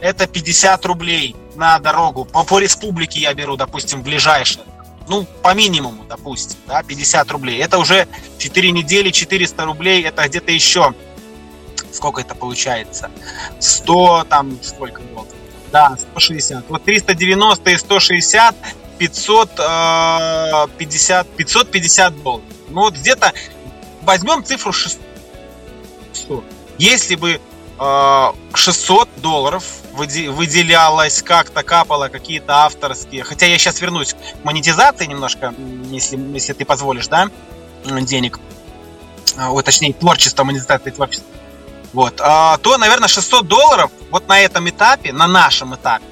это 0.00 0.26
50 0.26 0.86
рублей 0.86 1.34
на 1.56 1.78
дорогу. 1.78 2.24
По, 2.24 2.44
по 2.44 2.60
республике 2.60 3.20
я 3.20 3.34
беру, 3.34 3.56
допустим, 3.56 4.02
ближайшее. 4.02 4.64
Ну, 5.08 5.26
по 5.42 5.54
минимуму, 5.54 6.04
допустим, 6.08 6.58
да, 6.66 6.82
50 6.82 7.30
рублей. 7.32 7.60
Это 7.60 7.78
уже 7.78 8.06
4 8.38 8.70
недели, 8.70 9.10
400 9.10 9.64
рублей, 9.64 10.04
это 10.04 10.28
где-то 10.28 10.52
еще, 10.52 10.94
сколько 11.92 12.20
это 12.20 12.36
получается? 12.36 13.10
100, 13.58 14.26
там, 14.28 14.56
сколько 14.62 15.02
было? 15.02 15.26
Да, 15.72 15.96
160. 16.12 16.68
Вот 16.68 16.84
390 16.84 17.70
и 17.70 17.76
160, 17.76 18.54
550, 18.98 21.28
550 21.36 22.22
долларов. 22.22 22.44
Ну, 22.68 22.82
вот 22.82 22.94
где-то 22.94 23.32
возьмем 24.02 24.44
цифру 24.44 24.72
600. 24.72 25.00
Если 26.78 27.16
бы 27.16 27.40
э, 27.78 28.32
600 28.54 29.08
долларов 29.16 29.64
выделялось 29.92 31.22
как-то, 31.22 31.62
капало 31.62 32.08
какие-то 32.08 32.64
авторские, 32.64 33.24
хотя 33.24 33.46
я 33.46 33.58
сейчас 33.58 33.80
вернусь 33.80 34.14
к 34.14 34.44
монетизации 34.44 35.06
немножко, 35.06 35.54
если, 35.90 36.16
если 36.16 36.54
ты 36.54 36.64
позволишь, 36.64 37.08
да, 37.08 37.28
денег, 37.84 38.40
а, 39.36 39.52
ой, 39.52 39.62
точнее, 39.62 39.92
творчество, 39.92 40.44
монетизации 40.44 40.90
творчества, 40.90 41.26
вот, 41.92 42.20
а, 42.20 42.56
то, 42.58 42.78
наверное, 42.78 43.08
600 43.08 43.46
долларов 43.46 43.90
вот 44.10 44.28
на 44.28 44.40
этом 44.40 44.68
этапе, 44.68 45.12
на 45.12 45.26
нашем 45.26 45.74
этапе, 45.74 46.04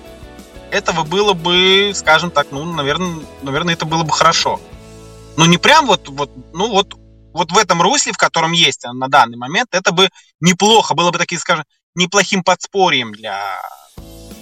этого 0.71 1.05
было 1.05 1.33
бы, 1.33 1.93
скажем 1.95 2.31
так, 2.31 2.49
ну, 2.51 2.65
наверное, 2.65 3.25
наверное, 3.43 3.75
это 3.75 3.87
было 3.87 4.03
бы 4.03 4.13
хорошо. 4.13 4.61
Ну, 5.37 5.47
не 5.47 5.59
прям 5.59 5.87
вот, 5.87 6.09
вот, 6.09 6.31
ну, 6.53 6.69
вот 6.71 6.95
вот 7.33 7.53
в 7.53 7.59
этом 7.59 7.81
русле, 7.83 8.13
в 8.13 8.19
котором 8.19 8.53
есть 8.53 8.85
на 8.85 9.09
данный 9.09 9.37
момент, 9.37 9.69
это 9.73 9.93
бы 9.93 10.09
неплохо, 10.41 10.95
было 10.95 11.11
бы 11.11 11.19
таким, 11.19 11.39
скажем, 11.39 11.65
неплохим 11.95 12.43
подспорьем 12.43 13.13
для, 13.13 13.61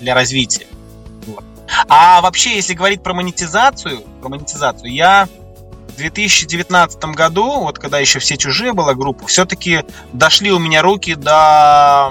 для 0.00 0.14
развития. 0.14 0.66
Вот. 1.26 1.44
А 1.88 2.20
вообще, 2.20 2.56
если 2.56 2.74
говорить 2.74 3.02
про 3.02 3.14
монетизацию, 3.14 4.00
про 4.20 4.28
монетизацию, 4.28 4.92
я 4.92 5.28
2019 5.98 7.04
году, 7.06 7.60
вот 7.60 7.78
когда 7.78 7.98
еще 7.98 8.20
все 8.20 8.36
чужие 8.36 8.72
была 8.72 8.94
группа, 8.94 9.26
все-таки 9.26 9.84
дошли 10.12 10.50
у 10.50 10.58
меня 10.58 10.80
руки 10.80 11.14
до 11.14 12.10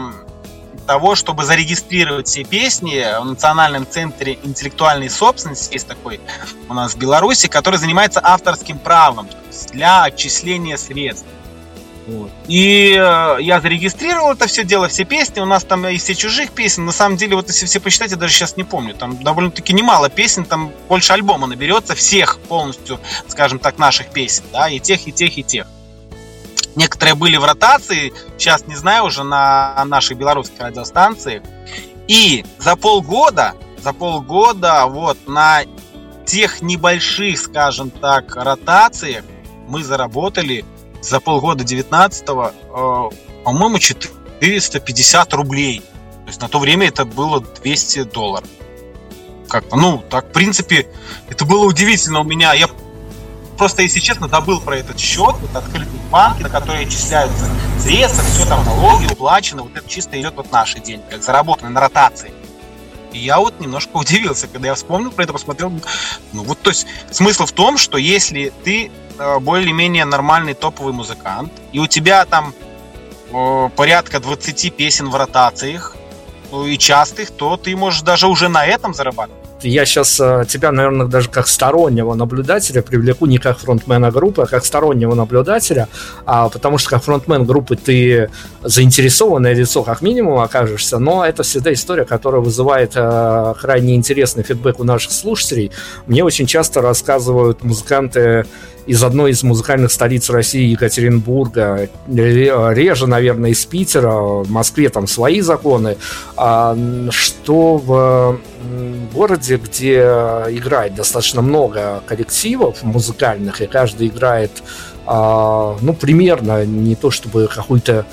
того, 0.87 1.15
чтобы 1.15 1.43
зарегистрировать 1.43 2.27
все 2.27 2.43
песни 2.43 3.05
в 3.21 3.25
Национальном 3.25 3.85
центре 3.87 4.39
интеллектуальной 4.43 5.09
собственности, 5.09 5.73
есть 5.73 5.87
такой 5.87 6.19
у 6.69 6.73
нас 6.73 6.95
в 6.95 6.97
Беларуси, 6.97 7.47
который 7.47 7.77
занимается 7.77 8.19
авторским 8.23 8.79
правом 8.79 9.27
для 9.71 10.03
отчисления 10.03 10.77
средств. 10.77 11.27
Вот. 12.07 12.31
И 12.47 12.95
э, 12.97 13.37
я 13.41 13.59
зарегистрировал 13.59 14.31
это 14.31 14.47
все 14.47 14.63
дело, 14.63 14.87
все 14.87 15.03
песни. 15.03 15.41
У 15.41 15.45
нас 15.45 15.65
там 15.65 15.85
и 15.85 15.97
все 15.97 16.15
чужих 16.15 16.51
песен. 16.51 16.85
На 16.85 16.93
самом 16.93 17.17
деле, 17.17 17.35
вот 17.35 17.47
если 17.49 17.65
все 17.65 17.81
посчитать, 17.81 18.11
я 18.11 18.17
даже 18.17 18.33
сейчас 18.33 18.55
не 18.55 18.63
помню. 18.63 18.93
Там 18.93 19.21
довольно-таки 19.21 19.73
немало 19.73 20.09
песен, 20.09 20.45
там 20.45 20.71
больше 20.87 21.11
альбома 21.11 21.47
наберется 21.47 21.95
всех 21.95 22.39
полностью, 22.47 23.01
скажем 23.27 23.59
так, 23.59 23.77
наших 23.77 24.07
песен, 24.07 24.45
да, 24.53 24.69
и 24.69 24.79
тех, 24.79 25.05
и 25.05 25.11
тех, 25.11 25.37
и 25.37 25.43
тех. 25.43 25.67
Некоторые 26.77 27.15
были 27.15 27.37
в 27.37 27.43
ротации, 27.43 28.13
сейчас 28.37 28.67
не 28.67 28.75
знаю 28.75 29.05
уже 29.05 29.23
на 29.23 29.83
нашей 29.85 30.15
белорусской 30.15 30.67
радиостанции. 30.67 31.41
И 32.07 32.45
за 32.59 32.75
полгода, 32.75 33.55
за 33.79 33.93
полгода 33.93 34.85
вот 34.85 35.17
на 35.27 35.63
тех 36.27 36.61
небольших, 36.61 37.39
скажем 37.39 37.89
так, 37.89 38.35
ротациях 38.35 39.25
мы 39.67 39.83
заработали 39.83 40.65
за 41.01 41.19
полгода 41.19 41.63
19-го, 41.63 42.51
э, 42.51 43.43
по-моему, 43.43 43.79
450 43.79 45.33
рублей. 45.33 45.79
То 45.79 46.27
есть 46.27 46.41
на 46.41 46.47
то 46.47 46.59
время 46.59 46.89
это 46.89 47.05
было 47.05 47.41
200 47.41 48.03
долларов. 48.03 48.47
Как-то, 49.49 49.77
ну, 49.77 50.03
так, 50.11 50.27
в 50.29 50.31
принципе, 50.31 50.87
это 51.27 51.43
было 51.43 51.65
удивительно 51.65 52.19
у 52.19 52.23
меня. 52.23 52.53
Я 52.53 52.67
просто, 53.57 53.81
если 53.81 53.99
честно, 53.99 54.27
забыл 54.27 54.61
про 54.61 54.77
этот 54.77 54.99
счет, 54.99 55.35
вот 55.39 55.55
открытый 55.55 55.87
в 55.99 56.09
банке, 56.09 56.43
на 56.43 56.49
который 56.49 56.85
отчисляются 56.85 57.49
средства, 57.79 58.23
все 58.23 58.45
там 58.45 58.63
налоги 58.65 59.05
уплачены, 59.11 59.63
вот 59.63 59.75
это 59.75 59.87
чисто 59.89 60.19
идет 60.19 60.35
вот 60.35 60.51
наши 60.51 60.79
деньги, 60.79 61.03
как 61.09 61.23
заработанные 61.23 61.71
на 61.71 61.81
ротации. 61.81 62.31
И 63.13 63.19
я 63.19 63.39
вот 63.39 63.59
немножко 63.59 63.97
удивился, 63.97 64.47
когда 64.47 64.69
я 64.69 64.75
вспомнил 64.75 65.11
про 65.11 65.23
это, 65.23 65.33
посмотрел. 65.33 65.71
Ну 66.33 66.43
вот, 66.43 66.59
то 66.61 66.69
есть, 66.69 66.87
смысл 67.11 67.45
в 67.45 67.51
том, 67.51 67.77
что 67.77 67.97
если 67.97 68.53
ты 68.63 68.91
Э, 69.19 69.39
более-менее 69.39 70.05
нормальный 70.05 70.53
топовый 70.53 70.93
музыкант, 70.93 71.51
и 71.71 71.79
у 71.79 71.87
тебя 71.87 72.25
там 72.25 72.53
э, 73.31 73.69
порядка 73.75 74.19
20 74.19 74.75
песен 74.75 75.09
в 75.09 75.15
ротациях, 75.15 75.95
ну, 76.51 76.65
и 76.65 76.77
частых, 76.77 77.31
то 77.31 77.57
ты 77.57 77.75
можешь 77.75 78.01
даже 78.01 78.27
уже 78.27 78.47
на 78.47 78.65
этом 78.65 78.93
зарабатывать. 78.93 79.46
Я 79.61 79.85
сейчас 79.85 80.19
э, 80.19 80.45
тебя, 80.47 80.71
наверное, 80.71 81.07
даже 81.07 81.29
как 81.29 81.47
стороннего 81.47 82.13
наблюдателя 82.13 82.83
привлеку 82.83 83.25
не 83.25 83.39
как 83.39 83.57
фронтмена 83.57 84.11
группы, 84.11 84.43
а 84.43 84.45
как 84.45 84.63
стороннего 84.63 85.15
наблюдателя, 85.15 85.87
а, 86.25 86.49
потому 86.49 86.77
что 86.77 86.91
как 86.91 87.03
фронтмен 87.03 87.43
группы 87.43 87.75
ты 87.75 88.29
заинтересованное 88.61 89.53
лицо 89.53 89.83
как 89.83 90.01
минимум 90.01 90.39
окажешься, 90.39 90.99
но 90.99 91.25
это 91.25 91.41
всегда 91.41 91.73
история, 91.73 92.05
которая 92.05 92.41
вызывает 92.41 92.91
э, 92.95 93.53
крайне 93.59 93.95
интересный 93.95 94.43
фидбэк 94.43 94.79
у 94.79 94.83
наших 94.83 95.11
слушателей. 95.11 95.71
Мне 96.05 96.23
очень 96.23 96.45
часто 96.45 96.81
рассказывают 96.81 97.63
музыканты 97.63 98.45
из 98.87 99.03
одной 99.03 99.31
из 99.31 99.43
музыкальных 99.43 99.91
столиц 99.91 100.29
России, 100.29 100.69
Екатеринбурга, 100.69 101.89
реже, 102.07 103.05
наверное, 103.05 103.51
из 103.51 103.65
Питера, 103.65 104.13
в 104.13 104.49
Москве 104.49 104.89
там 104.89 105.07
свои 105.07 105.41
законы, 105.41 105.97
а, 106.37 106.75
что 107.09 107.77
в 107.77 108.39
городе, 109.13 109.57
где 109.57 109.99
играет 109.99 110.95
достаточно 110.95 111.41
много 111.41 112.01
коллективов 112.07 112.81
музыкальных, 112.83 113.61
и 113.61 113.67
каждый 113.67 114.07
играет, 114.07 114.51
а, 115.05 115.77
ну, 115.81 115.93
примерно 115.93 116.65
не 116.65 116.95
то 116.95 117.11
чтобы 117.11 117.49
какой-то 117.53 118.05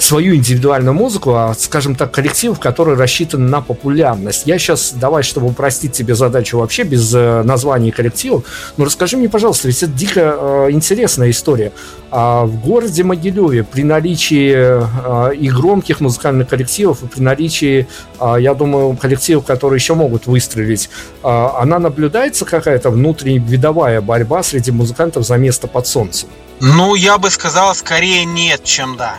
свою 0.00 0.34
индивидуальную 0.34 0.94
музыку, 0.94 1.34
а, 1.34 1.54
скажем 1.54 1.94
так, 1.94 2.10
коллектив, 2.10 2.58
который 2.58 2.96
рассчитан 2.96 3.46
на 3.48 3.60
популярность. 3.60 4.42
Я 4.46 4.58
сейчас, 4.58 4.92
давай, 4.92 5.22
чтобы 5.22 5.48
упростить 5.48 5.92
тебе 5.92 6.14
задачу 6.14 6.58
вообще 6.58 6.82
без 6.84 7.14
э, 7.14 7.42
названий 7.42 7.90
коллективов, 7.90 8.44
но 8.76 8.84
расскажи 8.84 9.16
мне, 9.16 9.28
пожалуйста, 9.28 9.68
ведь 9.68 9.82
это 9.82 9.92
дико 9.92 10.20
э, 10.20 10.70
интересная 10.70 11.30
история. 11.30 11.72
А 12.10 12.44
в 12.44 12.60
городе 12.60 13.04
Могилеве 13.04 13.62
при 13.62 13.82
наличии 13.82 14.52
э, 14.54 15.34
и 15.34 15.48
громких 15.48 16.00
музыкальных 16.00 16.48
коллективов, 16.48 17.02
и 17.02 17.06
при 17.06 17.20
наличии, 17.20 17.86
э, 18.18 18.36
я 18.40 18.54
думаю, 18.54 18.96
коллективов, 18.96 19.44
которые 19.44 19.78
еще 19.78 19.94
могут 19.94 20.26
выстрелить, 20.26 20.90
э, 21.22 21.28
она 21.28 21.78
наблюдается 21.78 22.44
какая-то 22.44 22.90
внутренняя 22.90 23.40
видовая 23.40 24.00
борьба 24.00 24.42
среди 24.42 24.70
музыкантов 24.70 25.24
за 25.24 25.36
место 25.36 25.66
под 25.66 25.86
солнцем? 25.86 26.28
Ну, 26.60 26.94
я 26.94 27.16
бы 27.18 27.30
сказал, 27.30 27.74
скорее 27.74 28.24
нет, 28.24 28.64
чем 28.64 28.96
да. 28.96 29.16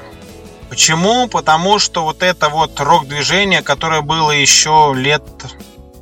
Почему? 0.72 1.28
Потому 1.28 1.80
что 1.80 2.06
вот 2.06 2.24
это 2.24 2.48
вот 2.48 2.80
рок-движение, 2.80 3.62
которое 3.62 4.02
было 4.02 4.32
еще 4.32 4.94
лет 4.96 5.22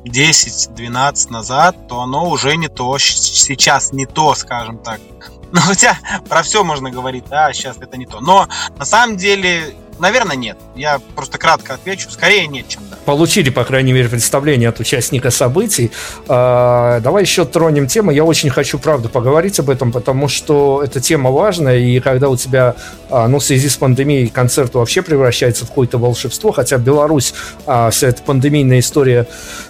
10-12 0.04 1.32
назад, 1.32 1.88
то 1.88 2.02
оно 2.02 2.28
уже 2.28 2.56
не 2.56 2.68
то, 2.68 2.96
сейчас 2.96 3.90
не 3.90 4.06
то, 4.06 4.32
скажем 4.36 4.78
так. 4.78 5.00
Ну, 5.52 5.58
хотя 5.60 5.98
про 6.28 6.44
все 6.44 6.62
можно 6.62 6.92
говорить, 6.92 7.24
да, 7.28 7.52
сейчас 7.52 7.78
это 7.78 7.96
не 7.96 8.06
то. 8.06 8.20
Но 8.20 8.46
на 8.78 8.84
самом 8.84 9.16
деле 9.16 9.74
Наверное, 10.00 10.36
нет. 10.36 10.56
Я 10.74 10.98
просто 11.14 11.38
кратко 11.38 11.74
отвечу. 11.74 12.10
Скорее 12.10 12.46
нет, 12.46 12.66
чем 12.68 12.82
да. 12.90 12.96
Получили, 13.04 13.50
по 13.50 13.64
крайней 13.64 13.92
мере, 13.92 14.08
представление 14.08 14.70
от 14.70 14.80
участника 14.80 15.30
событий. 15.30 15.90
А, 16.26 17.00
давай 17.00 17.22
еще 17.22 17.44
тронем 17.44 17.86
тему. 17.86 18.10
Я 18.10 18.24
очень 18.24 18.48
хочу, 18.50 18.78
правда, 18.78 19.08
поговорить 19.08 19.58
об 19.58 19.68
этом, 19.68 19.92
потому 19.92 20.28
что 20.28 20.82
эта 20.82 21.00
тема 21.00 21.30
важная. 21.30 21.78
И 21.78 22.00
когда 22.00 22.30
у 22.30 22.36
тебя, 22.36 22.76
а, 23.10 23.28
ну, 23.28 23.38
в 23.38 23.44
связи 23.44 23.68
с 23.68 23.76
пандемией, 23.76 24.28
концерт 24.28 24.74
вообще 24.74 25.02
превращается 25.02 25.66
в 25.66 25.68
какое-то 25.68 25.98
волшебство, 25.98 26.50
хотя 26.50 26.78
Беларусь, 26.78 27.34
а, 27.66 27.90
вся 27.90 28.08
эта 28.08 28.22
пандемийная 28.22 28.80
история 28.80 29.26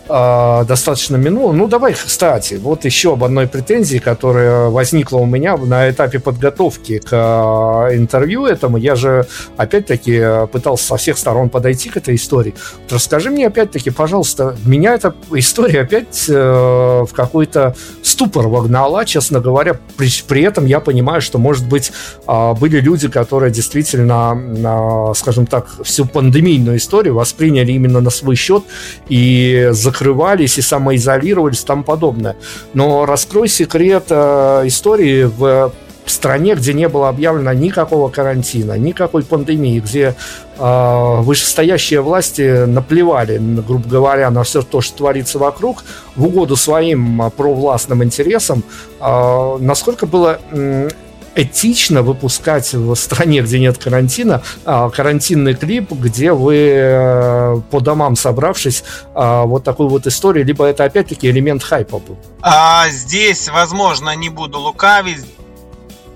достаточно 0.08 1.14
минула. 1.14 1.52
Ну, 1.52 1.68
давай, 1.68 1.94
кстати, 1.94 2.54
вот 2.54 2.84
еще 2.84 3.12
об 3.12 3.22
одной 3.22 3.46
претензии, 3.46 3.98
которая 3.98 4.68
возникла 4.68 5.18
у 5.18 5.26
меня 5.26 5.56
на 5.56 5.88
этапе 5.88 6.18
подготовки 6.18 6.98
к 6.98 7.88
интервью 7.92 8.44
этому. 8.46 8.76
Я 8.76 8.96
же, 8.96 9.28
опять-таки, 9.56 10.19
Э, 10.20 10.46
пытался 10.46 10.84
со 10.84 10.96
всех 10.96 11.18
сторон 11.18 11.48
подойти 11.48 11.88
к 11.88 11.96
этой 11.96 12.14
истории. 12.14 12.54
Вот 12.82 12.92
расскажи 12.92 13.30
мне 13.30 13.46
опять-таки, 13.46 13.90
пожалуйста, 13.90 14.56
меня 14.64 14.94
эта 14.94 15.14
история 15.32 15.80
опять 15.80 16.26
э, 16.28 16.34
в 16.34 17.12
какой-то 17.12 17.74
ступор 18.02 18.48
вогнала, 18.48 19.04
честно 19.04 19.40
говоря. 19.40 19.78
При, 19.96 20.08
при 20.26 20.42
этом 20.42 20.66
я 20.66 20.80
понимаю, 20.80 21.20
что, 21.20 21.38
может 21.38 21.68
быть, 21.68 21.92
э, 22.26 22.54
были 22.54 22.80
люди, 22.80 23.08
которые 23.08 23.50
действительно, 23.50 25.10
э, 25.10 25.14
скажем 25.14 25.46
так, 25.46 25.68
всю 25.84 26.06
пандемийную 26.06 26.76
историю 26.76 27.14
восприняли 27.14 27.72
именно 27.72 28.00
на 28.00 28.10
свой 28.10 28.36
счет 28.36 28.64
и 29.08 29.68
закрывались, 29.72 30.58
и 30.58 30.62
самоизолировались 30.62 31.62
и 31.62 31.66
тому 31.66 31.84
подобное. 31.84 32.36
Но 32.74 33.06
раскрой 33.06 33.48
секрет 33.48 34.06
э, 34.10 34.62
истории 34.66 35.24
в 35.24 35.72
в 36.10 36.12
стране, 36.12 36.56
где 36.56 36.74
не 36.74 36.88
было 36.88 37.08
объявлено 37.08 37.52
никакого 37.52 38.08
карантина, 38.10 38.76
никакой 38.76 39.22
пандемии, 39.22 39.78
где 39.78 40.16
э, 40.58 41.16
вышестоящие 41.20 42.00
власти 42.00 42.64
наплевали, 42.64 43.38
грубо 43.38 43.88
говоря, 43.88 44.30
на 44.30 44.42
все 44.42 44.62
то, 44.62 44.80
что 44.80 44.98
творится 44.98 45.38
вокруг, 45.38 45.84
в 46.16 46.26
угоду 46.26 46.56
своим 46.56 47.22
э, 47.22 47.30
провластным 47.30 48.02
интересам, 48.02 48.64
э, 49.00 49.56
насколько 49.60 50.06
было 50.06 50.40
э, 50.50 50.88
этично 51.36 52.02
выпускать 52.02 52.74
в 52.74 52.92
стране, 52.96 53.42
где 53.42 53.60
нет 53.60 53.78
карантина, 53.78 54.42
карантинный 54.64 55.54
клип, 55.54 55.92
где 55.92 56.32
вы 56.32 57.62
по 57.70 57.78
домам 57.78 58.16
собравшись, 58.16 58.82
вот 59.14 59.62
такую 59.62 59.88
вот 59.90 60.08
историю, 60.08 60.44
либо 60.44 60.64
это 60.66 60.82
опять-таки 60.82 61.30
элемент 61.30 61.62
хайпа 61.62 62.00
был? 62.00 62.18
А, 62.42 62.88
здесь, 62.88 63.48
возможно, 63.48 64.16
не 64.16 64.28
буду 64.28 64.58
лукавить, 64.58 65.24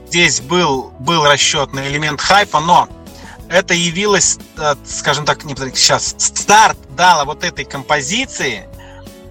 здесь 0.06 0.40
был, 0.40 0.92
был 0.98 1.24
расчет 1.24 1.72
на 1.72 1.86
элемент 1.88 2.20
хайпа, 2.20 2.60
но 2.60 2.88
это 3.48 3.74
явилось, 3.74 4.38
э, 4.56 4.74
скажем 4.84 5.24
так, 5.24 5.44
не 5.44 5.54
сейчас, 5.54 6.14
старт 6.18 6.78
дала 6.96 7.24
вот 7.24 7.44
этой 7.44 7.64
композиции. 7.64 8.68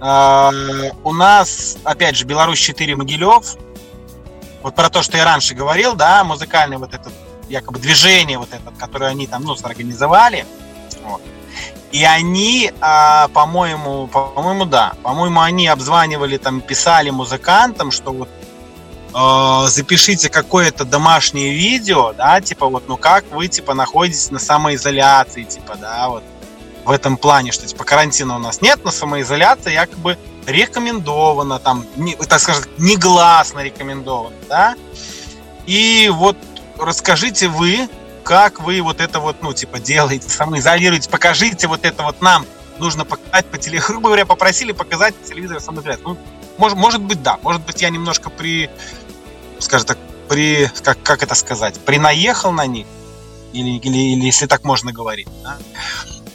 Э, 0.01 0.91
у 1.03 1.13
нас, 1.13 1.77
опять 1.83 2.15
же, 2.15 2.25
Беларусь 2.25 2.59
4 2.59 2.95
Могилев. 2.95 3.55
Вот 4.61 4.75
про 4.75 4.89
то, 4.89 5.01
что 5.01 5.17
я 5.17 5.25
раньше 5.25 5.55
говорил, 5.55 5.95
да, 5.95 6.23
музыкальное 6.23 6.77
вот 6.77 6.93
это 6.93 7.11
якобы 7.49 7.79
движение 7.79 8.37
вот 8.37 8.49
это, 8.51 8.71
которое 8.79 9.11
они 9.11 9.27
там, 9.27 9.43
ну, 9.43 9.55
сорганизовали. 9.55 10.45
Вот. 11.03 11.21
И 11.91 12.03
они, 12.03 12.71
а, 12.81 13.27
по-моему, 13.29 14.07
по-моему, 14.07 14.65
да, 14.65 14.93
по-моему, 15.03 15.41
они 15.41 15.67
обзванивали, 15.67 16.37
там, 16.37 16.61
писали 16.61 17.09
музыкантам, 17.09 17.91
что 17.91 18.11
вот 18.11 18.29
э, 19.13 19.67
запишите 19.69 20.29
какое-то 20.29 20.85
домашнее 20.85 21.53
видео, 21.53 22.13
да, 22.13 22.41
типа 22.41 22.67
вот, 22.67 22.87
ну 22.87 22.97
как 22.97 23.25
вы, 23.31 23.47
типа, 23.47 23.73
находитесь 23.73 24.31
на 24.31 24.39
самоизоляции, 24.39 25.43
типа, 25.43 25.75
да, 25.75 26.09
вот 26.09 26.23
в 26.85 26.91
этом 26.91 27.17
плане, 27.17 27.51
что, 27.51 27.65
типа, 27.65 27.83
карантина 27.83 28.35
у 28.35 28.39
нас 28.39 28.61
нет, 28.61 28.79
но 28.83 28.91
самоизоляция 28.91 29.73
якобы 29.73 30.17
рекомендовано, 30.45 31.59
там, 31.59 31.85
не, 31.95 32.15
так 32.15 32.39
скажем, 32.39 32.63
негласно 32.77 33.59
рекомендовано, 33.61 34.35
да. 34.49 34.75
И 35.65 36.09
вот 36.13 36.37
расскажите 36.77 37.47
вы, 37.47 37.87
как 38.23 38.61
вы 38.61 38.81
вот 38.81 38.99
это 38.99 39.19
вот, 39.19 39.37
ну, 39.41 39.53
типа, 39.53 39.79
делаете, 39.79 40.29
самоизолируете, 40.29 41.09
покажите 41.09 41.67
вот 41.67 41.85
это 41.85 42.03
вот 42.03 42.21
нам. 42.21 42.45
Нужно 42.79 43.05
показать 43.05 43.45
по 43.45 43.57
телевизору. 43.57 43.93
Грубо 43.93 44.07
говоря, 44.09 44.25
попросили 44.25 44.71
показать 44.71 45.15
по 45.15 45.27
телевизору 45.27 45.59
самоизоляцию. 45.59 46.09
Ну, 46.09 46.17
может, 46.57 46.77
может 46.77 47.01
быть, 47.01 47.21
да. 47.21 47.37
Может 47.43 47.63
быть, 47.65 47.81
я 47.81 47.89
немножко 47.89 48.29
при, 48.29 48.69
скажем 49.63 49.87
так, 49.87 49.97
при, 50.29 50.69
как, 50.83 51.01
как 51.03 51.23
это 51.23 51.35
сказать, 51.35 51.79
принаехал 51.79 52.51
на 52.51 52.65
них. 52.65 52.87
Или, 53.53 53.77
или, 53.77 53.97
или 54.13 54.25
если 54.25 54.47
так 54.47 54.63
можно 54.63 54.91
говорить. 54.91 55.27
Да? 55.43 55.57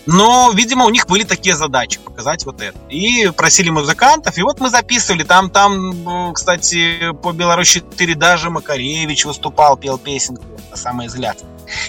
Но, 0.07 0.51
видимо, 0.55 0.87
у 0.87 0.91
них 0.91 1.07
были 1.07 1.25
такие 1.25 1.55
задачи 1.55 2.01
показать 2.01 2.47
вот 2.47 2.63
это. 2.63 2.79
И 2.89 3.31
просили 3.37 3.69
музыкантов, 3.69 4.39
и 4.39 4.43
вот 4.43 4.59
мы 4.59 4.71
записывали. 4.71 5.23
Там, 5.23 5.51
там, 5.51 6.33
кстати, 6.33 7.13
по 7.23 7.33
Беларуси 7.33 7.81
4 7.81 8.15
даже 8.15 8.49
Макаревич 8.49 9.27
выступал, 9.27 9.77
пел 9.77 9.99
песенку 9.99 10.45
на 10.71 10.77
самоизоляции. 10.77 11.47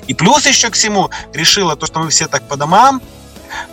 И 0.08 0.14
плюс 0.14 0.46
еще 0.46 0.70
к 0.70 0.74
всему 0.74 1.10
решила 1.34 1.78
то, 1.78 1.86
что 1.86 2.00
мы 2.00 2.10
все 2.10 2.28
так 2.28 2.46
по 2.48 2.58
домам, 2.58 3.02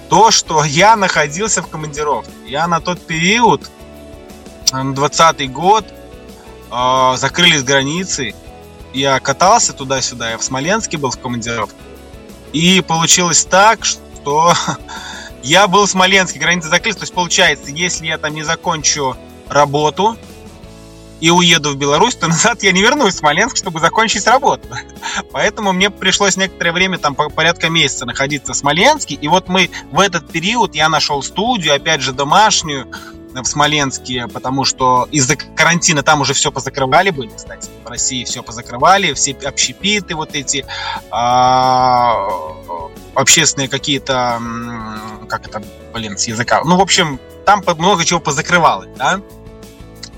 то, 0.09 0.31
что 0.31 0.63
я 0.63 0.95
находился 0.95 1.61
в 1.61 1.67
командировке. 1.67 2.31
Я 2.47 2.69
на 2.69 2.81
тот 2.81 3.05
период, 3.05 3.69
20 4.71 5.53
год, 5.53 5.85
э, 6.77 7.17
закрылись 7.17 7.63
границы. 7.63 8.35
Я 8.93 9.21
катался 9.21 9.73
туда-сюда, 9.73 10.31
я 10.31 10.39
в 10.39 10.45
Смоленске 10.45 10.97
был 10.97 11.11
в 11.11 11.19
командировке. 11.19 11.77
И 12.53 12.81
получилось 12.81 13.45
так, 13.45 13.85
что 13.85 14.55
я 15.43 15.69
был 15.69 15.87
в 15.87 15.91
Смоленске, 15.91 16.39
границы 16.39 16.69
закрылись. 16.69 16.97
То 16.97 17.03
есть 17.03 17.15
получается, 17.15 17.71
если 17.71 18.07
я 18.07 18.19
там 18.19 18.35
не 18.35 18.43
закончу 18.43 19.17
работу 19.49 20.17
и 21.21 21.31
уеду 21.31 21.71
в 21.71 21.77
Беларусь, 21.77 22.15
то 22.15 22.29
назад 22.29 22.63
я 22.63 22.73
не 22.73 22.83
вернусь 22.83 23.15
в 23.15 23.19
Смоленск, 23.19 23.57
чтобы 23.57 23.81
закончить 23.81 24.27
работу. 24.27 24.69
Поэтому 25.33 25.73
мне 25.73 25.91
пришлось 25.91 26.37
некоторое 26.37 26.73
время, 26.73 26.99
там 26.99 27.15
порядка 27.15 27.69
месяца 27.69 28.07
находиться 28.07 28.53
в 28.53 28.57
Смоленске. 28.57 29.15
И 29.15 29.29
вот 29.29 29.49
мы 29.49 29.71
в 29.91 30.01
этот 30.01 30.31
период 30.31 30.75
я 30.75 30.89
нашел 30.89 31.23
студию, 31.23 31.75
опять 31.75 32.01
же 32.01 32.13
домашнюю, 32.13 32.89
в 33.43 33.47
Смоленске, 33.47 34.29
потому 34.29 34.65
что 34.65 35.09
из-за 35.11 35.37
карантина 35.37 36.03
там 36.03 36.21
уже 36.21 36.35
все 36.35 36.51
позакрывали 36.51 37.11
были, 37.11 37.31
кстати. 37.35 37.69
В 37.85 37.89
России 37.89 38.25
все 38.25 38.43
позакрывали, 38.43 39.13
все 39.15 39.33
общепиты 39.45 40.15
вот 40.15 40.35
эти, 40.35 40.65
а, 41.11 42.29
общественные 43.15 43.69
какие-то, 43.69 44.41
как 45.29 45.47
это, 45.47 45.63
блин, 45.93 46.17
с 46.19 46.27
языка. 46.27 46.63
Ну, 46.65 46.77
в 46.77 46.81
общем, 46.81 47.19
там 47.45 47.63
много 47.79 48.05
чего 48.05 48.21
позакрывалось, 48.21 48.91
да. 48.97 49.21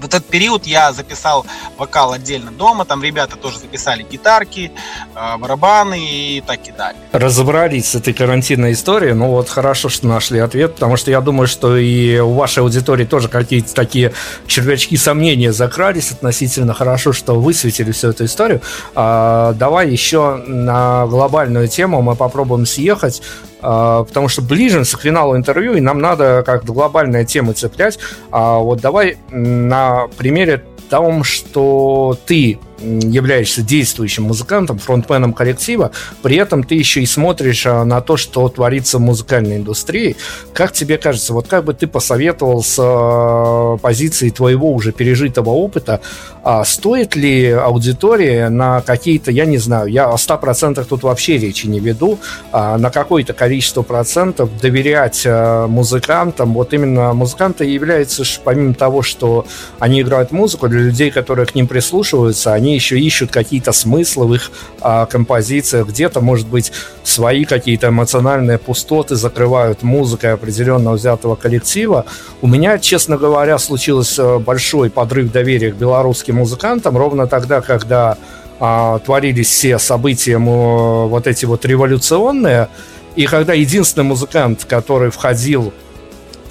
В 0.00 0.04
этот 0.04 0.24
период 0.24 0.66
я 0.66 0.92
записал 0.92 1.44
вокал 1.76 2.12
отдельно 2.12 2.50
дома, 2.52 2.84
там 2.84 3.02
ребята 3.02 3.36
тоже 3.36 3.58
записали 3.58 4.06
гитарки, 4.08 4.70
э, 5.14 5.36
барабаны 5.38 5.98
и 5.98 6.42
так 6.46 6.68
и 6.68 6.72
далее. 6.72 7.00
Разобрались 7.12 7.90
с 7.90 7.94
этой 7.94 8.14
карантинной 8.14 8.72
историей, 8.72 9.12
ну 9.12 9.28
вот 9.28 9.48
хорошо, 9.48 9.88
что 9.88 10.06
нашли 10.06 10.38
ответ, 10.38 10.74
потому 10.74 10.96
что 10.96 11.10
я 11.10 11.20
думаю, 11.20 11.48
что 11.48 11.76
и 11.76 12.18
у 12.18 12.34
вашей 12.34 12.62
аудитории 12.62 13.04
тоже 13.04 13.28
какие-то 13.28 13.74
такие 13.74 14.12
червячки 14.46 14.96
сомнения 14.96 15.52
закрались 15.52 16.12
относительно 16.12 16.74
хорошо, 16.74 17.12
что 17.12 17.34
высветили 17.40 17.92
всю 17.92 18.08
эту 18.08 18.24
историю. 18.24 18.62
А, 18.94 19.52
давай 19.54 19.90
еще 19.90 20.36
на 20.46 21.06
глобальную 21.06 21.68
тему 21.68 22.02
мы 22.02 22.14
попробуем 22.14 22.66
съехать. 22.66 23.22
А, 23.60 24.04
потому 24.04 24.28
что 24.28 24.42
ближимся 24.42 24.96
к 24.96 25.00
финалу 25.00 25.36
интервью, 25.36 25.74
и 25.74 25.80
нам 25.80 26.00
надо 26.00 26.42
как-то 26.44 26.72
глобальные 26.72 27.24
темы 27.24 27.52
цеплять. 27.52 27.98
А 28.30 28.58
вот 28.58 28.80
давай 28.80 29.16
на 29.30 30.08
примере 30.16 30.64
том, 30.88 31.24
что 31.24 32.16
ты 32.26 32.58
являешься 32.80 33.62
действующим 33.62 34.24
музыкантом, 34.24 34.78
фронтменом 34.78 35.32
коллектива, 35.32 35.90
при 36.22 36.36
этом 36.36 36.62
ты 36.62 36.74
еще 36.74 37.00
и 37.00 37.06
смотришь 37.06 37.66
а, 37.66 37.84
на 37.84 38.00
то, 38.00 38.16
что 38.16 38.48
творится 38.48 38.98
в 38.98 39.00
музыкальной 39.00 39.56
индустрии. 39.56 40.16
Как 40.52 40.72
тебе 40.72 40.98
кажется, 40.98 41.32
вот 41.32 41.48
как 41.48 41.64
бы 41.64 41.74
ты 41.74 41.86
посоветовал 41.86 42.62
с 42.62 42.76
а, 42.78 43.76
позиции 43.78 44.30
твоего 44.30 44.72
уже 44.72 44.92
пережитого 44.92 45.50
опыта, 45.50 46.00
а 46.44 46.64
стоит 46.64 47.16
ли 47.16 47.50
аудитория 47.50 48.48
на 48.48 48.80
какие-то, 48.80 49.30
я 49.30 49.44
не 49.44 49.58
знаю, 49.58 49.88
я 49.88 50.08
о 50.08 50.16
100% 50.16 50.84
тут 50.84 51.02
вообще 51.02 51.36
речи 51.36 51.66
не 51.66 51.80
веду, 51.80 52.18
на 52.52 52.90
какое-то 52.90 53.34
количество 53.34 53.82
процентов 53.82 54.48
доверять 54.60 55.26
музыкантам, 55.26 56.54
вот 56.54 56.72
именно 56.72 57.12
музыканты 57.12 57.66
являются, 57.66 58.24
помимо 58.44 58.72
того, 58.72 59.02
что 59.02 59.46
они 59.78 60.00
играют 60.00 60.32
музыку, 60.32 60.68
для 60.68 60.80
людей, 60.80 61.10
которые 61.10 61.44
к 61.44 61.54
ним 61.54 61.66
прислушиваются, 61.66 62.54
они 62.54 62.67
они 62.68 62.74
еще 62.74 62.98
ищут 62.98 63.30
какие-то 63.30 63.72
смыслы 63.72 64.26
в 64.26 64.34
их 64.34 64.50
а, 64.80 65.06
композициях, 65.06 65.88
где-то, 65.88 66.20
может 66.20 66.46
быть, 66.46 66.70
свои 67.02 67.44
какие-то 67.44 67.88
эмоциональные 67.88 68.58
пустоты 68.58 69.16
закрывают 69.16 69.82
музыкой 69.82 70.34
определенно 70.34 70.92
взятого 70.92 71.34
коллектива. 71.34 72.04
У 72.42 72.46
меня, 72.46 72.78
честно 72.78 73.16
говоря, 73.16 73.58
случился 73.58 74.22
э, 74.22 74.38
большой 74.38 74.90
подрыв 74.90 75.32
доверия 75.32 75.72
к 75.72 75.76
белорусским 75.76 76.36
музыкантам 76.36 76.96
ровно 76.98 77.26
тогда, 77.26 77.62
когда 77.62 78.18
а, 78.60 78.98
творились 78.98 79.48
все 79.48 79.78
события 79.78 80.36
вот 80.38 81.26
эти 81.26 81.46
вот 81.46 81.64
революционные, 81.64 82.68
и 83.16 83.26
когда 83.26 83.54
единственный 83.54 84.04
музыкант, 84.04 84.66
который 84.68 85.10
входил 85.10 85.72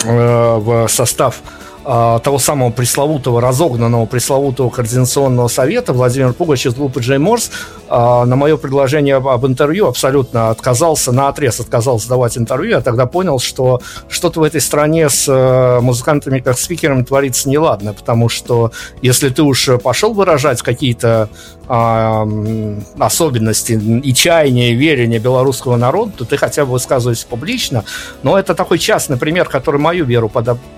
э, 0.03 0.57
в 0.57 0.87
состав 0.87 1.41
а, 1.89 2.19
того 2.19 2.37
самого 2.37 2.69
пресловутого, 2.69 3.39
разогнанного 3.39 4.05
пресловутого 4.05 4.69
координационного 4.69 5.47
совета 5.47 5.93
Владимир 5.93 6.33
Пугач 6.33 6.65
из 6.65 6.73
группы 6.73 6.99
Джей 6.99 7.17
Морс 7.17 7.49
а, 7.87 8.25
на 8.25 8.35
мое 8.35 8.57
предложение 8.57 9.15
об, 9.15 9.45
интервью 9.45 9.87
абсолютно 9.87 10.49
отказался, 10.49 11.13
на 11.13 11.29
отрез 11.29 11.61
отказался 11.61 12.09
давать 12.09 12.37
интервью. 12.37 12.71
Я 12.71 12.81
тогда 12.81 13.05
понял, 13.05 13.39
что 13.39 13.79
что-то 14.09 14.41
в 14.41 14.43
этой 14.43 14.59
стране 14.59 15.07
с 15.07 15.29
э, 15.29 15.79
музыкантами 15.79 16.39
как 16.39 16.59
спикерами 16.59 17.03
творится 17.03 17.47
неладно, 17.47 17.93
потому 17.93 18.27
что 18.27 18.73
если 19.01 19.29
ты 19.29 19.43
уж 19.43 19.69
пошел 19.81 20.13
выражать 20.13 20.61
какие-то 20.61 21.29
э, 21.69 22.79
особенности 22.99 23.79
и 24.03 24.13
чаяния, 24.13 24.71
и 24.71 24.75
верения 24.75 25.19
белорусского 25.19 25.77
народа, 25.77 26.11
то 26.17 26.25
ты 26.25 26.35
хотя 26.35 26.65
бы 26.65 26.73
высказывайся 26.73 27.25
публично. 27.27 27.85
Но 28.23 28.37
это 28.37 28.55
такой 28.55 28.77
частный 28.77 29.15
пример, 29.15 29.47
который 29.47 29.79
мою 29.79 30.03
веру 30.03 30.29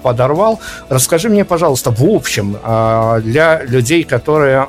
подорвал. 0.04 0.60
Расскажи 1.00 1.30
мне, 1.30 1.46
пожалуйста, 1.46 1.92
в 1.92 2.04
общем, 2.04 2.58
а, 2.62 3.22
для 3.22 3.64
людей, 3.64 4.04
которые 4.04 4.68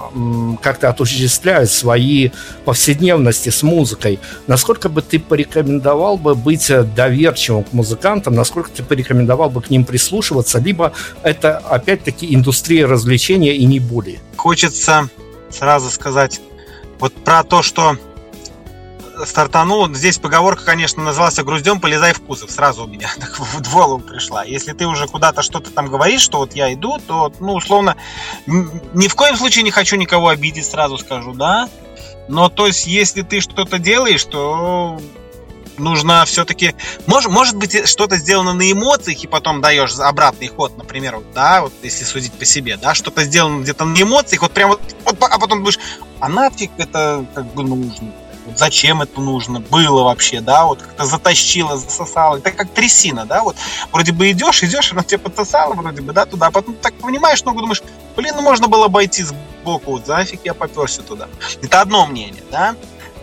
как-то 0.62 0.89
отождествляют 0.89 1.72
свои 1.72 2.31
повседневности 2.64 3.49
с 3.49 3.64
музыкой, 3.64 4.20
насколько 4.47 4.89
бы 4.89 5.03
ты 5.03 5.18
порекомендовал 5.18 6.18
бы 6.18 6.37
быть 6.37 6.70
доверчивым 6.95 7.64
к 7.64 7.72
музыкантам, 7.72 8.37
насколько 8.37 8.70
ты 8.70 8.85
порекомендовал 8.85 9.51
бы 9.51 9.61
к 9.61 9.70
ним 9.70 9.85
прислушиваться, 9.85 10.61
либо 10.61 10.93
это 11.24 11.59
опять-таки 11.59 12.33
индустрия 12.33 12.87
развлечения 12.87 13.57
и 13.57 13.64
не 13.64 13.81
более? 13.81 14.20
Хочется 14.37 15.11
сразу 15.51 15.91
сказать 15.91 16.41
вот 17.01 17.12
про 17.12 17.43
то, 17.43 17.61
что 17.62 17.97
стартанул. 19.26 19.92
Здесь 19.94 20.18
поговорка, 20.18 20.64
конечно, 20.64 21.02
назывался 21.02 21.42
«Груздем, 21.42 21.80
полезай 21.80 22.12
в 22.12 22.20
кузов». 22.20 22.50
Сразу 22.50 22.84
у 22.84 22.86
меня 22.86 23.10
так 23.20 23.38
в 23.38 23.72
голову 23.72 24.00
пришла. 24.00 24.44
Если 24.44 24.72
ты 24.72 24.86
уже 24.86 25.06
куда-то 25.06 25.42
что-то 25.42 25.70
там 25.70 25.86
говоришь, 25.86 26.22
что 26.22 26.38
вот 26.38 26.54
я 26.54 26.72
иду, 26.72 26.98
то, 26.98 27.32
ну, 27.40 27.54
условно, 27.54 27.96
ни 28.46 29.08
в 29.08 29.14
коем 29.14 29.36
случае 29.36 29.64
не 29.64 29.70
хочу 29.70 29.96
никого 29.96 30.28
обидеть, 30.28 30.66
сразу 30.66 30.98
скажу, 30.98 31.32
да? 31.32 31.68
Но, 32.28 32.48
то 32.48 32.66
есть, 32.66 32.86
если 32.86 33.22
ты 33.22 33.40
что-то 33.40 33.78
делаешь, 33.78 34.24
то 34.24 35.00
нужно 35.80 36.24
все-таки... 36.26 36.74
Может, 37.06 37.30
может 37.30 37.56
быть, 37.56 37.88
что-то 37.88 38.16
сделано 38.16 38.52
на 38.52 38.70
эмоциях, 38.70 39.24
и 39.24 39.26
потом 39.26 39.60
даешь 39.60 39.98
обратный 39.98 40.48
ход, 40.48 40.76
например, 40.76 41.16
вот, 41.16 41.32
да, 41.34 41.62
вот 41.62 41.72
если 41.82 42.04
судить 42.04 42.32
по 42.32 42.44
себе, 42.44 42.76
да, 42.76 42.94
что-то 42.94 43.24
сделано 43.24 43.62
где-то 43.62 43.84
на 43.84 44.00
эмоциях, 44.00 44.42
вот 44.42 44.52
прям 44.52 44.70
вот, 44.70 44.80
вот 45.04 45.16
а 45.20 45.38
потом 45.38 45.58
думаешь, 45.58 45.78
а 46.20 46.28
нафиг 46.28 46.70
это 46.78 47.24
как 47.34 47.52
бы 47.54 47.64
нужно? 47.64 48.12
Вот 48.47 48.59
зачем 48.59 49.03
это 49.03 49.20
нужно 49.20 49.61
было 49.61 50.03
вообще, 50.05 50.41
да, 50.41 50.64
вот 50.64 50.80
как-то 50.80 51.05
затащило, 51.05 51.76
засосало, 51.76 52.36
это 52.36 52.51
как 52.53 52.70
трясина, 52.70 53.26
да, 53.26 53.43
вот 53.43 53.57
вроде 53.93 54.12
бы 54.12 54.30
идешь, 54.30 54.62
идешь, 54.62 54.93
оно 54.93 55.03
тебя 55.03 55.18
подсосало 55.18 55.74
вроде 55.74 56.01
бы, 56.01 56.12
да, 56.12 56.26
туда, 56.26 56.47
а 56.47 56.51
потом 56.51 56.74
так 56.74 56.95
понимаешь, 56.95 57.43
ну, 57.45 57.55
думаешь, 57.55 57.82
блин, 58.16 58.34
ну 58.36 58.43
можно 58.43 58.68
было 58.68 58.86
обойти 58.86 59.22
сбоку, 59.22 59.93
вот 59.93 60.07
зафиг 60.07 60.41
я 60.45 60.55
поперся 60.55 61.03
туда. 61.03 61.28
Это 61.62 61.80
одно 61.80 62.07
мнение, 62.07 62.43
да, 62.51 62.74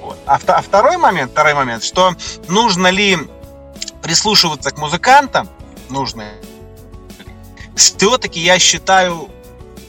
вот. 0.02 0.18
А, 0.26 0.40
а 0.48 0.62
второй 0.62 0.98
момент, 0.98 1.32
второй 1.32 1.54
момент, 1.54 1.84
что 1.84 2.14
нужно 2.48 2.88
ли 2.88 3.18
прислушиваться 4.02 4.72
к 4.72 4.78
музыкантам, 4.78 5.50
нужно 5.90 6.26
все-таки 7.76 8.40
я 8.40 8.58
считаю 8.60 9.30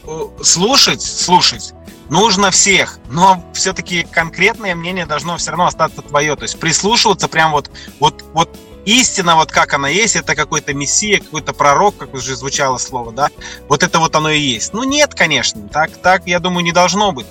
э, 0.05 0.29
слушать, 0.43 1.03
слушать 1.03 1.73
нужно 2.09 2.51
всех, 2.51 2.99
но 3.09 3.45
все-таки 3.53 4.05
конкретное 4.05 4.75
мнение 4.75 5.07
должно 5.07 5.37
все 5.37 5.51
равно 5.51 5.67
остаться 5.67 6.03
твое. 6.03 6.37
То 6.37 6.43
есть 6.45 6.59
прислушиваться 6.59 7.29
прям 7.29 7.53
вот, 7.53 7.71
вот, 8.01 8.25
вот 8.33 8.59
истина, 8.85 9.37
вот 9.37 9.53
как 9.53 9.75
она 9.75 9.89
есть, 9.89 10.17
это 10.17 10.35
какой-то 10.35 10.73
мессия, 10.73 11.21
какой-то 11.21 11.53
пророк, 11.53 11.97
как 11.97 12.15
уже 12.15 12.37
звучало 12.37 12.79
слово, 12.79 13.13
да, 13.13 13.29
вот 13.69 13.83
это 13.83 13.99
вот 13.99 14.17
оно 14.17 14.31
и 14.31 14.41
есть. 14.41 14.73
Ну 14.73 14.85
нет, 14.85 15.15
конечно, 15.15 15.69
так, 15.69 15.91
так 15.99 16.27
я 16.27 16.41
думаю, 16.41 16.65
не 16.65 16.73
должно 16.73 17.13
быть. 17.13 17.27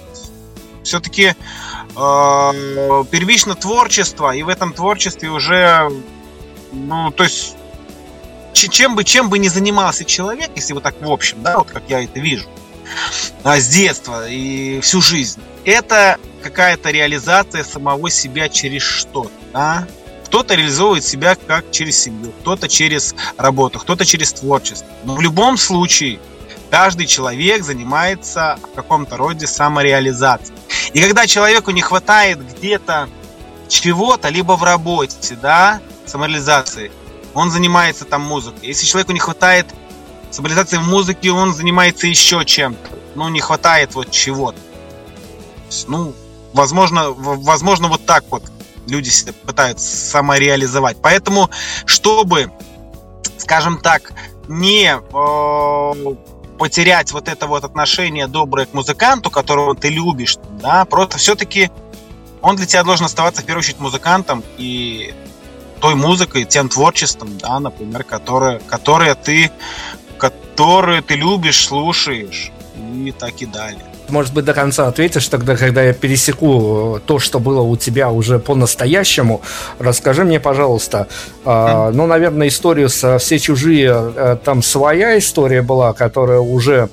Все-таки 0.84 1.34
э, 1.34 3.04
первично 3.12 3.56
творчество, 3.56 4.34
и 4.34 4.44
в 4.44 4.50
этом 4.50 4.72
творчестве 4.72 5.30
уже, 5.30 5.92
ну, 6.72 7.12
то 7.12 7.24
есть, 7.24 7.56
чем 8.54 8.96
бы, 8.96 9.04
чем 9.04 9.30
бы 9.30 9.38
ни 9.38 9.50
занимался 9.50 10.06
человек, 10.06 10.52
если 10.56 10.74
вот 10.74 10.84
так 10.84 11.02
в 11.02 11.12
общем, 11.12 11.42
да, 11.42 11.58
вот 11.58 11.72
как 11.72 11.84
я 11.90 12.04
это 12.04 12.20
вижу, 12.20 12.48
а, 13.44 13.60
с 13.60 13.68
детства 13.68 14.28
и 14.30 14.80
всю 14.82 15.02
жизнь, 15.02 15.42
это 15.66 16.18
какая-то 16.42 16.92
реализация 16.92 17.64
самого 17.64 18.10
себя 18.10 18.50
через 18.50 18.84
что-то, 18.84 19.32
да? 19.54 19.88
Кто-то 20.26 20.56
реализовывает 20.56 21.06
себя 21.06 21.36
как 21.36 21.72
через 21.72 22.02
семью, 22.02 22.34
кто-то 22.42 22.68
через 22.68 23.16
работу, 23.38 23.80
кто-то 23.80 24.06
через 24.06 24.34
творчество. 24.34 24.88
Но 25.06 25.16
в 25.16 25.22
любом 25.22 25.58
случае 25.58 26.20
каждый 26.70 27.06
человек 27.06 27.64
занимается 27.64 28.60
в 28.62 28.76
каком-то 28.76 29.16
роде 29.16 29.48
самореализацией. 29.48 30.58
И 30.94 31.02
когда 31.02 31.28
человеку 31.28 31.72
не 31.72 31.82
хватает 31.82 32.40
где-то 32.46 33.10
чего-то, 33.70 34.30
либо 34.30 34.54
в 34.54 34.64
работе, 34.64 35.38
да, 35.42 35.80
самореализации, 36.06 36.92
он 37.34 37.52
занимается 37.52 38.06
там 38.06 38.22
музыкой. 38.22 38.68
Если 38.68 38.86
человеку 38.86 39.12
не 39.12 39.20
хватает 39.20 39.68
самореализации 40.32 40.78
в 40.78 40.88
музыке, 40.88 41.32
он 41.32 41.54
занимается 41.54 42.08
еще 42.08 42.46
чем-то. 42.46 42.90
Ну, 43.16 43.30
не 43.30 43.40
хватает 43.40 43.96
вот 43.96 44.12
чего-то. 44.12 44.60
Ну, 45.88 46.14
возможно, 46.54 47.12
возможно, 47.12 47.88
вот 47.88 48.06
так 48.06 48.24
вот 48.30 48.44
люди 48.88 49.12
пытаются 49.46 49.86
самореализовать. 49.86 50.98
Поэтому, 51.02 51.50
чтобы, 51.86 52.52
скажем 53.38 53.80
так, 53.80 54.12
не 54.48 54.96
э, 54.96 56.16
потерять 56.58 57.12
вот 57.12 57.28
это 57.28 57.48
вот 57.48 57.64
отношение 57.64 58.28
доброе 58.28 58.66
к 58.66 58.74
музыканту, 58.74 59.30
которого 59.30 59.76
ты 59.76 59.90
любишь, 59.90 60.38
да, 60.62 60.86
просто 60.86 61.18
все-таки 61.18 61.70
он 62.42 62.56
для 62.56 62.66
тебя 62.66 62.84
должен 62.84 63.06
оставаться 63.06 63.42
в 63.42 63.46
первую 63.46 63.60
очередь 63.60 63.80
музыкантом 63.80 64.44
и 64.58 65.14
той 65.80 65.96
музыкой, 65.96 66.46
тем 66.46 66.70
творчеством, 66.70 67.38
да, 67.38 67.60
например, 67.60 68.04
которое, 68.04 68.60
которое 68.60 69.16
ты, 69.16 69.52
которое 70.18 71.02
ты 71.02 71.16
любишь, 71.16 71.66
слушаешь 71.66 72.52
и 73.06 73.12
так 73.12 73.42
и 73.42 73.46
далее 73.46 73.84
может 74.10 74.34
быть, 74.34 74.46
до 74.46 74.54
конца 74.54 74.88
ответишь 74.88 75.28
тогда, 75.28 75.56
когда 75.56 75.84
я 75.84 75.94
пересеку 75.94 77.00
то, 77.06 77.20
что 77.20 77.40
было 77.40 77.62
у 77.62 77.76
тебя 77.76 78.10
уже 78.10 78.40
по-настоящему. 78.40 79.42
Расскажи 79.80 80.24
мне, 80.24 80.40
пожалуйста, 80.40 81.08
э, 81.46 81.92
ну, 81.94 82.08
наверное, 82.08 82.48
историю 82.48 82.90
со 82.90 83.18
«Все 83.18 83.40
чужие», 83.40 83.92
э, 83.94 84.38
там 84.44 84.62
своя 84.64 85.18
история 85.18 85.62
была, 85.62 85.94
которая 85.94 86.40
уже 86.40 86.90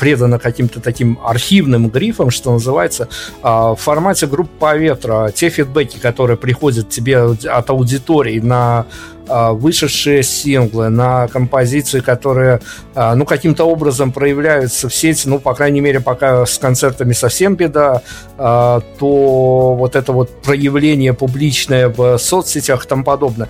предана 0.00 0.40
каким-то 0.40 0.80
таким 0.80 1.18
архивным 1.24 1.90
грифом, 1.90 2.30
что 2.30 2.50
называется, 2.50 3.08
а, 3.40 3.74
в 3.74 3.80
формате 3.80 4.26
группы 4.26 4.50
по 4.58 4.76
ветра. 4.76 5.30
Те 5.32 5.48
фидбэки, 5.48 5.98
которые 5.98 6.36
приходят 6.36 6.88
тебе 6.88 7.20
от 7.20 7.70
аудитории 7.70 8.40
на 8.40 8.86
вышедшие 9.28 10.22
синглы, 10.22 10.88
на 10.88 11.28
композиции, 11.28 12.00
которые, 12.00 12.60
а, 12.94 13.14
ну, 13.14 13.24
каким-то 13.24 13.64
образом 13.64 14.12
проявляются 14.12 14.88
в 14.88 14.94
сети, 14.94 15.28
ну, 15.28 15.38
по 15.38 15.54
крайней 15.54 15.80
мере, 15.80 16.00
пока 16.00 16.46
с 16.46 16.58
концертами 16.58 17.12
совсем 17.12 17.54
беда, 17.54 18.02
а, 18.36 18.80
то 18.98 19.74
вот 19.74 19.96
это 19.96 20.12
вот 20.12 20.42
проявление 20.42 21.12
публичное 21.12 21.88
в 21.88 22.18
соцсетях 22.18 22.84
и 22.84 22.88
тому 22.88 23.04
подобное. 23.04 23.48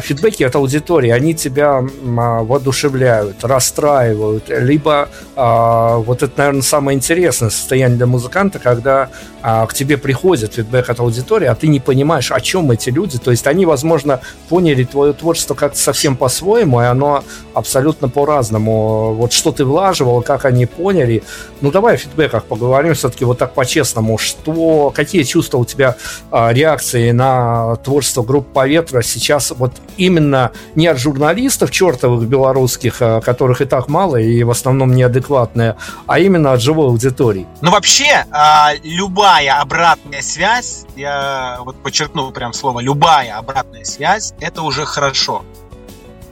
Фидбэки 0.00 0.42
от 0.42 0.56
аудитории, 0.56 1.10
они 1.10 1.34
тебя 1.34 1.82
воодушевляют, 2.02 3.44
расстраивают, 3.44 4.44
либо 4.48 5.08
вот 5.36 6.22
это, 6.22 6.32
наверное, 6.36 6.62
самое 6.62 6.96
интересное 6.96 7.50
состояние 7.50 7.96
для 7.96 8.06
музыканта, 8.06 8.58
когда 8.58 9.08
к 9.42 9.68
тебе 9.74 9.98
приходит 9.98 10.54
фидбэк 10.54 10.88
от 10.90 11.00
аудитории, 11.00 11.46
а 11.46 11.54
ты 11.54 11.66
не 11.68 11.80
понимаешь, 11.80 12.30
о 12.32 12.40
чем 12.40 12.70
эти 12.70 12.90
люди, 12.90 13.18
то 13.18 13.30
есть 13.30 13.46
они, 13.46 13.66
возможно, 13.66 14.20
поняли 14.48 14.84
твою 14.84 15.11
твое 15.12 15.14
творчество 15.14 15.54
как-то 15.54 15.78
совсем 15.78 16.16
по-своему, 16.16 16.80
и 16.80 16.84
оно 16.84 17.22
абсолютно 17.54 18.08
по-разному. 18.08 19.14
Вот 19.14 19.32
что 19.32 19.52
ты 19.52 19.64
влаживал, 19.64 20.22
как 20.22 20.44
они 20.44 20.66
поняли. 20.66 21.22
Ну, 21.60 21.70
давай 21.70 21.94
о 21.94 21.96
фидбэках 21.96 22.44
поговорим 22.44 22.94
все-таки 22.94 23.24
вот 23.24 23.38
так 23.38 23.54
по-честному. 23.54 24.18
Что, 24.18 24.92
какие 24.94 25.22
чувства 25.22 25.58
у 25.58 25.64
тебя, 25.64 25.96
а, 26.30 26.52
реакции 26.52 27.12
на 27.12 27.76
творчество 27.76 28.22
группы 28.22 28.50
«Поветра» 28.52 29.02
сейчас 29.02 29.52
вот 29.56 29.72
именно 29.96 30.50
не 30.74 30.86
от 30.86 30.98
журналистов 30.98 31.70
чертовых 31.70 32.26
белорусских, 32.26 32.96
а, 33.00 33.20
которых 33.20 33.60
и 33.60 33.64
так 33.64 33.88
мало 33.88 34.16
и 34.16 34.42
в 34.42 34.50
основном 34.50 34.94
неадекватные, 34.94 35.76
а 36.06 36.18
именно 36.18 36.52
от 36.52 36.60
живой 36.60 36.86
аудитории? 36.86 37.46
Ну, 37.60 37.70
вообще, 37.70 38.24
а, 38.30 38.72
любая 38.82 39.60
обратная 39.60 40.22
связь, 40.22 40.84
я 40.96 41.58
вот 41.64 41.76
подчеркну 41.82 42.30
прям 42.30 42.52
слово, 42.52 42.80
любая 42.80 43.36
обратная 43.36 43.84
связь, 43.84 44.34
это 44.40 44.62
уже 44.62 44.84
хорошо 44.84 45.01
хорошо. 45.02 45.44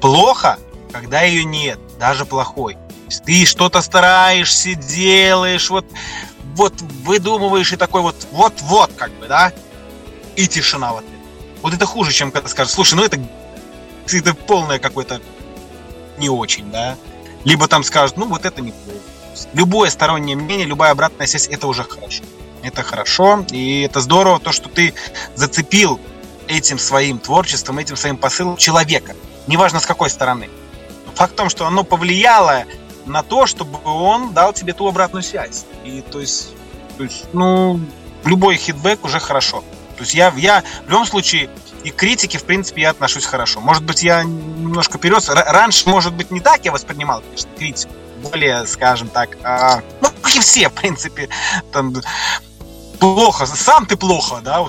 Плохо, 0.01 0.57
когда 0.93 1.23
ее 1.23 1.45
нет, 1.45 1.81
даже 1.99 2.25
плохой. 2.25 2.79
Ты 3.27 3.45
что-то 3.45 3.83
стараешься, 3.83 4.75
делаешь, 4.75 5.71
вот, 5.71 5.85
вот 6.55 6.81
выдумываешь 7.05 7.73
и 7.73 7.77
такой 7.77 8.03
вот, 8.03 8.15
вот-вот, 8.31 8.93
как 8.97 9.11
бы, 9.19 9.27
да, 9.27 9.53
и 10.37 10.47
тишина 10.47 10.93
вот. 10.93 11.05
Вот 11.63 11.75
это 11.75 11.85
хуже, 11.85 12.13
чем 12.13 12.31
когда 12.31 12.49
скажешь, 12.49 12.73
слушай, 12.73 12.95
ну 12.95 13.03
это, 13.03 13.21
это 14.13 14.35
полное 14.35 14.79
какое-то 14.79 15.21
не 16.19 16.31
очень, 16.31 16.71
да. 16.71 16.97
Либо 17.45 17.67
там 17.67 17.83
скажут, 17.83 18.17
ну 18.17 18.27
вот 18.27 18.45
это 18.45 18.63
неплохо. 18.63 19.01
Любое 19.53 19.91
стороннее 19.91 20.37
мнение, 20.37 20.67
любая 20.67 20.93
обратная 20.93 21.27
связь, 21.27 21.49
это 21.49 21.67
уже 21.67 21.83
хорошо. 21.83 22.23
Это 22.63 22.85
хорошо, 22.85 23.45
и 23.51 23.81
это 23.81 24.01
здорово, 24.01 24.39
то, 24.39 24.53
что 24.53 24.69
ты 24.69 24.95
зацепил 25.35 25.99
этим 26.51 26.79
своим 26.79 27.19
творчеством, 27.19 27.79
этим 27.79 27.97
своим 27.97 28.17
посылом 28.17 28.57
человека, 28.57 29.15
неважно 29.47 29.81
с 29.81 29.87
какой 29.87 30.11
стороны. 30.11 30.51
Факт 31.15 31.33
в 31.33 31.37
том, 31.37 31.49
что 31.49 31.67
оно 31.67 31.85
повлияло 31.85 32.65
на 33.07 33.23
то, 33.23 33.47
чтобы 33.47 33.79
он 33.85 34.33
дал 34.33 34.53
тебе 34.53 34.73
ту 34.73 34.89
обратную 34.89 35.23
связь. 35.23 35.65
И 35.85 36.03
то 36.03 36.21
есть, 36.21 36.49
то 36.99 37.05
есть 37.05 37.25
ну, 37.33 37.81
любой 38.25 38.57
хитбэк 38.57 39.05
уже 39.05 39.21
хорошо. 39.21 39.61
То 39.97 40.03
есть 40.03 40.15
я, 40.15 40.33
я 40.37 40.65
в 40.87 40.91
любом 40.91 41.07
случае 41.07 41.51
и 41.85 41.91
к 41.91 41.97
критике, 41.97 42.39
в 42.39 42.45
принципе, 42.45 42.83
я 42.83 42.91
отношусь 42.91 43.25
хорошо. 43.25 43.61
Может 43.61 43.85
быть, 43.85 44.03
я 44.03 44.23
немножко 44.23 44.99
перес. 44.99 45.29
Раньше, 45.29 45.89
может 45.89 46.13
быть, 46.13 46.31
не 46.31 46.41
так 46.41 46.65
я 46.65 46.73
воспринимал, 46.73 47.23
конечно, 47.23 47.51
критику. 47.57 47.93
Более, 48.23 48.67
скажем 48.67 49.09
так, 49.09 49.39
а, 49.43 49.83
ну, 50.03 50.09
как 50.21 50.37
и 50.37 50.41
все, 50.41 50.69
в 50.69 50.73
принципе, 50.73 51.31
там, 51.73 51.95
плохо, 52.99 53.47
сам 53.47 53.87
ты 53.87 53.97
плохо, 53.97 54.41
да, 54.43 54.67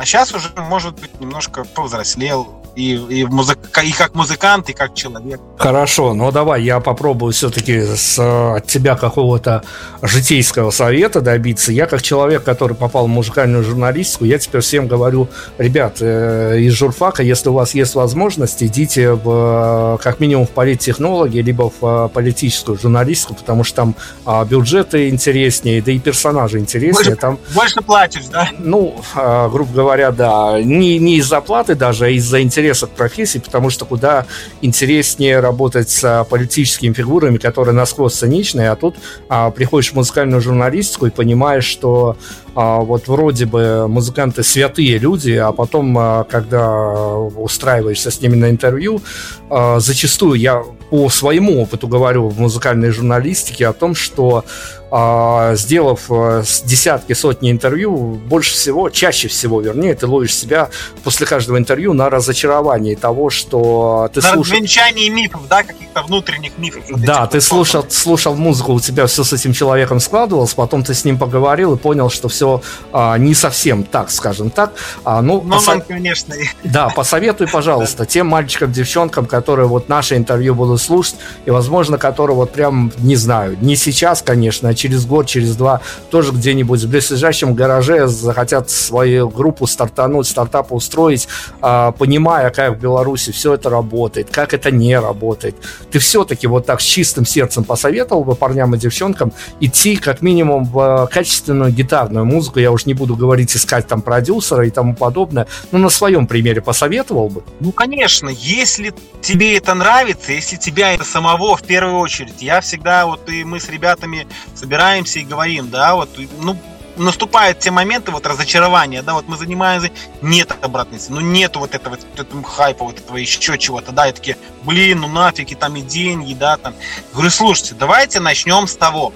а 0.00 0.06
сейчас 0.06 0.32
уже, 0.32 0.48
может 0.56 0.98
быть, 0.98 1.20
немножко 1.20 1.62
повзрослел, 1.62 2.59
и, 2.74 2.94
и, 2.94 3.24
музык... 3.24 3.58
и 3.82 3.92
как 3.92 4.14
музыкант, 4.14 4.70
и 4.70 4.72
как 4.72 4.94
человек. 4.94 5.40
Хорошо, 5.58 6.14
ну 6.14 6.30
давай 6.32 6.62
я 6.62 6.80
попробую 6.80 7.32
все-таки 7.32 7.82
с, 7.82 8.18
от 8.18 8.66
тебя 8.66 8.96
какого-то 8.96 9.62
житейского 10.02 10.70
совета 10.70 11.20
добиться. 11.20 11.72
Я 11.72 11.86
как 11.86 12.02
человек, 12.02 12.44
который 12.44 12.76
попал 12.76 13.06
в 13.06 13.08
музыкальную 13.08 13.64
журналистику, 13.64 14.24
я 14.24 14.38
теперь 14.38 14.60
всем 14.60 14.88
говорю, 14.88 15.28
ребят, 15.58 15.96
э, 16.00 16.58
из 16.60 16.72
журфака, 16.72 17.22
если 17.22 17.48
у 17.48 17.54
вас 17.54 17.74
есть 17.74 17.94
возможность, 17.94 18.62
идите 18.62 19.12
в, 19.12 19.98
как 20.02 20.20
минимум 20.20 20.46
в 20.46 20.50
политтехнологи, 20.50 21.38
либо 21.38 21.70
в 21.80 22.08
политическую 22.08 22.78
журналистику, 22.78 23.34
потому 23.34 23.64
что 23.64 23.76
там 23.76 23.94
а, 24.24 24.44
бюджеты 24.44 25.08
интереснее, 25.08 25.82
да 25.82 25.92
и 25.92 25.98
персонажи 25.98 26.58
интереснее. 26.58 26.92
Больше, 26.92 27.16
там, 27.16 27.38
больше 27.54 27.80
платишь, 27.82 28.26
да? 28.26 28.48
Ну, 28.58 29.00
а, 29.14 29.48
грубо 29.48 29.72
говоря, 29.72 30.10
да. 30.10 30.60
Не, 30.62 30.98
не 30.98 31.16
из-за 31.16 31.40
платы 31.40 31.74
даже, 31.74 32.06
а 32.06 32.08
из-за 32.08 32.40
интереса 32.42 32.59
интереса 32.60 32.86
к 32.86 32.90
профессии, 32.90 33.38
потому 33.38 33.70
что 33.70 33.86
куда 33.86 34.26
интереснее 34.60 35.40
работать 35.40 35.88
с 35.88 36.26
политическими 36.28 36.92
фигурами, 36.92 37.38
которые 37.38 37.74
насквозь 37.74 38.14
циничные, 38.14 38.70
а 38.70 38.76
тут 38.76 38.96
а, 39.28 39.50
приходишь 39.50 39.92
в 39.92 39.94
музыкальную 39.94 40.42
журналистику 40.42 41.06
и 41.06 41.10
понимаешь, 41.10 41.64
что 41.64 42.16
а, 42.54 42.80
вот 42.80 43.08
вроде 43.08 43.46
бы 43.46 43.88
музыканты 43.88 44.42
святые 44.42 44.98
люди, 44.98 45.32
а 45.32 45.52
потом, 45.52 45.96
а, 45.98 46.24
когда 46.24 46.80
устраиваешься 47.00 48.10
с 48.10 48.20
ними 48.20 48.36
на 48.36 48.50
интервью, 48.50 49.00
а, 49.48 49.80
зачастую 49.80 50.38
я 50.38 50.62
по 50.90 51.08
своему 51.08 51.62
опыту 51.62 51.88
говорю 51.88 52.28
в 52.28 52.38
музыкальной 52.38 52.90
журналистике 52.90 53.66
о 53.68 53.72
том, 53.72 53.94
что 53.94 54.44
а, 54.44 54.79
сделав 54.90 56.06
э, 56.10 56.42
десятки, 56.64 57.12
сотни 57.12 57.50
интервью, 57.50 57.96
больше 58.26 58.54
всего, 58.54 58.90
чаще 58.90 59.28
всего, 59.28 59.60
вернее, 59.60 59.94
ты 59.94 60.06
ловишь 60.06 60.36
себя 60.36 60.70
после 61.04 61.26
каждого 61.26 61.58
интервью 61.58 61.92
на 61.92 62.10
разочаровании 62.10 62.96
того, 62.96 63.30
что 63.30 64.10
ты 64.12 64.20
на 64.20 64.32
слушал... 64.32 64.54
развенчании 64.54 65.08
мифов, 65.08 65.42
да, 65.48 65.62
каких-то 65.62 66.02
внутренних 66.02 66.58
мифов. 66.58 66.84
Да, 66.88 67.26
ты 67.28 67.40
слушал, 67.40 67.86
слушал 67.88 68.34
музыку, 68.34 68.72
у 68.72 68.80
тебя 68.80 69.06
все 69.06 69.22
с 69.22 69.32
этим 69.32 69.52
человеком 69.52 70.00
складывалось, 70.00 70.54
потом 70.54 70.82
ты 70.82 70.92
с 70.92 71.04
ним 71.04 71.18
поговорил 71.18 71.74
и 71.74 71.78
понял, 71.78 72.10
что 72.10 72.28
все 72.28 72.60
а, 72.92 73.16
не 73.16 73.34
совсем 73.34 73.84
так, 73.84 74.10
скажем 74.10 74.50
так. 74.50 74.72
А, 75.04 75.22
ну, 75.22 75.40
ну 75.44 75.54
посо... 75.54 75.80
конечно. 75.80 76.34
Да, 76.64 76.88
посоветуй, 76.88 77.48
пожалуйста, 77.48 78.06
тем 78.06 78.26
мальчикам, 78.26 78.72
девчонкам, 78.72 79.26
которые 79.26 79.66
вот 79.66 79.88
наше 79.88 80.16
интервью 80.16 80.54
будут 80.54 80.80
слушать, 80.80 81.16
и, 81.46 81.50
возможно, 81.50 81.98
которые 81.98 82.36
вот 82.36 82.52
прям, 82.52 82.92
не 82.98 83.16
знаю, 83.16 83.56
не 83.60 83.76
сейчас, 83.76 84.22
конечно, 84.22 84.68
а 84.68 84.74
через 84.80 85.04
год, 85.06 85.26
через 85.26 85.56
два 85.56 85.80
тоже 86.10 86.32
где-нибудь 86.32 86.82
в 86.82 86.88
близлежащем 86.88 87.54
гараже 87.54 88.06
захотят 88.06 88.70
свою 88.70 89.28
группу 89.28 89.66
стартануть, 89.66 90.26
стартап 90.26 90.72
устроить, 90.72 91.28
а, 91.60 91.92
понимая, 91.92 92.50
как 92.50 92.76
в 92.76 92.80
Беларуси 92.80 93.30
все 93.32 93.54
это 93.54 93.68
работает, 93.68 94.30
как 94.30 94.54
это 94.54 94.70
не 94.70 94.98
работает. 94.98 95.56
Ты 95.90 95.98
все-таки 95.98 96.46
вот 96.46 96.66
так 96.66 96.80
с 96.80 96.84
чистым 96.84 97.26
сердцем 97.26 97.64
посоветовал 97.64 98.24
бы 98.24 98.34
парням 98.34 98.74
и 98.74 98.78
девчонкам 98.78 99.32
идти 99.60 99.96
как 99.96 100.22
минимум 100.22 100.64
в 100.64 101.08
качественную 101.12 101.70
гитарную 101.70 102.24
музыку, 102.24 102.58
я 102.58 102.72
уж 102.72 102.86
не 102.86 102.94
буду 102.94 103.16
говорить 103.16 103.54
искать 103.54 103.86
там 103.86 104.00
продюсера 104.00 104.66
и 104.66 104.70
тому 104.70 104.94
подобное, 104.94 105.46
но 105.72 105.78
на 105.78 105.90
своем 105.90 106.26
примере 106.26 106.62
посоветовал 106.62 107.28
бы? 107.28 107.42
Ну, 107.60 107.72
конечно, 107.72 108.30
если 108.30 108.94
тебе 109.20 109.56
это 109.56 109.74
нравится, 109.74 110.32
если 110.32 110.56
тебя 110.56 110.94
это 110.94 111.04
самого 111.04 111.56
в 111.56 111.62
первую 111.62 111.98
очередь, 111.98 112.40
я 112.40 112.60
всегда, 112.60 113.06
вот 113.06 113.28
и 113.28 113.44
мы 113.44 113.60
с 113.60 113.68
ребятами 113.68 114.26
собираемся 114.70 115.18
и 115.18 115.24
говорим, 115.24 115.68
да, 115.68 115.96
вот, 115.96 116.10
ну, 116.38 116.56
наступают 116.96 117.58
те 117.58 117.72
моменты 117.72 118.12
вот 118.12 118.24
разочарования, 118.24 119.02
да, 119.02 119.14
вот 119.14 119.26
мы 119.26 119.36
занимаемся, 119.36 119.90
нет 120.22 120.56
обратной 120.62 121.00
связи, 121.00 121.12
ну 121.12 121.20
нету 121.20 121.58
вот 121.58 121.74
этого, 121.74 121.96
вот 121.96 122.20
этого 122.20 122.44
хайпа, 122.44 122.84
вот 122.84 123.00
этого 123.00 123.16
еще 123.16 123.58
чего-то, 123.58 123.90
да, 123.90 124.08
и 124.08 124.12
такие, 124.12 124.36
блин, 124.62 125.00
ну 125.00 125.08
нафиг, 125.08 125.50
и 125.50 125.56
там 125.56 125.74
и 125.74 125.82
деньги, 125.82 126.34
да, 126.34 126.56
там. 126.56 126.74
Говорю, 127.12 127.30
слушайте, 127.30 127.74
давайте 127.74 128.20
начнем 128.20 128.68
с 128.68 128.76
того, 128.76 129.12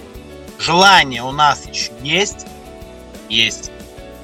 желание 0.59 1.23
у 1.23 1.31
нас 1.31 1.67
еще 1.67 1.93
есть, 2.03 2.47
есть. 3.29 3.71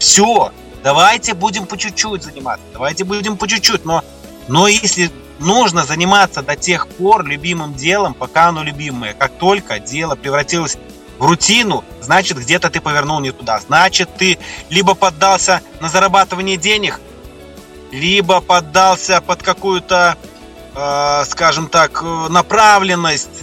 Все, 0.01 0.51
давайте 0.83 1.35
будем 1.35 1.67
по 1.67 1.79
чуть-чуть 1.79 2.25
заниматься, 2.25 2.67
давайте 2.73 3.05
будем 3.05 3.37
по 3.37 3.47
чуть-чуть, 3.47 3.85
но, 3.85 4.03
но 4.49 4.67
если 4.67 5.13
нужно 5.39 5.85
заниматься 5.85 6.43
до 6.43 6.57
тех 6.57 6.89
пор 6.89 7.25
любимым 7.25 7.75
делом, 7.75 8.15
пока 8.15 8.49
оно 8.49 8.63
любимое. 8.63 9.15
Как 9.15 9.33
только 9.33 9.79
дело 9.79 10.15
превратилось 10.15 10.77
рутину, 11.21 11.85
значит, 12.01 12.39
где-то 12.39 12.71
ты 12.71 12.81
повернул 12.81 13.21
не 13.21 13.31
туда. 13.31 13.61
Значит, 13.61 14.17
ты 14.17 14.39
либо 14.69 14.95
поддался 14.95 15.61
на 15.81 15.89
зарабатывание 15.89 16.57
денег, 16.57 17.01
либо 17.93 18.41
поддался 18.41 19.21
под 19.21 19.43
какую-то, 19.43 20.17
э, 20.75 21.25
скажем 21.29 21.69
так, 21.69 22.03
направленность. 22.03 23.43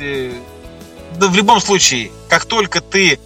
Да, 1.18 1.28
в 1.28 1.36
любом 1.36 1.60
случае, 1.62 2.12
как 2.30 2.46
только 2.46 2.82
ты 2.82 3.20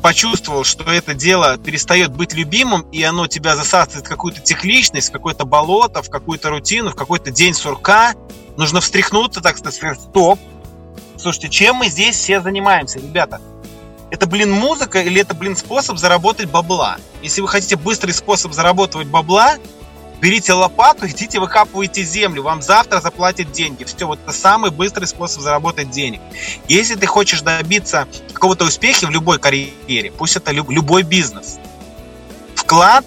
почувствовал, 0.00 0.64
что 0.64 0.84
это 0.90 1.14
дело 1.14 1.58
перестает 1.58 2.12
быть 2.12 2.32
любимым, 2.32 2.82
и 2.90 3.02
оно 3.02 3.26
тебя 3.26 3.56
засасывает 3.56 4.06
в 4.06 4.08
какую-то 4.08 4.40
техничность, 4.40 5.10
в 5.10 5.12
какое-то 5.12 5.44
болото, 5.44 6.02
в 6.02 6.10
какую-то 6.10 6.50
рутину, 6.50 6.90
в 6.90 6.94
какой-то 6.94 7.30
день 7.30 7.54
сурка, 7.54 8.14
нужно 8.56 8.80
встряхнуться, 8.80 9.40
так 9.40 9.58
сказать, 9.58 10.00
стоп. 10.00 10.38
Слушайте, 11.18 11.50
чем 11.50 11.76
мы 11.76 11.88
здесь 11.88 12.16
все 12.16 12.40
занимаемся, 12.40 12.98
ребята? 12.98 13.40
Это, 14.10 14.26
блин, 14.26 14.50
музыка 14.50 15.00
или 15.00 15.20
это, 15.20 15.34
блин, 15.34 15.56
способ 15.56 15.98
заработать 15.98 16.50
бабла? 16.50 16.98
Если 17.22 17.40
вы 17.40 17.48
хотите 17.48 17.76
быстрый 17.76 18.12
способ 18.12 18.52
заработать 18.52 19.06
бабла, 19.06 19.56
берите 20.20 20.52
лопату, 20.52 21.08
идите 21.08 21.40
выкапывайте 21.40 22.02
землю, 22.04 22.42
вам 22.42 22.60
завтра 22.60 23.00
заплатят 23.00 23.52
деньги. 23.52 23.84
Все, 23.84 24.06
вот 24.06 24.18
это 24.22 24.32
самый 24.32 24.70
быстрый 24.70 25.06
способ 25.06 25.42
заработать 25.42 25.90
денег. 25.90 26.20
Если 26.68 26.94
ты 26.94 27.06
хочешь 27.06 27.42
добиться 27.42 28.06
какого-то 28.32 28.64
успеха 28.64 29.06
в 29.06 29.10
любой 29.10 29.38
карьере, 29.38 30.10
пусть 30.10 30.36
это 30.36 30.50
любой 30.52 31.02
бизнес, 31.02 31.58
вклад, 32.54 33.04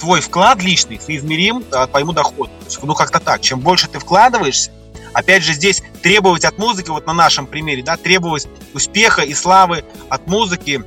твой 0.00 0.20
вклад 0.20 0.62
личный 0.62 0.98
соизмерим 0.98 1.62
по 1.62 1.86
твоему 1.86 2.12
доходу. 2.12 2.50
Ну, 2.82 2.94
как-то 2.94 3.20
так. 3.20 3.42
Чем 3.42 3.60
больше 3.60 3.88
ты 3.88 3.98
вкладываешься, 3.98 4.70
Опять 5.12 5.42
же, 5.42 5.52
здесь 5.52 5.82
требовать 6.02 6.44
от 6.44 6.58
музыки, 6.58 6.90
вот 6.90 7.06
на 7.06 7.12
нашем 7.12 7.46
примере, 7.46 7.82
да, 7.82 7.96
требовать 7.96 8.48
успеха 8.74 9.22
и 9.22 9.34
славы 9.34 9.84
от 10.08 10.26
музыки, 10.26 10.82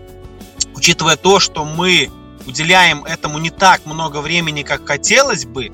учитывая 0.75 1.17
то, 1.17 1.39
что 1.39 1.65
мы 1.65 2.09
уделяем 2.45 3.05
этому 3.05 3.37
не 3.37 3.49
так 3.49 3.85
много 3.85 4.21
времени, 4.21 4.63
как 4.63 4.85
хотелось 4.87 5.45
бы, 5.45 5.71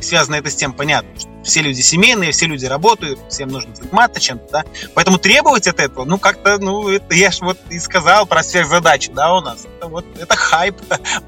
связано 0.00 0.36
это 0.36 0.50
с 0.50 0.54
тем, 0.54 0.72
понятно, 0.72 1.10
что 1.18 1.28
все 1.44 1.62
люди 1.62 1.80
семейные, 1.80 2.32
все 2.32 2.46
люди 2.46 2.66
работают, 2.66 3.20
всем 3.30 3.48
нужно 3.48 3.74
заниматься 3.74 4.20
чем-то, 4.20 4.46
да, 4.50 4.64
поэтому 4.94 5.18
требовать 5.18 5.66
от 5.66 5.80
этого, 5.80 6.04
ну, 6.04 6.18
как-то, 6.18 6.58
ну, 6.58 6.88
это 6.88 7.14
я 7.14 7.30
же 7.30 7.44
вот 7.44 7.58
и 7.70 7.78
сказал 7.78 8.26
про 8.26 8.42
сверхзадачи, 8.42 9.12
да, 9.12 9.34
у 9.34 9.40
нас, 9.40 9.64
это 9.64 9.88
вот, 9.88 10.04
это 10.18 10.36
хайп 10.36 10.76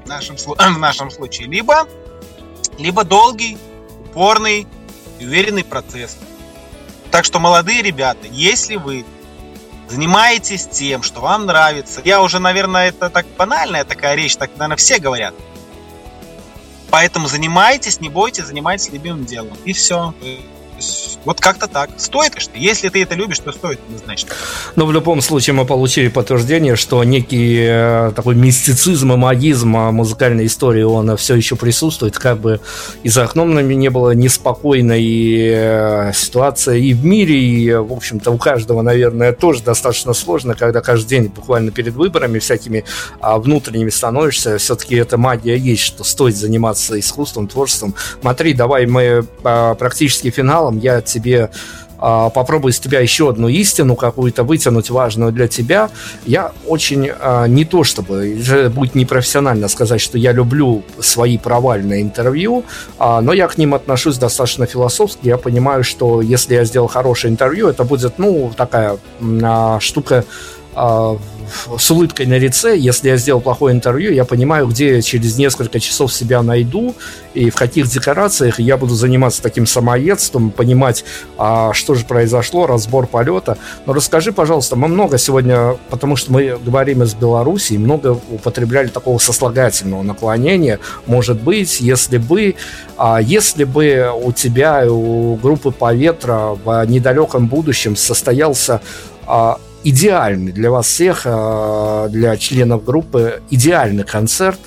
в 0.03 0.07
нашем, 0.07 0.35
в 0.37 0.77
нашем 0.77 1.09
случае, 1.09 1.47
либо, 1.47 1.87
либо 2.77 3.03
долгий, 3.03 3.57
упорный, 4.05 4.67
уверенный 5.19 5.63
процесс. 5.63 6.17
Так 7.11 7.25
что, 7.25 7.39
молодые 7.39 7.81
ребята, 7.81 8.27
если 8.31 8.77
вы 8.77 9.05
занимаетесь 9.89 10.65
тем, 10.65 11.03
что 11.03 11.19
вам 11.19 11.45
нравится, 11.45 12.01
я 12.05 12.21
уже, 12.21 12.39
наверное, 12.39 12.87
это 12.87 13.09
так 13.09 13.25
банальная 13.37 13.83
такая 13.83 14.15
речь, 14.15 14.37
так, 14.37 14.51
наверное, 14.55 14.77
все 14.77 14.97
говорят. 14.97 15.35
Поэтому 16.89 17.27
занимайтесь, 17.27 17.99
не 17.99 18.09
бойтесь, 18.09 18.45
занимайтесь 18.45 18.89
любимым 18.89 19.25
делом. 19.25 19.57
И 19.65 19.73
все 19.73 20.13
вот 21.25 21.39
как-то 21.39 21.67
так. 21.67 21.89
Стоит, 21.97 22.39
что 22.39 22.57
если 22.57 22.89
ты 22.89 23.03
это 23.03 23.15
любишь, 23.15 23.39
то 23.39 23.51
стоит 23.51 23.79
однозначно. 23.87 24.31
Но 24.75 24.85
в 24.85 24.91
любом 24.91 25.21
случае 25.21 25.53
мы 25.53 25.65
получили 25.65 26.07
подтверждение, 26.07 26.75
что 26.75 27.03
некий 27.03 27.57
э, 27.61 28.11
такой 28.15 28.35
мистицизм 28.35 29.13
и 29.13 29.15
магизм 29.17 29.69
музыкальной 29.69 30.45
истории, 30.45 30.83
он 30.83 31.15
все 31.17 31.35
еще 31.35 31.55
присутствует, 31.55 32.17
как 32.17 32.39
бы 32.39 32.59
и 33.03 33.09
за 33.09 33.23
окном 33.23 33.53
нами 33.53 33.73
не 33.73 33.89
было 33.89 34.11
неспокойной 34.11 35.03
э, 35.03 36.11
ситуация 36.13 36.75
и 36.75 36.93
в 36.93 37.05
мире, 37.05 37.39
и, 37.39 37.73
в 37.73 37.93
общем-то, 37.93 38.31
у 38.31 38.37
каждого, 38.37 38.81
наверное, 38.81 39.33
тоже 39.33 39.63
достаточно 39.63 40.13
сложно, 40.13 40.55
когда 40.55 40.81
каждый 40.81 41.09
день 41.09 41.27
буквально 41.27 41.71
перед 41.71 41.93
выборами 41.93 42.39
всякими 42.39 42.83
а, 43.19 43.37
внутренними 43.37 43.89
становишься, 43.89 44.57
все-таки 44.57 44.95
эта 44.95 45.17
магия 45.17 45.57
есть, 45.57 45.83
что 45.83 46.03
стоит 46.03 46.35
заниматься 46.35 46.99
искусством, 46.99 47.47
творчеством. 47.47 47.95
Смотри, 48.21 48.53
давай 48.53 48.85
мы 48.85 49.25
а, 49.43 49.75
практически 49.75 50.29
финалом 50.29 50.77
я 50.79 51.01
тебе 51.11 51.49
а, 52.01 52.31
попробую 52.31 52.73
из 52.73 52.79
тебя 52.79 52.99
еще 52.99 53.29
одну 53.29 53.47
истину 53.47 53.95
какую-то 53.95 54.43
вытянуть 54.43 54.89
важную 54.89 55.31
для 55.31 55.47
тебя. 55.47 55.91
Я 56.25 56.51
очень 56.65 57.11
а, 57.11 57.45
не 57.45 57.63
то 57.63 57.83
чтобы 57.83 58.41
будет 58.73 58.95
непрофессионально 58.95 59.67
сказать, 59.67 60.01
что 60.01 60.17
я 60.17 60.31
люблю 60.31 60.83
свои 60.99 61.37
провальные 61.37 62.01
интервью, 62.01 62.65
а, 62.97 63.21
но 63.21 63.33
я 63.33 63.47
к 63.47 63.57
ним 63.59 63.75
отношусь 63.75 64.17
достаточно 64.17 64.65
философски. 64.65 65.27
Я 65.27 65.37
понимаю, 65.37 65.83
что 65.83 66.21
если 66.21 66.55
я 66.55 66.65
сделал 66.65 66.87
хорошее 66.87 67.31
интервью, 67.31 67.67
это 67.67 67.83
будет 67.83 68.17
ну 68.17 68.51
такая 68.57 68.97
штука 69.79 70.25
с 70.75 71.91
улыбкой 71.91 72.25
на 72.25 72.37
лице, 72.37 72.77
если 72.77 73.09
я 73.09 73.17
сделал 73.17 73.41
плохое 73.41 73.75
интервью, 73.75 74.13
я 74.13 74.25
понимаю, 74.25 74.67
где 74.67 74.95
я 74.95 75.01
через 75.01 75.37
несколько 75.37 75.79
часов 75.79 76.13
себя 76.13 76.41
найду 76.41 76.95
и 77.33 77.49
в 77.49 77.55
каких 77.55 77.87
декорациях 77.87 78.59
я 78.59 78.77
буду 78.77 78.93
заниматься 78.95 79.41
таким 79.41 79.65
самоедством, 79.65 80.51
понимать, 80.51 81.03
а, 81.37 81.73
что 81.73 81.95
же 81.95 82.05
произошло, 82.05 82.67
разбор 82.67 83.07
полета. 83.07 83.57
Но 83.85 83.93
расскажи, 83.93 84.31
пожалуйста, 84.31 84.75
мы 84.75 84.87
много 84.87 85.17
сегодня, 85.17 85.77
потому 85.89 86.15
что 86.15 86.31
мы 86.31 86.57
говорим 86.63 87.03
из 87.03 87.13
Беларуси, 87.13 87.73
много 87.73 88.19
употребляли 88.29 88.87
такого 88.87 89.17
сослагательного 89.17 90.03
наклонения. 90.03 90.79
Может 91.05 91.41
быть, 91.41 91.81
если 91.81 92.17
бы, 92.17 92.55
а, 92.97 93.21
если 93.21 93.63
бы 93.65 94.11
у 94.21 94.31
тебя, 94.31 94.85
у 94.89 95.35
группы 95.35 95.71
Поветра 95.71 96.57
в 96.63 96.85
недалеком 96.85 97.47
будущем 97.47 97.95
состоялся 97.95 98.81
а, 99.25 99.59
идеальный 99.83 100.51
для 100.51 100.71
вас 100.71 100.87
всех, 100.87 101.23
а, 101.25 102.07
для 102.09 102.37
членов 102.37 102.83
группы, 102.83 103.41
идеальный 103.49 104.03
концерт 104.03 104.59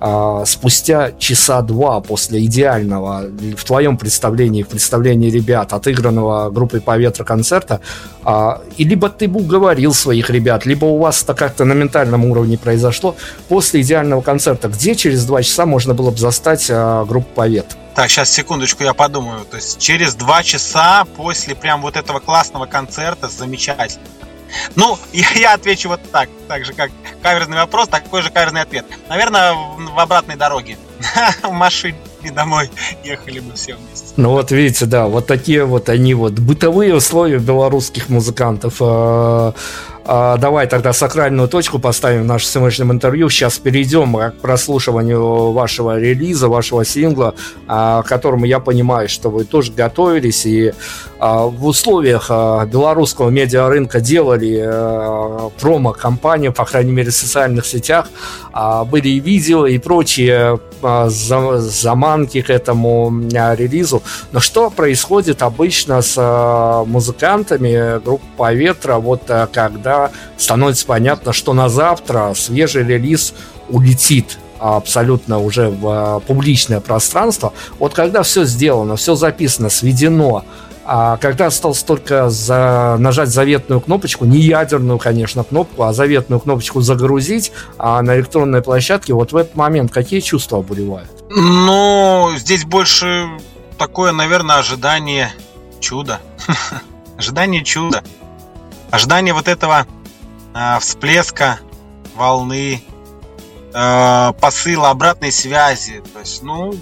а, 0.00 0.44
спустя 0.44 1.12
часа 1.18 1.60
два 1.60 2.00
после 2.00 2.44
идеального 2.44 3.24
в 3.56 3.64
твоем 3.64 3.96
представлении, 3.96 4.62
в 4.62 4.68
представлении 4.68 5.28
ребят, 5.28 5.72
отыгранного 5.72 6.50
группой 6.50 6.80
по 6.80 6.96
ветру 6.96 7.24
концерта, 7.24 7.80
а, 8.22 8.60
и 8.76 8.84
либо 8.84 9.08
ты 9.08 9.26
бы 9.26 9.40
уговорил 9.40 9.92
своих 9.92 10.30
ребят, 10.30 10.66
либо 10.66 10.84
у 10.84 10.98
вас 10.98 11.22
это 11.24 11.34
как-то 11.34 11.64
на 11.64 11.72
ментальном 11.72 12.24
уровне 12.26 12.56
произошло 12.56 13.16
после 13.48 13.80
идеального 13.80 14.20
концерта, 14.20 14.68
где 14.68 14.94
через 14.94 15.24
два 15.24 15.42
часа 15.42 15.66
можно 15.66 15.94
было 15.94 16.10
бы 16.10 16.18
застать 16.18 16.70
группу 16.70 17.28
по 17.34 17.48
ветру? 17.48 17.76
Так, 17.96 18.08
сейчас 18.10 18.30
секундочку, 18.30 18.84
я 18.84 18.94
подумаю. 18.94 19.44
То 19.50 19.56
есть 19.56 19.80
через 19.80 20.14
два 20.14 20.44
часа 20.44 21.04
после 21.16 21.56
прям 21.56 21.82
вот 21.82 21.96
этого 21.96 22.20
классного 22.20 22.66
концерта, 22.66 23.28
замечательно, 23.28 24.04
Ну, 24.76 24.98
я, 25.12 25.26
я 25.34 25.54
отвечу 25.54 25.88
вот 25.88 26.00
так, 26.10 26.28
так 26.46 26.64
же, 26.64 26.72
как 26.72 26.90
каверзный 27.22 27.56
вопрос, 27.56 27.88
такой 27.88 28.22
же 28.22 28.30
каверзный 28.30 28.62
ответ. 28.62 28.86
Наверное, 29.08 29.54
в, 29.54 29.98
обратной 29.98 30.36
дороге. 30.36 30.76
В 31.42 31.52
машине 31.52 31.96
домой 32.34 32.70
ехали 33.04 33.40
мы 33.40 33.54
все 33.54 33.76
вместе. 33.76 34.08
Ну 34.16 34.30
вот 34.30 34.50
видите, 34.50 34.86
да, 34.86 35.06
вот 35.06 35.26
такие 35.26 35.64
вот 35.64 35.88
они 35.88 36.14
вот 36.14 36.32
бытовые 36.32 36.94
условия 36.94 37.38
белорусских 37.38 38.08
музыкантов. 38.08 38.80
А, 40.10 40.18
а, 40.18 40.36
давай 40.38 40.66
тогда 40.66 40.94
сакральную 40.94 41.48
точку 41.48 41.78
поставим 41.78 42.22
в 42.22 42.24
нашем 42.24 42.48
сегодняшнем 42.48 42.92
интервью. 42.92 43.28
Сейчас 43.28 43.58
перейдем 43.58 44.16
к 44.16 44.40
прослушиванию 44.40 45.52
вашего 45.52 45.98
релиза, 45.98 46.48
вашего 46.48 46.82
сингла, 46.84 47.34
а, 47.66 48.02
к 48.02 48.06
которому 48.06 48.46
я 48.46 48.58
понимаю, 48.58 49.10
что 49.10 49.28
вы 49.28 49.44
тоже 49.44 49.70
готовились 49.72 50.46
и 50.46 50.72
а, 51.20 51.44
в 51.44 51.66
условиях 51.66 52.30
белорусского 52.30 53.28
медиарынка 53.28 54.00
делали 54.00 55.50
промо-компанию, 55.60 56.54
по 56.54 56.64
крайней 56.64 56.92
мере, 56.92 57.10
в 57.10 57.14
социальных 57.14 57.66
сетях. 57.66 58.08
Были 58.86 59.08
и 59.10 59.20
видео, 59.20 59.66
и 59.66 59.78
прочие 59.78 60.58
заманки 60.80 62.40
к 62.40 62.50
этому 62.50 63.12
релизу. 63.30 64.02
Но 64.32 64.40
что 64.40 64.70
происходит 64.70 65.42
обычно 65.42 66.02
с 66.02 66.84
музыкантами 66.86 68.02
группы 68.02 68.24
«Поветра», 68.36 68.96
вот 68.96 69.22
когда 69.52 69.97
становится 70.36 70.86
понятно, 70.86 71.32
что 71.32 71.52
на 71.52 71.68
завтра 71.68 72.32
свежий 72.34 72.84
релиз 72.84 73.34
улетит 73.68 74.38
абсолютно 74.58 75.38
уже 75.38 75.68
в 75.70 75.86
а, 75.86 76.20
публичное 76.20 76.80
пространство. 76.80 77.52
Вот 77.78 77.94
когда 77.94 78.22
все 78.22 78.44
сделано, 78.44 78.96
все 78.96 79.14
записано, 79.14 79.68
сведено, 79.68 80.44
а 80.90 81.18
когда 81.18 81.46
осталось 81.46 81.82
только 81.82 82.30
за, 82.30 82.96
нажать 82.98 83.28
заветную 83.28 83.80
кнопочку, 83.82 84.24
не 84.24 84.38
ядерную, 84.38 84.98
конечно, 84.98 85.44
кнопку, 85.44 85.82
а 85.82 85.92
заветную 85.92 86.40
кнопочку 86.40 86.80
загрузить 86.80 87.52
а 87.76 88.00
на 88.00 88.16
электронной 88.16 88.62
площадке, 88.62 89.12
вот 89.12 89.32
в 89.32 89.36
этот 89.36 89.54
момент 89.54 89.92
какие 89.92 90.20
чувства 90.20 90.60
обуревают? 90.60 91.10
Ну, 91.28 92.30
здесь 92.38 92.64
больше 92.64 93.28
такое, 93.76 94.12
наверное, 94.12 94.56
ожидание 94.56 95.30
чуда. 95.78 96.20
ожидание 97.18 97.62
чуда 97.62 98.02
ожидание 98.90 99.34
вот 99.34 99.48
этого 99.48 99.86
э, 100.54 100.78
всплеска 100.80 101.60
волны, 102.14 102.82
э, 103.72 104.32
посыла 104.40 104.90
обратной 104.90 105.32
связи. 105.32 106.02
То 106.12 106.20
есть, 106.20 106.42
ну, 106.42 106.74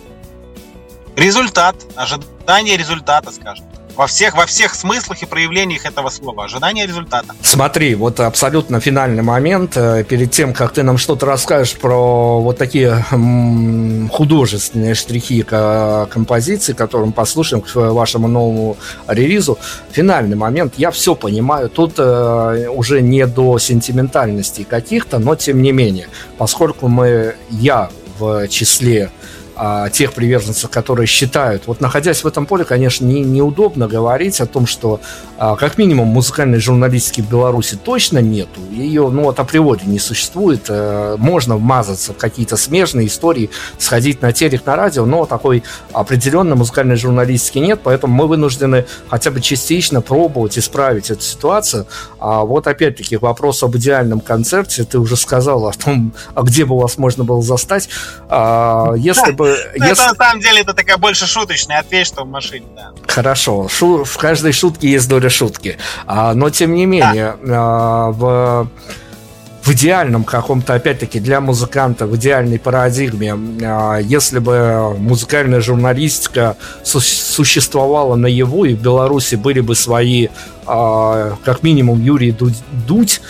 результат, 1.16 1.77
ожидание 1.97 2.77
результата, 2.77 3.31
скажем 3.31 3.66
во 3.97 4.06
всех, 4.06 4.36
во 4.36 4.47
всех 4.47 4.74
смыслах 4.74 5.23
и 5.23 5.27
проявлениях 5.27 5.86
этого 5.86 6.10
слова. 6.10 6.44
Ожидание 6.44 6.86
результата. 6.86 7.35
Смотри, 7.43 7.94
вот 7.94 8.20
абсолютно 8.20 8.81
финальный 8.81 9.23
момент. 9.23 9.77
Э, 9.77 10.05
перед 10.05 10.31
тем, 10.31 10.52
как 10.52 10.73
ты 10.73 10.82
нам 10.82 10.98
что-то 10.98 11.27
расскажешь 11.27 11.74
про 11.74 12.40
вот 12.40 12.59
такие 12.59 13.05
художественные 14.10 14.94
штрихи 14.94 15.43
композиции, 15.43 16.73
которые 16.73 17.09
мы 17.09 17.12
послушаем 17.12 17.62
к 17.62 17.74
вашему 17.74 18.28
новому 18.28 18.77
релизу, 19.09 19.59
финальный 19.90 20.36
момент. 20.36 20.74
Я 20.77 20.90
все 20.90 21.14
понимаю. 21.14 21.68
Тут 21.68 21.94
э, 21.98 22.68
уже 22.68 23.01
не 23.01 23.27
до 23.27 23.59
сентиментальности 23.59 24.66
каких-то, 24.68 25.18
но 25.18 25.35
тем 25.35 25.62
не 25.62 25.73
менее, 25.73 26.09
поскольку 26.39 26.89
мы, 26.89 27.36
я 27.51 27.90
в 28.18 28.48
числе 28.48 29.10
а, 29.57 29.89
тех 29.89 30.12
приверженцев, 30.12 30.70
которые 30.70 31.07
считают. 31.07 31.62
Вот 31.66 31.81
находясь 31.81 32.23
в 32.23 32.27
этом 32.27 32.45
поле, 32.45 32.65
конечно, 32.65 33.07
не, 33.07 33.20
неудобно 33.20 33.89
говорить 33.89 34.41
о 34.41 34.47
том, 34.47 34.66
что 34.66 35.01
а, 35.39 35.57
как 35.57 35.78
минимум 35.78 36.09
музыкальной 36.09 36.59
журналистики 36.59 37.23
в 37.23 37.31
Беларуси 37.31 37.78
точно 37.83 38.19
нету. 38.19 38.61
Ее, 38.70 39.09
ну 39.09 39.24
вот 39.24 39.41
априори 39.41 39.85
не 39.87 39.99
существует. 39.99 40.66
А, 40.69 41.16
можно 41.16 41.57
вмазаться 41.57 42.12
в 42.12 42.19
какие-то 42.19 42.57
смежные 42.59 43.07
истории, 43.07 43.49
сходить 43.78 44.20
на 44.20 44.33
телек, 44.33 44.66
на 44.66 44.77
радио, 44.77 45.07
но 45.07 45.24
такой 45.24 45.62
определенной 45.93 46.57
музыкальной 46.57 46.97
журналистики 46.97 47.59
нет, 47.59 47.81
поэтому 47.83 48.15
мы 48.15 48.27
вынуждены 48.27 48.85
хотя 49.09 49.31
бы 49.31 49.41
частично 49.41 50.03
пробовать 50.03 50.59
исправить 50.59 51.11
эту 51.11 51.23
ситуацию. 51.23 51.87
А 52.20 52.45
вот 52.45 52.66
опять-таки 52.66 53.16
вопрос 53.16 53.62
об 53.62 53.74
идеальном 53.77 54.20
концерте. 54.20 54.85
Ты 54.85 54.99
уже 54.99 55.16
сказал 55.16 55.66
о 55.66 55.73
том, 55.73 56.12
а 56.35 56.43
где 56.43 56.66
бы 56.66 56.78
вас 56.78 56.99
можно 56.99 57.24
было 57.24 57.41
застать. 57.41 57.89
А, 58.28 58.93
если 58.97 59.33
бы 59.33 59.45
ну, 59.77 59.86
если... 59.86 60.05
Это 60.05 60.12
на 60.12 60.14
самом 60.14 60.40
деле 60.40 60.60
это 60.60 60.74
такая 60.74 60.97
больше 60.97 61.27
шуточная 61.27 61.81
ответ, 61.81 62.06
что 62.06 62.24
в 62.24 62.28
машине, 62.28 62.66
да. 62.74 62.93
Хорошо. 63.06 63.68
Шу... 63.68 64.05
В 64.05 64.16
каждой 64.18 64.52
шутке 64.52 64.89
есть 64.90 65.09
доля 65.09 65.31
шутки. 65.31 65.78
А, 66.06 66.35
но 66.35 66.51
тем 66.51 66.74
не 66.74 66.86
менее, 66.86 67.36
да. 67.43 67.56
а, 67.56 68.10
в 68.10 68.68
в 69.66 69.73
идеальном 69.73 70.23
каком-то, 70.23 70.74
опять-таки, 70.74 71.18
для 71.18 71.40
музыканта, 71.40 72.06
в 72.06 72.14
идеальной 72.14 72.59
парадигме, 72.59 73.36
а, 73.64 73.98
если 73.98 74.39
бы 74.39 74.94
музыкальная 74.97 75.60
журналистика 75.60 76.56
существовала 76.85 78.14
на 78.14 78.28
его, 78.28 78.64
и 78.64 78.74
в 78.74 78.81
Беларуси 78.81 79.35
были 79.35 79.59
бы 79.59 79.74
свои, 79.74 80.28
а, 80.66 81.36
как 81.44 81.64
минимум, 81.64 82.01
Юрий 82.01 82.31
Дудь, 82.86 83.20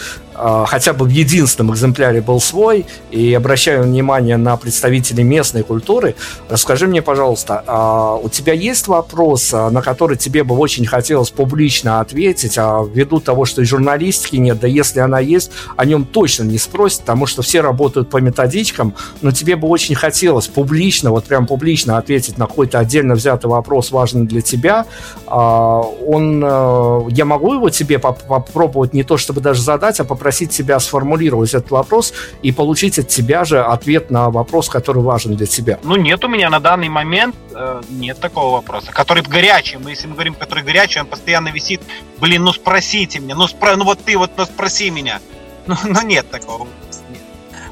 хотя 0.66 0.92
бы 0.92 1.06
в 1.06 1.08
единственном 1.08 1.72
экземпляре 1.72 2.20
был 2.20 2.40
свой, 2.40 2.86
и 3.10 3.32
обращаю 3.34 3.84
внимание 3.84 4.36
на 4.36 4.56
представителей 4.56 5.24
местной 5.24 5.62
культуры, 5.62 6.14
расскажи 6.48 6.86
мне, 6.86 7.02
пожалуйста, 7.02 7.62
а 7.66 8.16
у 8.16 8.28
тебя 8.28 8.52
есть 8.52 8.88
вопрос, 8.88 9.52
а, 9.52 9.70
на 9.70 9.82
который 9.82 10.16
тебе 10.16 10.44
бы 10.44 10.56
очень 10.56 10.86
хотелось 10.86 11.30
публично 11.30 12.00
ответить, 12.00 12.58
а 12.58 12.84
ввиду 12.84 13.20
того, 13.20 13.44
что 13.44 13.62
и 13.62 13.64
журналистики 13.64 14.36
нет, 14.36 14.60
да 14.60 14.66
если 14.66 15.00
она 15.00 15.20
есть, 15.20 15.50
о 15.76 15.84
нем 15.84 16.04
точно 16.04 16.44
не 16.44 16.58
спросят, 16.58 17.00
потому 17.00 17.26
что 17.26 17.42
все 17.42 17.60
работают 17.60 18.10
по 18.10 18.18
методичкам, 18.18 18.94
но 19.22 19.30
тебе 19.30 19.56
бы 19.56 19.68
очень 19.68 19.94
хотелось 19.94 20.48
публично, 20.48 21.10
вот 21.10 21.24
прям 21.24 21.46
публично 21.46 21.98
ответить 21.98 22.38
на 22.38 22.46
какой-то 22.46 22.78
отдельно 22.78 23.14
взятый 23.14 23.50
вопрос, 23.50 23.90
важный 23.90 24.26
для 24.26 24.40
тебя, 24.40 24.86
он, 25.26 26.42
э, 26.44 27.00
я 27.10 27.24
могу 27.24 27.54
его 27.54 27.70
тебе 27.70 27.98
попробовать 27.98 28.94
не 28.94 29.02
то 29.02 29.16
чтобы 29.16 29.40
даже 29.40 29.62
задать, 29.62 29.98
а 30.00 30.04
попросить 30.04 30.25
попросить 30.26 30.50
тебя 30.50 30.80
сформулировать 30.80 31.54
этот 31.54 31.70
вопрос 31.70 32.12
и 32.42 32.50
получить 32.50 32.98
от 32.98 33.06
тебя 33.06 33.44
же 33.44 33.62
ответ 33.62 34.10
на 34.10 34.28
вопрос, 34.28 34.68
который 34.68 35.00
важен 35.00 35.36
для 35.36 35.46
тебя? 35.46 35.78
Ну, 35.84 35.94
нет 35.94 36.24
у 36.24 36.28
меня 36.28 36.50
на 36.50 36.58
данный 36.58 36.88
момент 36.88 37.36
э, 37.54 37.80
нет 37.90 38.18
такого 38.18 38.56
вопроса, 38.56 38.90
который 38.90 39.22
горячий. 39.22 39.76
Мы, 39.76 39.90
если 39.90 40.08
мы 40.08 40.14
говорим, 40.14 40.34
который 40.34 40.64
горячий, 40.64 40.98
он 40.98 41.06
постоянно 41.06 41.50
висит. 41.50 41.80
Блин, 42.18 42.42
ну 42.42 42.52
спросите 42.52 43.20
меня, 43.20 43.36
ну, 43.36 43.46
спро... 43.46 43.76
ну 43.76 43.84
вот 43.84 44.00
ты 44.04 44.18
вот 44.18 44.32
ну, 44.36 44.44
спроси 44.46 44.90
меня. 44.90 45.20
Ну, 45.68 45.76
ну 45.84 46.02
нет 46.02 46.28
такого. 46.28 46.66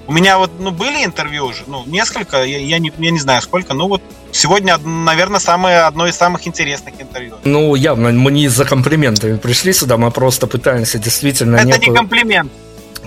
У 0.06 0.12
меня 0.12 0.38
вот, 0.38 0.50
ну, 0.58 0.70
были 0.70 1.04
интервью 1.04 1.46
уже, 1.46 1.64
ну, 1.66 1.82
несколько, 1.86 2.44
я, 2.44 2.58
я, 2.58 2.78
не, 2.78 2.92
я 2.98 3.10
не 3.10 3.18
знаю 3.18 3.40
сколько, 3.40 3.72
ну, 3.74 3.88
вот 3.88 4.02
сегодня, 4.32 4.76
наверное, 4.78 5.40
самое, 5.40 5.80
одно 5.80 6.06
из 6.06 6.16
самых 6.16 6.46
интересных 6.46 6.94
интервью. 7.00 7.36
Ну, 7.44 7.74
явно, 7.74 8.12
мы 8.12 8.30
не 8.30 8.48
за 8.48 8.64
комплиментами 8.64 9.36
пришли 9.36 9.72
сюда, 9.72 9.96
мы 9.96 10.10
просто 10.10 10.46
пытаемся 10.46 10.98
действительно... 10.98 11.56
Это 11.56 11.66
некую... 11.66 11.90
не 11.90 11.96
комплимент. 11.96 12.52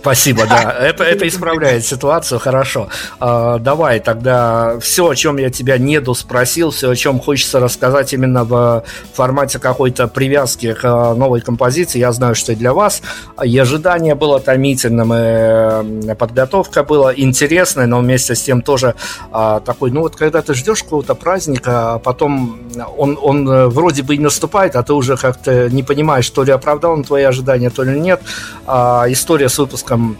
Спасибо, 0.07 0.45
да. 0.47 0.71
Это, 0.71 1.03
это 1.03 1.27
исправляет 1.27 1.85
ситуацию, 1.85 2.39
хорошо. 2.39 2.87
А, 3.19 3.59
давай 3.59 3.99
тогда 3.99 4.79
все, 4.79 5.09
о 5.09 5.15
чем 5.15 5.35
я 5.35 5.49
тебя 5.49 5.77
не 5.77 5.99
доспросил, 5.99 6.71
все, 6.71 6.91
о 6.91 6.95
чем 6.95 7.19
хочется 7.19 7.59
рассказать 7.59 8.13
именно 8.13 8.45
в 8.45 8.85
формате 9.13 9.59
какой-то 9.59 10.07
привязки 10.07 10.71
к 10.71 10.79
а, 10.85 11.13
новой 11.13 11.41
композиции. 11.41 11.99
Я 11.99 12.13
знаю, 12.13 12.35
что 12.35 12.53
и 12.53 12.55
для 12.55 12.71
вас. 12.71 13.01
И 13.43 13.57
ожидание 13.57 14.15
было 14.15 14.39
томительным, 14.39 15.13
и 15.13 16.15
подготовка 16.15 16.83
была 16.83 17.13
интересной, 17.13 17.85
но 17.85 17.99
вместе 17.99 18.33
с 18.33 18.43
тем 18.43 18.61
тоже 18.61 18.95
а, 19.33 19.59
такой, 19.59 19.91
ну 19.91 19.99
вот 19.99 20.15
когда 20.15 20.41
ты 20.41 20.53
ждешь 20.53 20.83
какого-то 20.83 21.15
праздника, 21.15 21.95
а 21.95 21.99
потом 21.99 22.61
он, 22.97 23.19
он 23.21 23.49
э, 23.49 23.67
вроде 23.67 24.03
бы 24.03 24.15
и 24.15 24.19
наступает, 24.19 24.77
а 24.77 24.83
ты 24.83 24.93
уже 24.93 25.17
как-то 25.17 25.69
не 25.69 25.83
понимаешь, 25.83 26.29
то 26.29 26.43
ли 26.43 26.53
оправдал 26.53 26.93
он 26.93 27.03
твои 27.03 27.23
ожидания, 27.23 27.69
то 27.69 27.83
ли 27.83 27.99
нет. 27.99 28.21
А, 28.65 29.05
история 29.09 29.49
с 29.49 29.57
выпуском 29.57 29.96
выпуском 29.97 30.17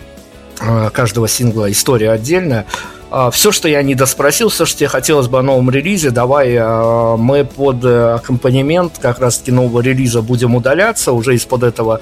э, 0.60 0.90
каждого 0.91 1.28
сингла 1.28 1.72
история 1.72 2.12
отдельная. 2.12 2.66
А, 3.10 3.32
все, 3.32 3.54
что 3.54 3.70
я 3.70 3.82
не 3.84 3.95
доспросил, 3.95 4.49
все, 4.49 4.66
что 4.66 4.80
тебе 4.80 4.90
хотелось 4.90 5.28
бы 5.28 5.40
о 5.40 5.41
новом 5.41 5.70
релизе, 5.70 6.10
давай 6.10 6.52
э, 6.56 7.16
мы 7.16 7.45
под 7.45 7.86
э, 7.86 8.16
аккомпанемент 8.16 8.98
как 8.99 9.20
раз-таки 9.20 9.54
нового 9.54 9.80
релиза 9.80 10.22
будем 10.22 10.56
удаляться 10.56 11.14
уже 11.14 11.36
из-под 11.36 11.64
этого 11.64 12.02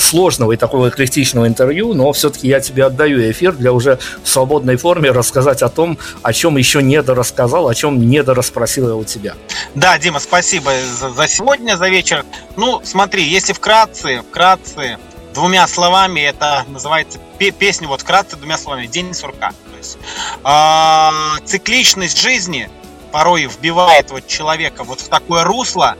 сложного 0.00 0.52
и 0.52 0.56
такого 0.56 0.88
эклектичного 0.88 1.46
интервью, 1.46 1.92
но 1.92 2.10
все-таки 2.12 2.48
я 2.48 2.60
тебе 2.60 2.86
отдаю 2.86 3.30
эфир 3.30 3.52
для 3.52 3.72
уже 3.72 3.98
в 4.22 4.28
свободной 4.28 4.76
форме 4.76 5.10
рассказать 5.10 5.60
о 5.62 5.68
том, 5.68 5.98
о 6.22 6.32
чем 6.32 6.56
еще 6.56 6.82
не 6.82 7.02
дорассказал, 7.02 7.68
о 7.68 7.74
чем 7.74 8.08
не 8.08 8.22
дорасспросил 8.22 8.88
я 8.88 8.94
у 8.94 9.04
тебя. 9.04 9.34
Да, 9.74 9.98
Дима, 9.98 10.20
спасибо 10.20 10.70
за 11.16 11.28
сегодня, 11.28 11.76
за 11.76 11.88
вечер. 11.90 12.24
Ну, 12.56 12.80
смотри, 12.82 13.24
если 13.24 13.52
вкратце, 13.52 14.22
вкратце, 14.30 14.96
двумя 15.34 15.66
словами, 15.66 16.20
это 16.20 16.64
называется 16.68 17.18
песня, 17.38 17.88
вот 17.88 18.02
вкратце 18.02 18.36
двумя 18.36 18.58
словами, 18.58 18.86
«День 18.86 19.14
сурка». 19.14 19.52
То 19.70 19.76
есть, 19.76 19.98
э, 20.44 21.46
цикличность 21.46 22.18
жизни 22.18 22.70
порой 23.12 23.46
вбивает 23.46 24.10
вот 24.10 24.26
человека 24.26 24.84
вот 24.84 25.00
в 25.00 25.08
такое 25.08 25.44
русло, 25.44 25.96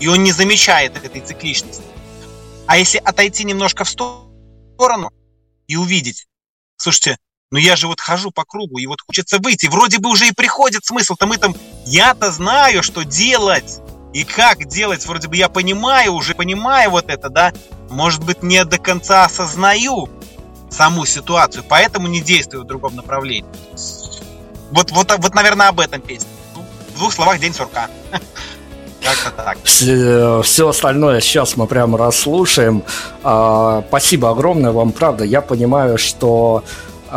и 0.00 0.08
он 0.08 0.22
не 0.22 0.32
замечает 0.32 0.96
этой 0.96 1.20
цикличности. 1.20 1.82
А 2.66 2.76
если 2.76 2.98
отойти 2.98 3.44
немножко 3.44 3.84
в 3.84 3.88
сторону 3.88 5.10
и 5.66 5.76
увидеть, 5.76 6.26
слушайте, 6.76 7.18
ну 7.50 7.58
я 7.58 7.76
же 7.76 7.86
вот 7.86 8.00
хожу 8.00 8.30
по 8.30 8.44
кругу, 8.44 8.78
и 8.78 8.86
вот 8.86 9.00
хочется 9.00 9.38
выйти, 9.38 9.66
вроде 9.66 9.98
бы 9.98 10.10
уже 10.10 10.28
и 10.28 10.32
приходит 10.32 10.84
смысл-то 10.84 11.26
мы 11.26 11.38
там, 11.38 11.54
я-то 11.86 12.30
знаю, 12.32 12.82
что 12.82 13.04
делать, 13.04 13.80
и 14.12 14.24
как 14.24 14.66
делать, 14.66 15.06
вроде 15.06 15.28
бы 15.28 15.36
я 15.36 15.48
понимаю, 15.48 16.14
уже 16.14 16.34
понимаю 16.34 16.90
вот 16.90 17.08
это, 17.08 17.28
да, 17.28 17.52
может 17.90 18.24
быть, 18.24 18.42
не 18.42 18.64
до 18.64 18.78
конца 18.78 19.24
осознаю 19.24 20.08
саму 20.70 21.06
ситуацию, 21.06 21.64
поэтому 21.68 22.08
не 22.08 22.20
действую 22.20 22.64
в 22.64 22.66
другом 22.66 22.96
направлении. 22.96 23.48
Вот, 24.70 24.90
вот, 24.90 25.14
вот 25.18 25.34
наверное, 25.34 25.68
об 25.68 25.80
этом 25.80 26.00
песня. 26.00 26.28
Ну, 26.54 26.64
в 26.94 26.98
двух 26.98 27.12
словах 27.12 27.38
«День 27.38 27.54
сурка». 27.54 27.88
Как-то 29.02 29.30
так. 29.30 29.58
Все, 29.62 30.42
все 30.42 30.68
остальное 30.68 31.20
сейчас 31.20 31.56
мы 31.56 31.66
прямо 31.66 31.96
расслушаем. 31.96 32.82
А, 33.22 33.84
спасибо 33.88 34.30
огромное 34.30 34.72
вам, 34.72 34.90
правда. 34.90 35.24
Я 35.24 35.42
понимаю, 35.42 35.96
что 35.96 36.64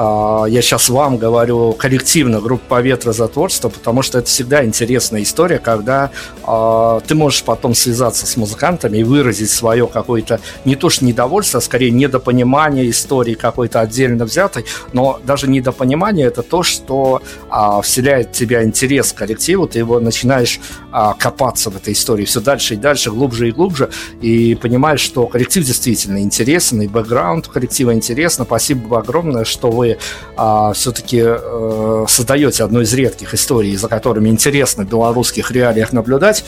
я 0.01 0.61
сейчас 0.61 0.87
вам 0.89 1.17
говорю 1.17 1.73
коллективно, 1.73 2.39
группа 2.39 2.79
«Ветра 2.79 3.11
за 3.11 3.27
творчество», 3.27 3.67
потому 3.67 4.01
что 4.01 4.19
это 4.19 4.27
всегда 4.27 4.63
интересная 4.63 5.23
история, 5.23 5.59
когда 5.59 6.11
э, 6.47 6.99
ты 7.05 7.15
можешь 7.15 7.43
потом 7.43 7.75
связаться 7.75 8.25
с 8.25 8.37
музыкантами 8.37 8.99
и 8.99 9.03
выразить 9.03 9.49
свое 9.49 9.87
какое-то 9.87 10.39
не 10.63 10.75
то 10.75 10.89
что 10.89 11.03
недовольство, 11.03 11.57
а 11.57 11.61
скорее 11.61 11.91
недопонимание 11.91 12.89
истории 12.89 13.33
какой-то 13.33 13.81
отдельно 13.81 14.23
взятой, 14.23 14.65
но 14.93 15.19
даже 15.25 15.49
недопонимание– 15.49 16.27
это 16.27 16.43
то, 16.43 16.63
что 16.63 17.21
э, 17.51 17.81
вселяет 17.83 18.29
в 18.29 18.31
тебя 18.31 18.63
интерес 18.63 19.11
к 19.11 19.17
коллективу, 19.17 19.67
ты 19.67 19.79
его 19.79 19.99
начинаешь 19.99 20.61
э, 20.93 21.11
копаться 21.19 21.69
в 21.71 21.75
этой 21.75 21.91
истории 21.91 22.23
все 22.23 22.39
дальше 22.39 22.75
и 22.75 22.77
дальше, 22.77 23.11
глубже 23.11 23.49
и 23.49 23.51
глубже, 23.51 23.89
и 24.21 24.55
понимаешь, 24.55 25.01
что 25.01 25.27
коллектив 25.27 25.65
действительно 25.65 26.19
интересен, 26.19 26.81
и 26.81 26.87
бэкграунд 26.87 27.49
коллектива 27.49 27.93
интересно. 27.93 28.45
Спасибо 28.45 28.99
огромное, 28.99 29.43
что 29.43 29.69
вы 29.69 29.88
а, 30.35 30.73
все-таки 30.73 31.21
а, 31.21 32.03
э, 32.03 32.05
создаете 32.07 32.63
одну 32.63 32.81
из 32.81 32.93
редких 32.93 33.33
историй, 33.33 33.75
за 33.75 33.87
которыми 33.87 34.29
интересно 34.29 34.83
в 34.83 34.89
белорусских 34.89 35.51
реалиях 35.51 35.93
наблюдать. 35.93 36.43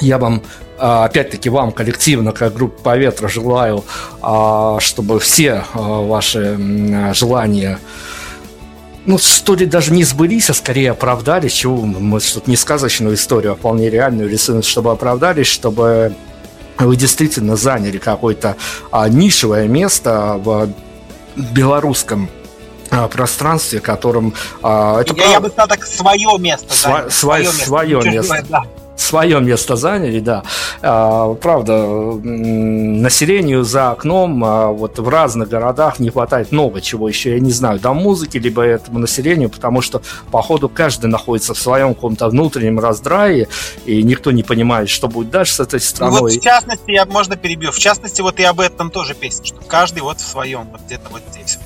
Я 0.00 0.18
вам 0.18 0.42
а, 0.78 1.04
опять-таки 1.04 1.48
вам 1.48 1.72
коллективно, 1.72 2.32
как 2.32 2.54
группа 2.54 2.82
Поветра, 2.82 3.28
желаю, 3.28 3.84
а, 4.20 4.78
чтобы 4.80 5.20
все 5.20 5.64
ваши 5.74 6.58
желания 7.14 7.78
ну, 9.04 9.18
что 9.18 9.56
ли, 9.56 9.66
даже 9.66 9.92
не 9.92 10.04
сбылись, 10.04 10.48
а 10.50 10.54
скорее 10.54 10.92
оправдались, 10.92 11.52
чего 11.52 11.76
мы 11.76 12.20
тут 12.20 12.46
не 12.46 12.56
сказочную 12.56 13.16
историю, 13.16 13.52
а 13.52 13.54
вполне 13.56 13.90
реальную 13.90 14.28
рисуем, 14.28 14.62
чтобы 14.62 14.92
оправдались, 14.92 15.48
чтобы 15.48 16.14
вы 16.78 16.96
действительно 16.96 17.56
заняли 17.56 17.98
какое-то 17.98 18.56
а, 18.90 19.08
нишевое 19.08 19.66
место 19.66 20.40
в 20.42 20.68
белорусском 21.36 22.28
а, 22.28 22.41
пространстве, 23.08 23.80
котором... 23.80 24.34
А, 24.62 25.00
это 25.00 25.14
я, 25.14 25.22
прав... 25.22 25.32
я 25.32 25.40
бы 25.40 25.48
сказал 25.48 25.68
так, 25.68 25.84
свое 25.84 26.38
место. 26.38 26.66
Сва- 26.72 27.10
свое, 27.10 27.44
место. 27.44 27.64
Свое 27.64 28.02
место. 28.02 28.44
Да 28.48 28.62
свое 29.02 29.40
место 29.40 29.76
заняли, 29.76 30.20
да. 30.20 30.42
А, 30.80 31.34
правда, 31.34 31.86
населению 32.22 33.64
за 33.64 33.90
окном 33.90 34.44
а, 34.44 34.68
вот 34.68 34.98
в 34.98 35.08
разных 35.08 35.48
городах 35.48 35.98
не 35.98 36.10
хватает 36.10 36.52
много 36.52 36.80
чего 36.80 37.08
еще, 37.08 37.32
я 37.32 37.40
не 37.40 37.50
знаю, 37.50 37.78
до 37.78 37.92
музыки, 37.92 38.38
либо 38.38 38.62
этому 38.62 38.98
населению, 38.98 39.50
потому 39.50 39.82
что, 39.82 40.02
походу, 40.30 40.68
каждый 40.68 41.06
находится 41.06 41.54
в 41.54 41.58
своем 41.58 41.94
каком-то 41.94 42.28
внутреннем 42.28 42.78
раздрае, 42.78 43.48
и 43.84 44.02
никто 44.02 44.30
не 44.30 44.42
понимает, 44.42 44.88
что 44.88 45.08
будет 45.08 45.30
дальше 45.30 45.54
с 45.54 45.60
этой 45.60 45.80
страной. 45.80 46.14
Ну, 46.14 46.20
вот 46.22 46.32
в 46.32 46.40
частности, 46.40 46.90
я 46.90 47.04
можно 47.06 47.36
перебью, 47.36 47.72
в 47.72 47.78
частности, 47.78 48.20
вот 48.20 48.38
и 48.40 48.44
об 48.44 48.60
этом 48.60 48.90
тоже 48.90 49.14
песня, 49.14 49.46
что 49.46 49.60
каждый 49.66 50.02
вот 50.02 50.20
в 50.20 50.26
своем, 50.26 50.68
вот 50.70 50.80
где-то 50.86 51.08
вот 51.10 51.22
здесь. 51.30 51.58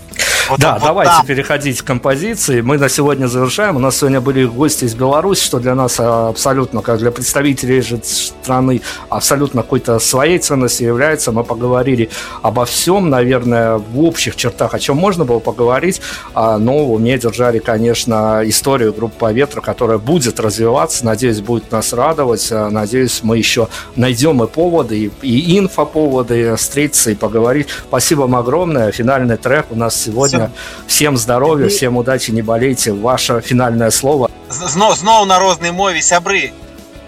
Вот, 0.48 0.60
да, 0.60 0.74
вот 0.74 0.82
давайте 0.82 1.12
там. 1.12 1.26
переходить 1.26 1.82
к 1.82 1.84
композиции. 1.84 2.60
Мы 2.60 2.78
на 2.78 2.88
сегодня 2.88 3.26
завершаем. 3.26 3.76
У 3.76 3.78
нас 3.80 3.98
сегодня 3.98 4.20
были 4.20 4.44
гости 4.44 4.84
из 4.84 4.94
Беларуси, 4.94 5.44
что 5.44 5.58
для 5.58 5.74
нас 5.74 5.98
абсолютно, 5.98 6.82
как 6.82 6.98
для 6.98 7.10
представителей 7.10 7.25
же 7.25 7.99
страны, 8.03 8.81
абсолютно 9.09 9.61
какой-то 9.61 9.99
своей 9.99 10.39
ценностью 10.39 10.87
является. 10.87 11.31
Мы 11.31 11.43
поговорили 11.43 12.09
обо 12.41 12.65
всем, 12.65 13.09
наверное, 13.09 13.77
в 13.77 14.03
общих 14.03 14.35
чертах, 14.35 14.73
о 14.73 14.79
чем 14.79 14.97
можно 14.97 15.25
было 15.25 15.39
поговорить. 15.39 16.01
А, 16.33 16.57
но 16.57 16.85
в 16.85 16.91
уме 16.93 17.17
держали, 17.17 17.59
конечно, 17.59 18.41
историю 18.43 18.93
группы 18.93 19.31
«Ветра», 19.33 19.61
которая 19.61 19.97
будет 19.97 20.39
развиваться. 20.39 21.05
Надеюсь, 21.05 21.41
будет 21.41 21.71
нас 21.71 21.93
радовать. 21.93 22.51
А, 22.51 22.69
надеюсь, 22.69 23.21
мы 23.23 23.37
еще 23.37 23.67
найдем 23.95 24.43
и 24.43 24.47
поводы, 24.47 25.11
и, 25.21 25.27
и 25.27 25.59
инфоповоды 25.59 26.55
встретиться 26.55 27.11
и 27.11 27.15
поговорить. 27.15 27.67
Спасибо 27.87 28.21
вам 28.21 28.35
огромное. 28.35 28.91
Финальный 28.91 29.37
трек 29.37 29.67
у 29.69 29.75
нас 29.75 29.95
сегодня 29.95 30.51
Всем, 30.51 30.51
всем 30.87 31.17
здоровья, 31.17 31.67
всем 31.67 31.97
удачи, 31.97 32.31
не 32.31 32.41
болейте. 32.41 32.91
Ваше 32.91 33.41
фінальнае 33.41 33.91
слово. 33.91 34.29
Зноў 34.51 34.95
зноў 34.95 35.25
на 35.25 35.39
рознай 35.39 35.71
мове 35.71 36.01
сябры. 36.01 36.51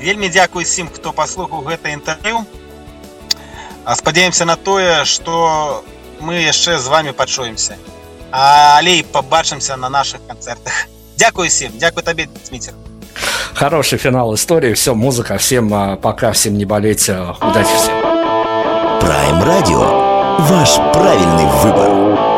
Вельмі 0.01 0.29
дзякуй 0.29 0.63
усім, 0.63 0.89
хто 0.93 1.13
паслухаў 1.13 1.63
гэта 1.63 1.93
інтэрв'ю. 1.93 2.45
Спадзяемся 3.95 4.45
на 4.45 4.55
тое, 4.55 5.05
што 5.05 5.83
мы 6.19 6.43
яшчэ 6.43 6.79
з 6.79 6.87
вами 6.87 7.11
пачуемся. 7.11 7.75
Але 8.31 8.97
і 8.97 9.03
пабачымся 9.03 9.77
на 9.77 9.89
наших 9.89 10.19
канцэртах. 10.27 10.87
Дзякуй 11.17 11.47
усім, 11.47 11.71
дзякуй 11.77 12.03
табе, 12.03 12.27
Дміцер. 12.49 12.73
Хороший 13.53 13.99
финал 13.99 14.33
истории. 14.33 14.73
Все, 14.73 14.95
музыка. 14.95 15.37
Всем 15.37 15.73
а, 15.73 15.95
пока, 15.95 16.31
всем 16.31 16.57
не 16.57 16.65
болеть. 16.65 17.09
Удачи 17.09 17.75
всем. 17.75 17.93
Prime 18.99 19.43
Radio. 19.43 20.39
Ваш 20.39 20.75
правильный 20.91 21.45
выбор. 21.61 22.36